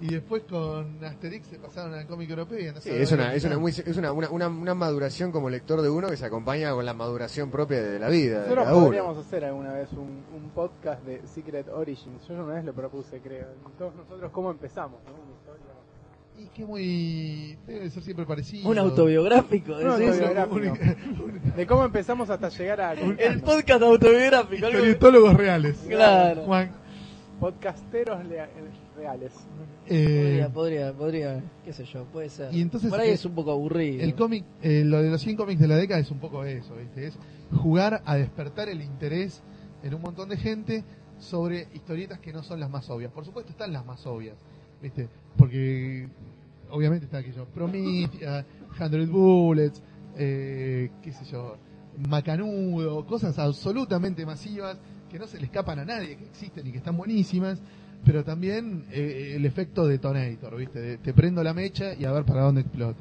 [0.01, 3.43] y después con Asterix se pasaron al cómic europeo y andás Sí, es una, es
[3.45, 6.71] una, muy- es una, una, una, una maduración como lector de uno que se acompaña
[6.73, 8.41] con la maduración propia de la vida.
[8.43, 8.85] de Nosotros uno.
[8.85, 12.27] podríamos hacer alguna vez un, un podcast de Secret Origins.
[12.27, 13.47] Yo una vez lo propuse, creo.
[13.77, 14.99] Todos nosotros, ¿cómo empezamos?
[15.05, 15.13] ¿no?
[15.13, 15.67] Una historia.
[16.39, 17.57] Y que muy...
[17.65, 18.69] debe ser siempre parecido.
[18.69, 19.79] Un autobiográfico.
[19.79, 20.27] ¿es eso?
[20.27, 20.77] autobiográfico.
[21.55, 24.67] De cómo empezamos hasta llegar a El podcast autobiográfico.
[24.67, 25.77] Historietólogos reales.
[25.87, 26.43] Claro.
[26.43, 26.71] Juan,
[27.39, 28.49] podcasteros lea-
[28.97, 29.31] reales.
[29.87, 32.53] eh, Podría, podría, podría, qué sé yo, puede ser.
[32.53, 34.03] Y entonces, Por ahí eh, es un poco aburrido.
[34.03, 36.75] El cómic, eh, lo de los 100 cómics de la década es un poco eso,
[36.75, 37.07] ¿viste?
[37.07, 37.17] Es
[37.55, 39.41] jugar a despertar el interés
[39.83, 40.83] en un montón de gente
[41.19, 43.11] sobre historietas que no son las más obvias.
[43.11, 44.35] Por supuesto están las más obvias,
[44.81, 45.07] ¿viste?
[45.37, 46.07] Porque
[46.69, 48.45] obviamente está aquello, Prometheus,
[48.77, 49.81] 100 Bullets,
[50.17, 51.57] eh, qué sé yo,
[52.09, 54.77] Macanudo, cosas absolutamente masivas
[55.09, 57.61] que no se le escapan a nadie, que existen y que están buenísimas,
[58.05, 60.79] pero también eh, el efecto detonator, ¿viste?
[60.79, 62.99] De, te prendo la mecha y a ver para dónde explota.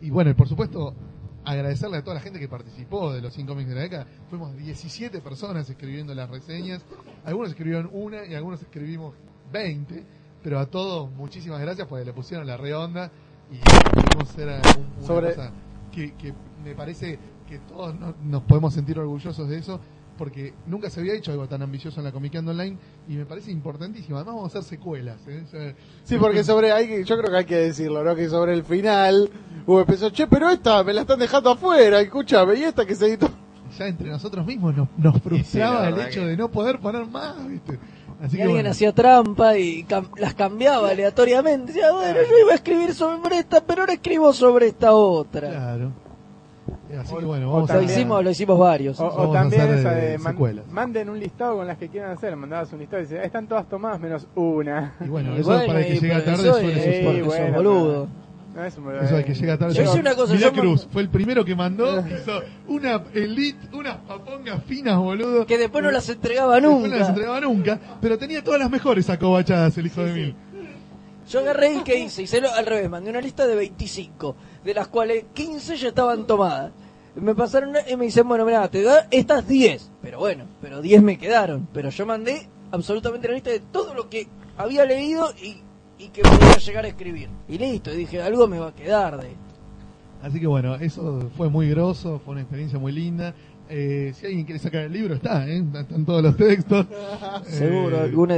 [0.00, 0.94] Y bueno, y por supuesto,
[1.44, 4.06] agradecerle a toda la gente que participó de los 5 cómics de la década.
[4.28, 6.84] Fuimos 17 personas escribiendo las reseñas.
[7.24, 9.14] Algunos escribieron una y algunos escribimos
[9.52, 10.04] 20.
[10.42, 13.12] Pero a todos, muchísimas gracias porque le pusieron la redonda
[13.50, 13.58] y
[13.94, 15.52] pudimos hacer un- una Sobre- cosa
[15.92, 16.32] que, que
[16.64, 17.18] me parece
[17.48, 19.78] que todos no- nos podemos sentir orgullosos de eso
[20.18, 22.76] porque nunca se había hecho algo tan ambicioso en la Comiqueando Online
[23.08, 24.16] y me parece importantísimo.
[24.16, 25.16] Además vamos a hacer secuelas.
[25.26, 25.42] ¿eh?
[25.46, 25.74] O sea,
[26.04, 28.14] Sí, porque sobre, hay que, yo creo que hay que decirlo, ¿no?
[28.14, 29.30] Que sobre el final,
[29.66, 33.06] hubo empezó, che, pero esta me la están dejando afuera, escúchame, y esta que se
[33.06, 33.28] editó.
[33.78, 37.48] ya entre nosotros mismos nos, nos frustraba el hecho que- de no poder poner más,
[37.48, 37.78] ¿viste?
[38.20, 41.72] Así Y que alguien bueno, hacía trampa y cam- las cambiaba aleatoriamente.
[41.72, 45.48] Decía, bueno, yo iba a escribir sobre esta, pero ahora escribo sobre esta otra.
[45.48, 45.92] claro.
[47.00, 49.00] Así que bueno, o vamos a Lo hicimos, lo hicimos varios.
[49.00, 50.36] O, o también esa eh, de man-
[50.70, 52.36] manden un listado con las que quieran hacer.
[52.36, 54.94] Mandabas un listado y decías, están todas tomadas menos una.
[55.00, 56.80] Y bueno, Y eso bueno, para el que llega pero tarde eso suele.
[56.98, 58.08] Sí, porque bueno, sos boludo.
[58.54, 59.74] No es un Eso hay que llega tarde.
[59.74, 63.74] Yo hice una cosa, yo me- Cruz, fue el primero que mandó, hizo una elite,
[63.74, 65.46] unas papongas finas, boludo.
[65.46, 67.08] Que después no las entregaba Después no las nunca.
[67.08, 70.36] entregaba nunca, pero tenía todas las mejores acobachadas el hijo de mil.
[71.28, 72.22] Yo agarré y ¿qué hice?
[72.22, 74.34] Hice lo- al revés, mandé una lista de 25,
[74.64, 76.72] de las cuales 15 ya estaban tomadas.
[77.14, 79.90] Me pasaron una- y me dicen, bueno, mira, te da estas 10.
[80.02, 81.68] Pero bueno, pero 10 me quedaron.
[81.72, 84.26] Pero yo mandé absolutamente la lista de todo lo que
[84.56, 85.58] había leído y,
[86.02, 87.28] y que podía llegar a escribir.
[87.48, 89.40] Y listo, y dije, algo me va a quedar de esto.
[90.22, 93.34] Así que bueno, eso fue muy groso, fue una experiencia muy linda.
[93.68, 95.58] Eh, si alguien quiere sacar el libro, está, ¿eh?
[95.74, 96.86] están todos los textos.
[97.46, 98.36] Seguro, Eh, alguna...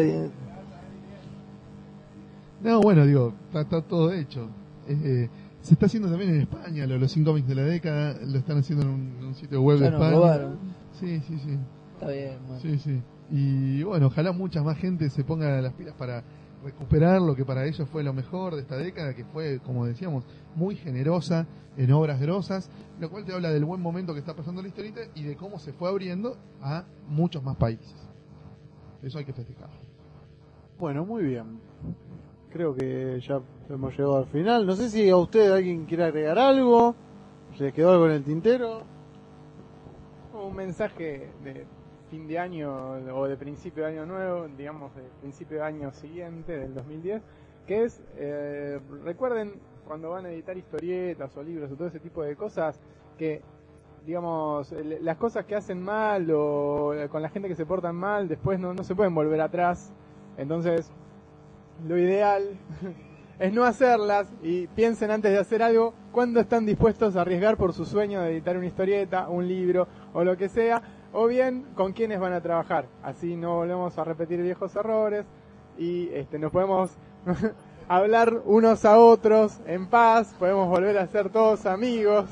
[2.65, 4.49] No, bueno, digo, está, está todo hecho.
[4.89, 5.29] Eh,
[5.61, 8.85] se está haciendo también en España, los 5 cómics de la década, lo están haciendo
[8.85, 10.17] en un, en un sitio web Ya de nos España.
[10.17, 10.59] robaron.
[10.93, 11.59] Sí, sí, sí.
[11.95, 12.61] Está bien, bueno.
[12.61, 13.03] Sí, sí.
[13.31, 16.23] Y bueno, ojalá mucha más gente se ponga las pilas para
[16.63, 20.25] recuperar lo que para ellos fue lo mejor de esta década, que fue, como decíamos,
[20.55, 21.47] muy generosa
[21.77, 25.01] en obras grosas, lo cual te habla del buen momento que está pasando la historieta
[25.15, 27.95] y de cómo se fue abriendo a muchos más países.
[29.03, 29.69] Eso hay que festejar.
[30.79, 31.59] Bueno, muy bien.
[32.55, 34.65] Creo que ya hemos llegado al final.
[34.65, 36.95] No sé si a usted alguien quiere agregar algo.
[37.59, 38.83] ¿Se quedó algo en el tintero?
[40.33, 41.67] Un mensaje de
[42.13, 46.57] fin de año o de principio de año nuevo, digamos de principio de año siguiente,
[46.57, 47.23] del 2010,
[47.67, 49.55] que es, eh, recuerden
[49.85, 52.79] cuando van a editar historietas o libros o todo ese tipo de cosas,
[53.19, 53.43] que
[54.07, 58.61] digamos, las cosas que hacen mal o con la gente que se portan mal, después
[58.61, 59.93] no, no se pueden volver atrás.
[60.37, 60.93] Entonces,
[61.87, 62.57] lo ideal
[63.39, 67.73] es no hacerlas y piensen antes de hacer algo cuándo están dispuestos a arriesgar por
[67.73, 70.83] su sueño de editar una historieta, un libro o lo que sea,
[71.13, 72.87] o bien con quiénes van a trabajar.
[73.03, 75.27] Así no volvemos a repetir viejos errores
[75.77, 76.93] y este, nos podemos
[77.89, 82.27] hablar unos a otros en paz, podemos volver a ser todos amigos.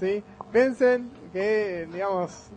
[0.00, 0.22] ¿sí?
[0.52, 2.50] Piensen que, digamos,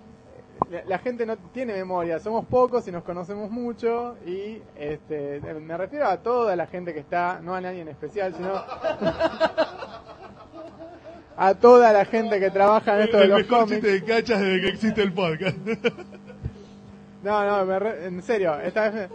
[0.70, 5.78] la, la gente no tiene memoria, somos pocos y nos conocemos mucho y este, me
[5.78, 8.54] refiero a toda la gente que está, no a nadie en especial, sino
[11.38, 13.82] a toda la gente que trabaja en esto de el los mejor cómics.
[13.84, 15.58] de cachas desde que existe el podcast.
[17.24, 19.10] No, no, me re- en serio, esta vez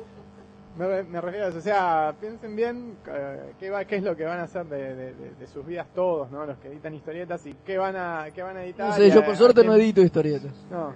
[0.76, 1.58] me, me- me refiero a eso.
[1.58, 4.94] O sea, piensen bien eh, qué, va, qué es lo que van a hacer de,
[4.96, 6.44] de- de- de sus vidas todos, ¿no?
[6.44, 8.88] Los que editan historietas y qué van a, qué van a editar.
[8.88, 10.52] No sé, yo por suerte no edito historietas.
[10.68, 10.92] No,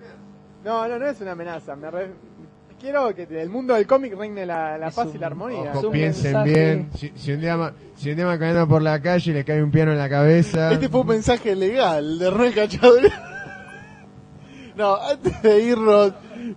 [0.64, 1.76] no, no, no es una amenaza.
[1.76, 2.12] Me re-
[2.78, 5.72] Quiero que el mundo del cómic reine la, la paz un- y la armonía.
[5.74, 6.50] Ojo, piensen mensaje.
[6.52, 6.90] bien.
[6.94, 9.44] Si, si un día, ma- si un día van caminando por la calle y le
[9.46, 10.70] cae un piano en la cabeza.
[10.72, 13.00] Este fue un mensaje legal de Cachador.
[14.76, 16.54] No, antes de irnos, Le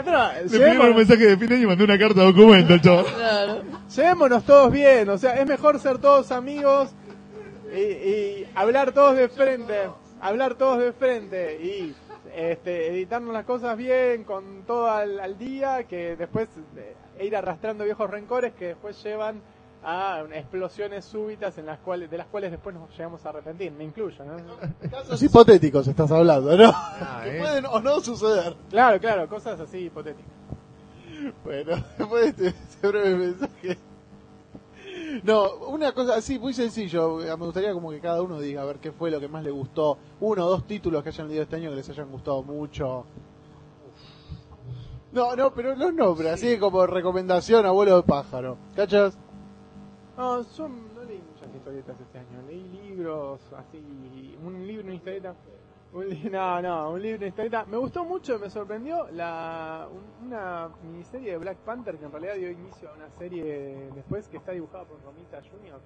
[0.00, 3.04] pidieron un llevémonos, mensaje de fin de año y mandó una carta documento el chaval.
[3.14, 3.62] Claro.
[3.94, 5.08] llevémonos todos bien.
[5.08, 6.90] O sea, es mejor ser todos amigos
[7.72, 9.74] y, y hablar todos de frente.
[10.20, 11.94] Hablar todos de frente y
[12.34, 16.94] este, editarnos las cosas bien, con todo al, al día, que después eh,
[17.24, 19.40] ir arrastrando viejos rencores que después llevan
[19.82, 23.84] a explosiones súbitas en las cuales, de las cuales después nos llegamos a arrepentir, me
[23.84, 24.36] incluyo, ¿no?
[24.90, 26.70] casos hipotéticos estás hablando, ¿no?
[26.74, 27.40] Ah, que ¿eh?
[27.40, 28.54] pueden o no suceder.
[28.68, 30.30] Claro, claro, cosas así hipotéticas.
[31.44, 33.78] Bueno, después de este, este breve mensaje.
[35.24, 37.22] No, una cosa así, muy sencillo.
[37.22, 39.42] eh, Me gustaría como que cada uno diga a ver qué fue lo que más
[39.44, 39.98] le gustó.
[40.20, 43.04] Uno o dos títulos que hayan leído este año que les hayan gustado mucho.
[45.12, 48.56] No, no, pero los nombres, así como recomendación, abuelo de pájaro.
[48.76, 49.18] ¿Cachas?
[50.16, 55.34] No, yo no leí muchas historietas este año, leí libros, así, un libro, una historieta.
[56.30, 57.64] No, no, un libro, historieta.
[57.66, 62.34] Me gustó mucho, me sorprendió la un- una miniserie de Black Panther que en realidad
[62.34, 65.80] dio inicio a una serie después que está dibujada por Romita Jr.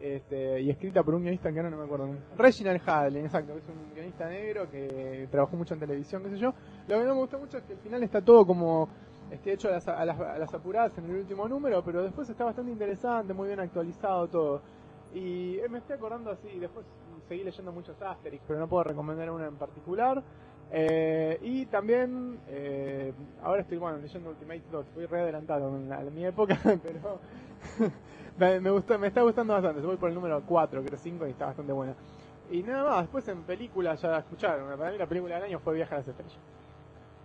[0.00, 2.08] Este, y escrita por un guionista que ahora no me acuerdo.
[2.36, 6.52] Reginald Hadley, exacto, es un guionista negro que trabajó mucho en televisión, qué sé yo.
[6.88, 8.88] Lo que no me gustó mucho es que al final está todo como
[9.30, 12.28] este, hecho a las, a, las, a las apuradas en el último número, pero después
[12.28, 14.62] está bastante interesante, muy bien actualizado todo.
[15.14, 16.86] Y eh, me estoy acordando así, después
[17.28, 20.22] seguí leyendo muchos Asterix, pero no puedo recomendar una en particular.
[20.70, 26.00] Eh, y también, eh, ahora estoy bueno, leyendo Ultimate Dots, voy re adelantado en, la-
[26.02, 27.20] mi época, pero
[28.38, 29.80] me, me, gustó, me está gustando bastante.
[29.80, 31.94] Voy por el número 4, creo 5 y está bastante buena.
[32.50, 35.74] Y nada más, después en películas ya escucharon, para mí la película del año fue
[35.74, 36.38] Viaje a las Estrellas.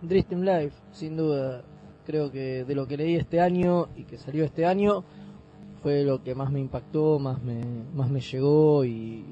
[0.02, 1.62] Dream Life, sin duda.
[2.04, 5.04] Creo que de lo que leí este año y que salió este año
[5.82, 7.62] fue lo que más me impactó, más me,
[7.94, 9.24] más me llegó y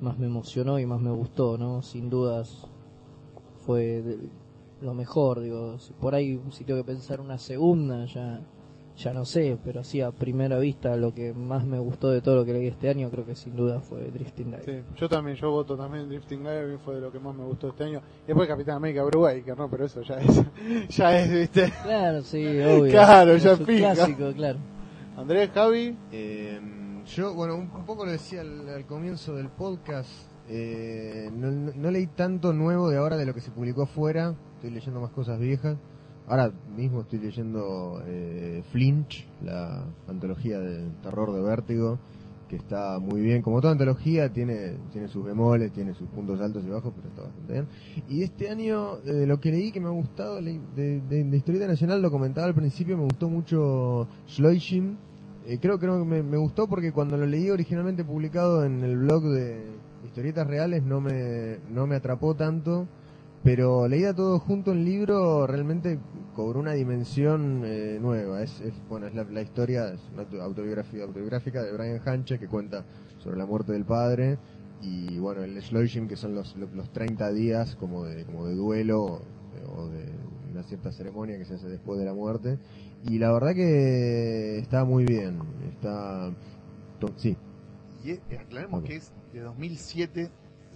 [0.00, 1.82] más me emocionó y más me gustó, ¿no?
[1.82, 2.66] Sin dudas
[3.64, 4.18] fue de-
[4.82, 5.78] lo mejor, digo.
[5.78, 8.40] si Por ahí si tengo que pensar una segunda, ya
[8.98, 12.36] ya no sé, pero así a primera vista lo que más me gustó de todo
[12.36, 14.64] lo que leí este año creo que sin duda fue Drifting Life.
[14.64, 17.68] Sí, yo también, yo voto también Drifting Live, fue de lo que más me gustó
[17.68, 18.00] este año.
[18.24, 19.68] Y después Capitán América Brubaker, ¿no?
[19.68, 20.42] Pero eso ya es,
[20.96, 21.70] ya es, viste.
[21.82, 22.90] Claro, sí, obvio.
[22.90, 23.92] Claro, Es ya fija.
[23.92, 24.58] clásico, claro.
[25.14, 26.58] Andrés, Javi, Eh,
[27.06, 30.10] yo, bueno, un, poco lo decía al, al comienzo del podcast.
[30.48, 34.34] eh, no, leí tanto nuevo de ahora de lo que se publicó afuera.
[34.56, 35.76] Estoy leyendo más cosas viejas.
[36.26, 42.00] Ahora mismo estoy leyendo eh, Flinch, la antología de terror de Vértigo,
[42.48, 43.42] que está muy bien.
[43.42, 47.22] Como toda antología, tiene, tiene sus bemoles, tiene sus puntos altos y bajos, pero está
[47.22, 47.68] bastante bien.
[48.08, 52.02] Y este año, eh, lo que leí que me ha gustado de, de, de Nacional,
[52.02, 54.98] lo comentaba al principio, me gustó mucho Schleushin.
[55.46, 59.22] Eh, creo que me, me gustó porque cuando lo leí originalmente publicado en el blog
[59.24, 59.64] de
[60.04, 62.88] historietas reales no me, no me atrapó tanto,
[63.44, 66.00] pero leída todo junto en libro realmente
[66.34, 68.42] cobró una dimensión eh, nueva.
[68.42, 72.38] Es, es, bueno, es la, la historia, es una auto- autobiografía autobiográfica de Brian Hanche
[72.40, 72.84] que cuenta
[73.18, 74.38] sobre la muerte del padre
[74.82, 78.54] y bueno, el Schleushin que son los, los, los 30 días como de, como de
[78.54, 79.20] duelo
[79.76, 80.04] o de
[80.52, 82.58] una cierta ceremonia que se hace después de la muerte
[83.04, 85.38] y la verdad que está muy bien.
[85.72, 86.30] Está.
[87.16, 87.36] Sí,
[88.04, 90.30] Y eh, aclaremos que es de 2007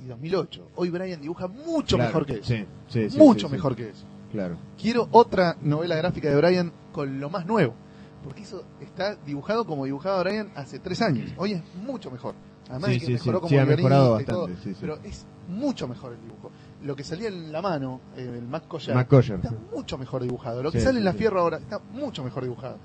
[0.05, 0.69] y 2008.
[0.77, 2.45] Hoy Brian dibuja mucho Claro, mejor que eso.
[2.45, 4.05] sí, sí, sí, mucho mejor que eso.
[4.31, 4.57] claro.
[4.81, 7.75] Quiero otra novela gráfica de Brian con lo más nuevo.
[8.23, 11.33] Porque eso está dibujado como dibujaba Brian hace tres años.
[11.39, 12.35] Hoy es mucho mejor.
[12.69, 13.41] Además Sí, de que sí, mejoró sí.
[13.41, 14.77] como Sí, ha mejorado todo, bastante.
[14.81, 16.51] Pero es mucho mejor el dibujo.
[16.82, 19.57] Lo que salía en la mano, eh, el Mac Collar, Mac Collar, está sí.
[19.74, 20.62] mucho mejor dibujado.
[20.62, 21.19] Lo que Sí, sale sí, en la sí.
[21.19, 22.78] Fierro ahora está mucho mejor dibujado.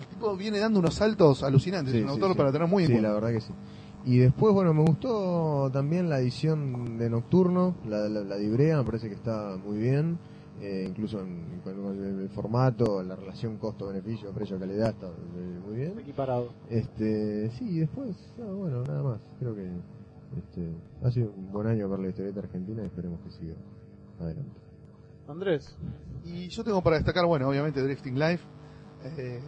[0.00, 1.92] El tipo viene dando unos saltos alucinantes.
[1.92, 2.38] Sí, es un sí, autor sí.
[2.38, 3.08] para tener muy en Sí, cuenta.
[3.08, 3.52] la verdad que sí.
[4.04, 8.76] Y después, bueno, me gustó también la edición de Nocturno, la, la, la de Ibrea,
[8.78, 10.18] me parece que está muy bien.
[10.60, 15.96] Eh, incluso en, el, el formato, la relación costo-beneficio, precio-calidad está eh, muy bien.
[16.00, 16.48] equiparado.
[16.68, 19.20] Este, sí, y después, ah, bueno, nada más.
[19.38, 19.68] Creo que
[20.36, 20.70] este,
[21.02, 23.54] ha sido un buen año para la historieta argentina y esperemos que siga
[24.20, 24.60] adelante.
[25.28, 25.76] Andrés.
[26.24, 28.44] Y yo tengo para destacar, bueno, obviamente Drifting Life,
[29.16, 29.40] eh,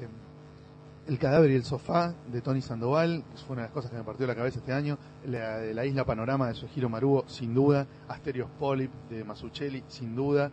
[1.09, 3.97] El cadáver y el sofá de Tony Sandoval, que fue una de las cosas que
[3.97, 7.55] me partió la cabeza este año, la de la isla Panorama de Sojiro Maruo, sin
[7.55, 10.53] duda, Asterios Polyp de Masuchelli, sin duda,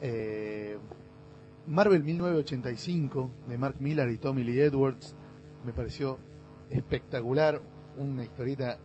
[0.00, 0.78] eh,
[1.66, 5.14] Marvel 1985 de Mark Millar y Tommy Lee Edwards,
[5.64, 6.18] me pareció
[6.70, 7.60] espectacular,
[7.96, 8.78] una historieta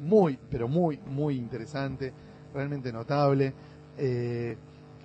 [0.00, 2.12] muy, pero muy, muy interesante,
[2.54, 3.52] realmente notable.
[3.98, 4.56] Eh,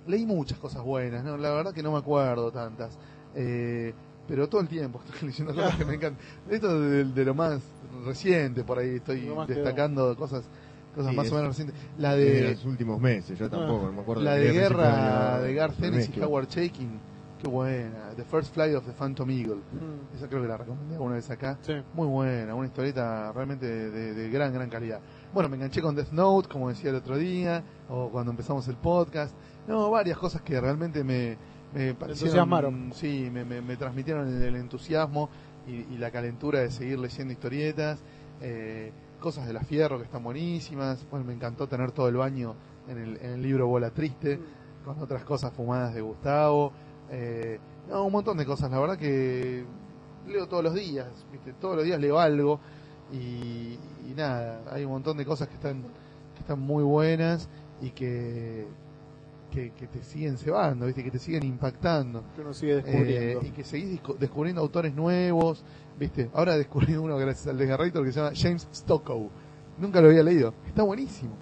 [0.06, 1.36] leí muchas cosas buenas, ¿no?
[1.36, 2.98] la verdad que no me acuerdo tantas,
[3.34, 3.92] eh,
[4.28, 6.24] pero todo el tiempo estoy leyendo cosas que me encantan.
[6.50, 7.60] Esto de, de lo más
[8.04, 10.44] reciente, por ahí estoy destacando cosas
[10.94, 11.76] cosas Sí, más es- o menos recientes.
[11.98, 14.22] La de de los últimos meses, yo tampoco, no me acuerdo.
[14.22, 16.20] la de guerra de Garth Ennis y.
[16.20, 17.00] Howard Shaking,
[17.42, 18.10] qué buena.
[18.16, 19.56] The First Flight of the Phantom Eagle.
[19.56, 20.16] Mm.
[20.16, 21.58] Esa creo que la recomendé alguna vez acá.
[21.62, 21.74] Sí.
[21.94, 25.00] Muy buena, una historieta realmente de, de- de gran, gran calidad.
[25.34, 28.76] Bueno, me enganché con Death Note, como decía el otro día, o cuando empezamos el
[28.76, 29.34] podcast.
[29.66, 31.36] No, varias cosas que realmente me,
[31.74, 32.08] me parecieron...
[32.38, 32.92] entusiasmaron.
[32.94, 35.28] Sí, me, me- me transmitieron el, el entusiasmo
[35.66, 38.02] y, y la calentura de seguir leyendo historietas.
[38.40, 41.06] Eh, cosas de la Fierro que están buenísimas.
[41.10, 42.54] Bueno, me encantó tener todo el baño
[42.88, 44.40] en el, en el libro Bola Triste,
[44.84, 46.72] con otras cosas fumadas de Gustavo.
[47.12, 48.70] Eh, no, un montón de cosas.
[48.70, 49.64] La verdad que
[50.26, 51.52] leo todos los días, ¿viste?
[51.54, 52.58] todos los días leo algo
[53.12, 53.78] y,
[54.08, 55.82] y nada, hay un montón de cosas que están
[56.34, 57.48] que están muy buenas
[57.80, 58.66] y que
[59.50, 61.04] que, que te siguen cebando, ¿viste?
[61.04, 62.24] que te siguen impactando.
[62.34, 63.42] Que uno sigue descubriendo.
[63.42, 65.62] Eh, y que seguís descubriendo autores nuevos,
[65.98, 66.30] ¿viste?
[66.32, 69.28] Ahora descubrí uno gracias al Desgarrator que se llama James Stockow.
[69.78, 70.54] Nunca lo había leído.
[70.66, 71.32] Está buenísimo.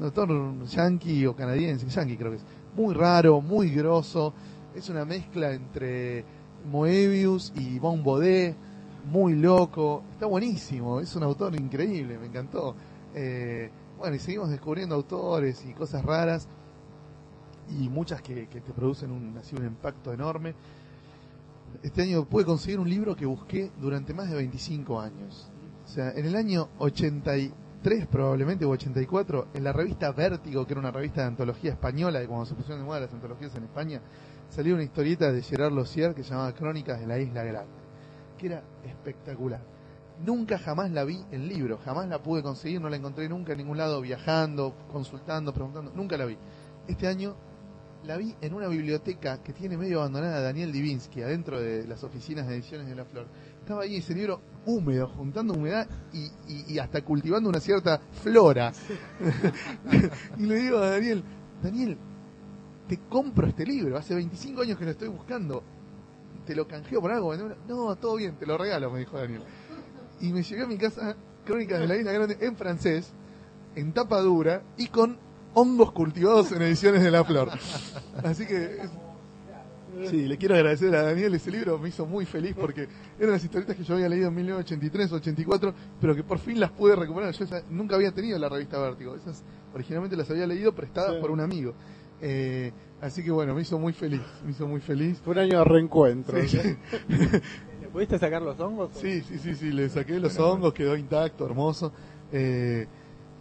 [0.00, 2.44] Un autor yankee o canadiense, yankee creo que es.
[2.74, 4.34] Muy raro, muy grosso.
[4.74, 6.24] Es una mezcla entre
[6.70, 8.56] Moebius y Bon Baudet.
[9.10, 10.04] Muy loco.
[10.12, 11.00] Está buenísimo.
[11.00, 12.76] Es un autor increíble, me encantó.
[13.14, 16.48] Eh, bueno, y seguimos descubriendo autores y cosas raras
[17.68, 20.54] y muchas que, que te producen un, así un impacto enorme.
[21.82, 25.50] Este año pude conseguir un libro que busqué durante más de 25 años.
[25.84, 30.80] O sea, en el año 83 probablemente, o 84, en la revista Vértigo, que era
[30.80, 34.00] una revista de antología española, de cuando se pusieron de moda las antologías en España,
[34.50, 37.70] salió una historieta de Gerard Lossier que se llamaba Crónicas de la Isla Grande,
[38.38, 39.60] que era espectacular.
[40.24, 43.58] Nunca jamás la vi en libro, jamás la pude conseguir, no la encontré nunca en
[43.58, 46.36] ningún lado, viajando, consultando, preguntando, nunca la vi.
[46.88, 47.34] Este año
[48.04, 52.46] la vi en una biblioteca que tiene medio abandonada Daniel Divinsky, adentro de las oficinas
[52.48, 53.26] de ediciones de La Flor.
[53.60, 58.72] Estaba ahí ese libro húmedo, juntando humedad y, y- y hasta cultivando una cierta flora.
[60.38, 61.22] y le digo a Daniel,
[61.62, 61.96] Daniel,
[62.90, 65.62] te compro este libro, hace 25 años que lo estoy buscando,
[66.44, 67.28] te lo canjeo por algo.
[67.30, 67.56] vendémoslo?".
[67.68, 69.42] No, todo bien, te lo regalo, me dijo Daniel.
[70.20, 71.14] Y me llegué a mi casa
[71.46, 73.12] Crónicas de la Isla Grande en francés,
[73.76, 75.16] en tapa dura y con
[75.54, 77.48] hongos cultivados en ediciones de La Flor.
[78.24, 78.78] Así que
[80.08, 82.88] sí, le quiero agradecer a Daniel ese libro, me hizo muy feliz porque
[83.18, 86.70] eran las historietas que yo había leído en 1983 84, pero que por fin las
[86.72, 87.32] pude recuperar.
[87.34, 89.42] Yo esa- nunca había tenido la revista Vértigo, esas
[89.74, 91.20] originalmente las había leído prestadas Sí.
[91.20, 91.74] por un amigo.
[92.22, 95.20] Eh, así que bueno, me hizo muy feliz, me hizo muy feliz.
[95.24, 96.38] Fue un año de reencuentro.
[96.46, 96.58] Sí.
[97.80, 98.90] ¿Le pudiste sacar los hongos?
[98.94, 101.92] Sí, sí, sí, sí, le saqué los hongos, quedó intacto, hermoso.
[102.32, 102.86] Eh,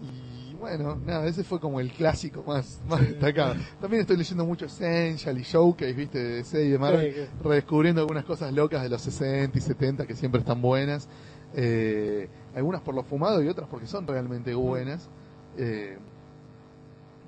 [0.02, 3.56] y bueno, nada, ese fue como el clásico más, más destacado.
[3.80, 8.02] También estoy leyendo mucho Essential y Showcase, viste, de DC y de Marvel, Sí, redescubriendo
[8.02, 11.08] algunas cosas locas de los 60 y 70 que siempre están buenas.
[11.56, 15.10] Eh, algunas por lo fumado y otras porque son realmente buenas.
[15.58, 15.98] Eh,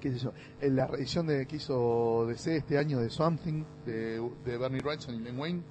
[0.01, 3.63] qué sé yo, en la reedición de, que hizo DC este año de Swamp Thing,
[3.85, 5.63] de, de Bernie Wrightson y Len Wayne,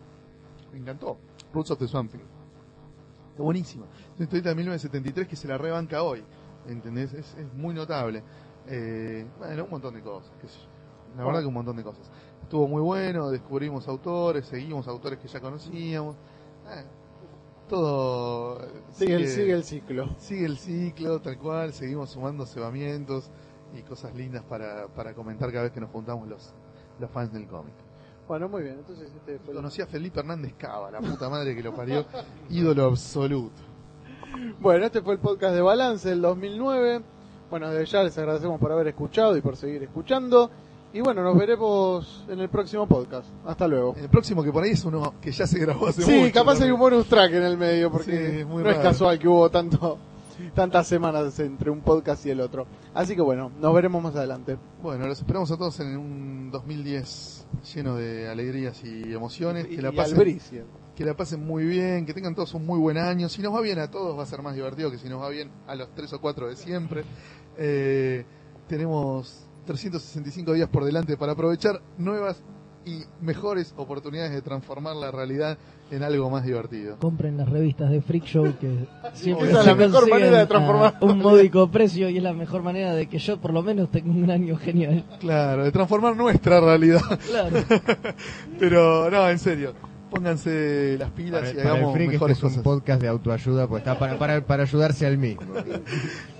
[0.72, 1.18] me encantó.
[1.52, 2.20] Roots of the Swamp Thing.
[3.30, 3.86] Está buenísima.
[3.86, 6.24] Es una historieta de 1973 que se la rebanca hoy.
[6.66, 7.12] ¿Entendés?
[7.12, 8.22] Es, es muy notable.
[8.66, 10.32] Eh, bueno, un montón de cosas.
[10.40, 11.16] qué sé yo.
[11.16, 12.10] La verdad que un montón de cosas.
[12.42, 16.16] Estuvo muy bueno, descubrimos autores, seguimos autores que ya conocíamos.
[16.68, 16.84] Eh,
[17.68, 18.60] todo.
[18.92, 20.08] Sigue, el, sigue el ciclo.
[20.18, 23.30] Sigue el ciclo, tal cual, seguimos sumando cebamientos
[23.76, 26.52] y cosas lindas para, para comentar cada vez que nos juntamos los,
[26.98, 27.74] los fans del cómic.
[28.28, 28.76] Bueno, muy bien.
[28.78, 32.04] Entonces, este fue Conocí a Felipe Hernández Cava, la puta madre que lo parió,
[32.50, 33.60] ídolo absoluto.
[34.60, 37.02] Bueno, este fue el podcast de Balance del 2009.
[37.50, 40.50] Bueno, desde ya les agradecemos por haber escuchado y por seguir escuchando.
[40.92, 43.28] Y bueno, nos veremos en el próximo podcast.
[43.46, 43.94] Hasta luego.
[43.96, 46.32] El próximo que por ahí es uno que ya se grabó hace Sí, mucho.
[46.34, 49.18] capaz hay un bonus track en el medio Sí, porque es muy no es casual
[49.18, 49.98] que hubo tanto
[50.54, 52.66] tantas semanas entre un podcast y el otro.
[52.94, 54.58] Así que bueno, nos veremos más adelante.
[54.82, 59.66] Bueno, los esperamos a todos en un 2010 lleno de alegrías y emociones.
[59.70, 60.40] Y- que, la pasen,
[60.96, 63.28] que la pasen muy bien, que tengan todos un muy buen año.
[63.28, 65.28] Si nos va bien a todos va a ser más divertido que si nos va
[65.28, 67.04] bien a los tres o cuatro de siempre.
[67.56, 68.24] Eh,
[68.68, 72.42] tenemos 365 días por delante para aprovechar nuevas
[72.86, 75.58] y mejores oportunidades de transformar la realidad
[75.90, 76.96] en algo más divertido.
[76.98, 80.94] Compren las revistas de Freak Show que siempre Esa es la mejor manera de transformar.
[81.00, 84.10] un módico precio y es la mejor manera de que yo por lo menos tenga
[84.12, 85.04] un año genial.
[85.20, 87.02] Claro, de transformar nuestra realidad.
[87.28, 87.56] Claro.
[88.58, 89.74] Pero no, en serio,
[90.10, 92.62] pónganse las pilas Para, y para el hagamos freak este mejores es un cosas.
[92.64, 95.42] podcast de autoayuda, pues está para, para, para ayudarse al mismo.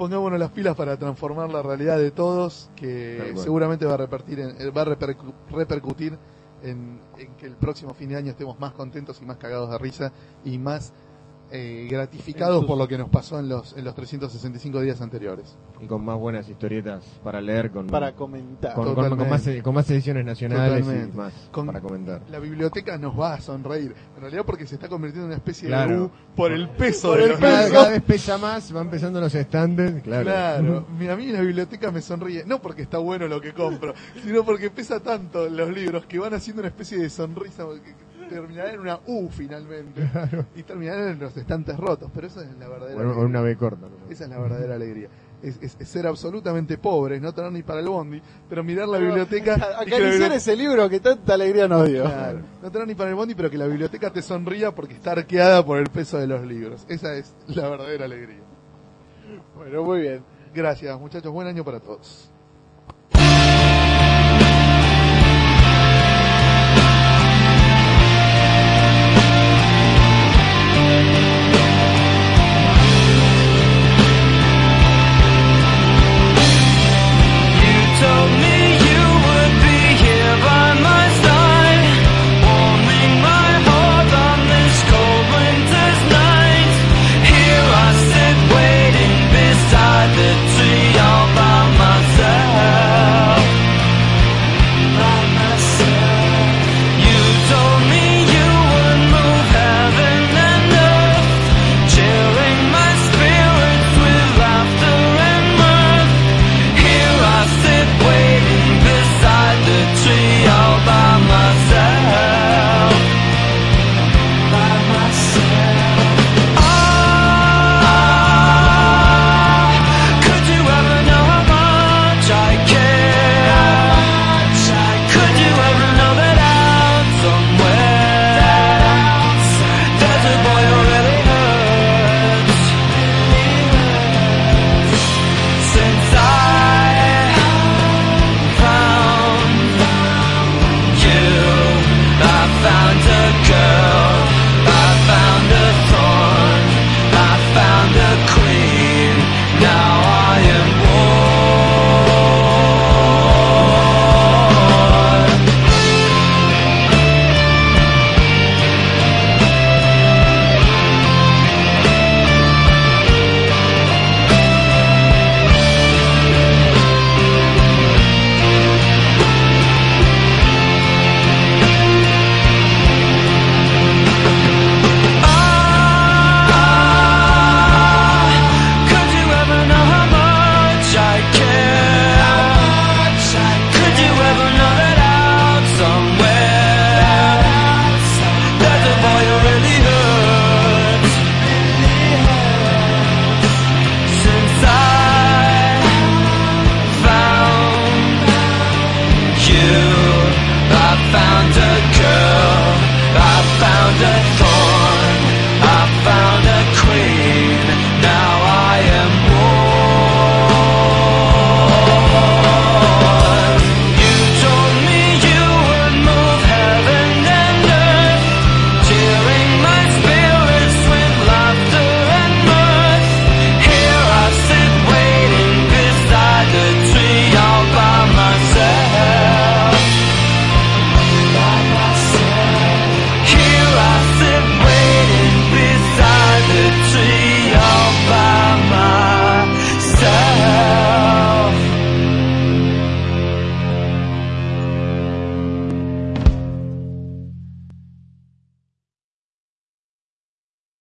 [0.00, 4.56] Pongámonos las pilas para transformar la realidad de todos, que seguramente va a, repertir en-
[4.58, 6.16] eh, va a repercu- repercutir
[6.62, 9.76] en, en que el próximo fin de año estemos más contentos y más cagados de
[9.76, 10.10] risa
[10.42, 10.94] y más
[11.52, 15.56] eh, gratificados por lo que nos pasó en los, en los 365 días anteriores.
[15.80, 18.74] Y con más buenas historietas para leer, con, Para comentar.
[18.74, 21.14] con, con- con más, con más ediciones nacionales Totalmente.
[21.14, 22.22] y más Con- para comentar.
[22.30, 25.68] La biblioteca nos va a sonreír, en realidad porque se está convirtiendo en una especie
[25.68, 25.90] Claro.
[25.94, 27.78] de U por el peso Por de el los Cada, libros.
[27.82, 30.24] cada vez pesa más, van empezando los estandes, claro.
[30.24, 34.44] Claro, a mí la biblioteca me sonríe, no porque está bueno lo que compro, sino
[34.44, 37.64] porque pesa tanto los libros que van haciendo una especie de sonrisa
[38.34, 40.02] terminarán en una U finalmente
[40.56, 43.24] y terminarán en los estantes rotos, pero esa es la verdadera O, o alegría.
[43.26, 43.86] una B corta.
[43.86, 44.10] ¿no?
[44.12, 45.08] Esa es la verdadera alegría.
[45.42, 48.98] Es, es- es ser absolutamente pobres, no tener ni para el bondi, pero mirar la
[48.98, 52.02] biblioteca Acariciar ese libro que tanta alegría nos dio.
[52.04, 55.12] Claro, no tener ni para el bondi, pero que la biblioteca te sonría porque está
[55.12, 56.84] arqueada por el peso de los libros.
[56.88, 58.40] Esa es la verdadera alegría.
[59.56, 60.22] Bueno, muy bien.
[60.54, 61.32] Gracias, muchachos.
[61.32, 62.29] Buen año para todos.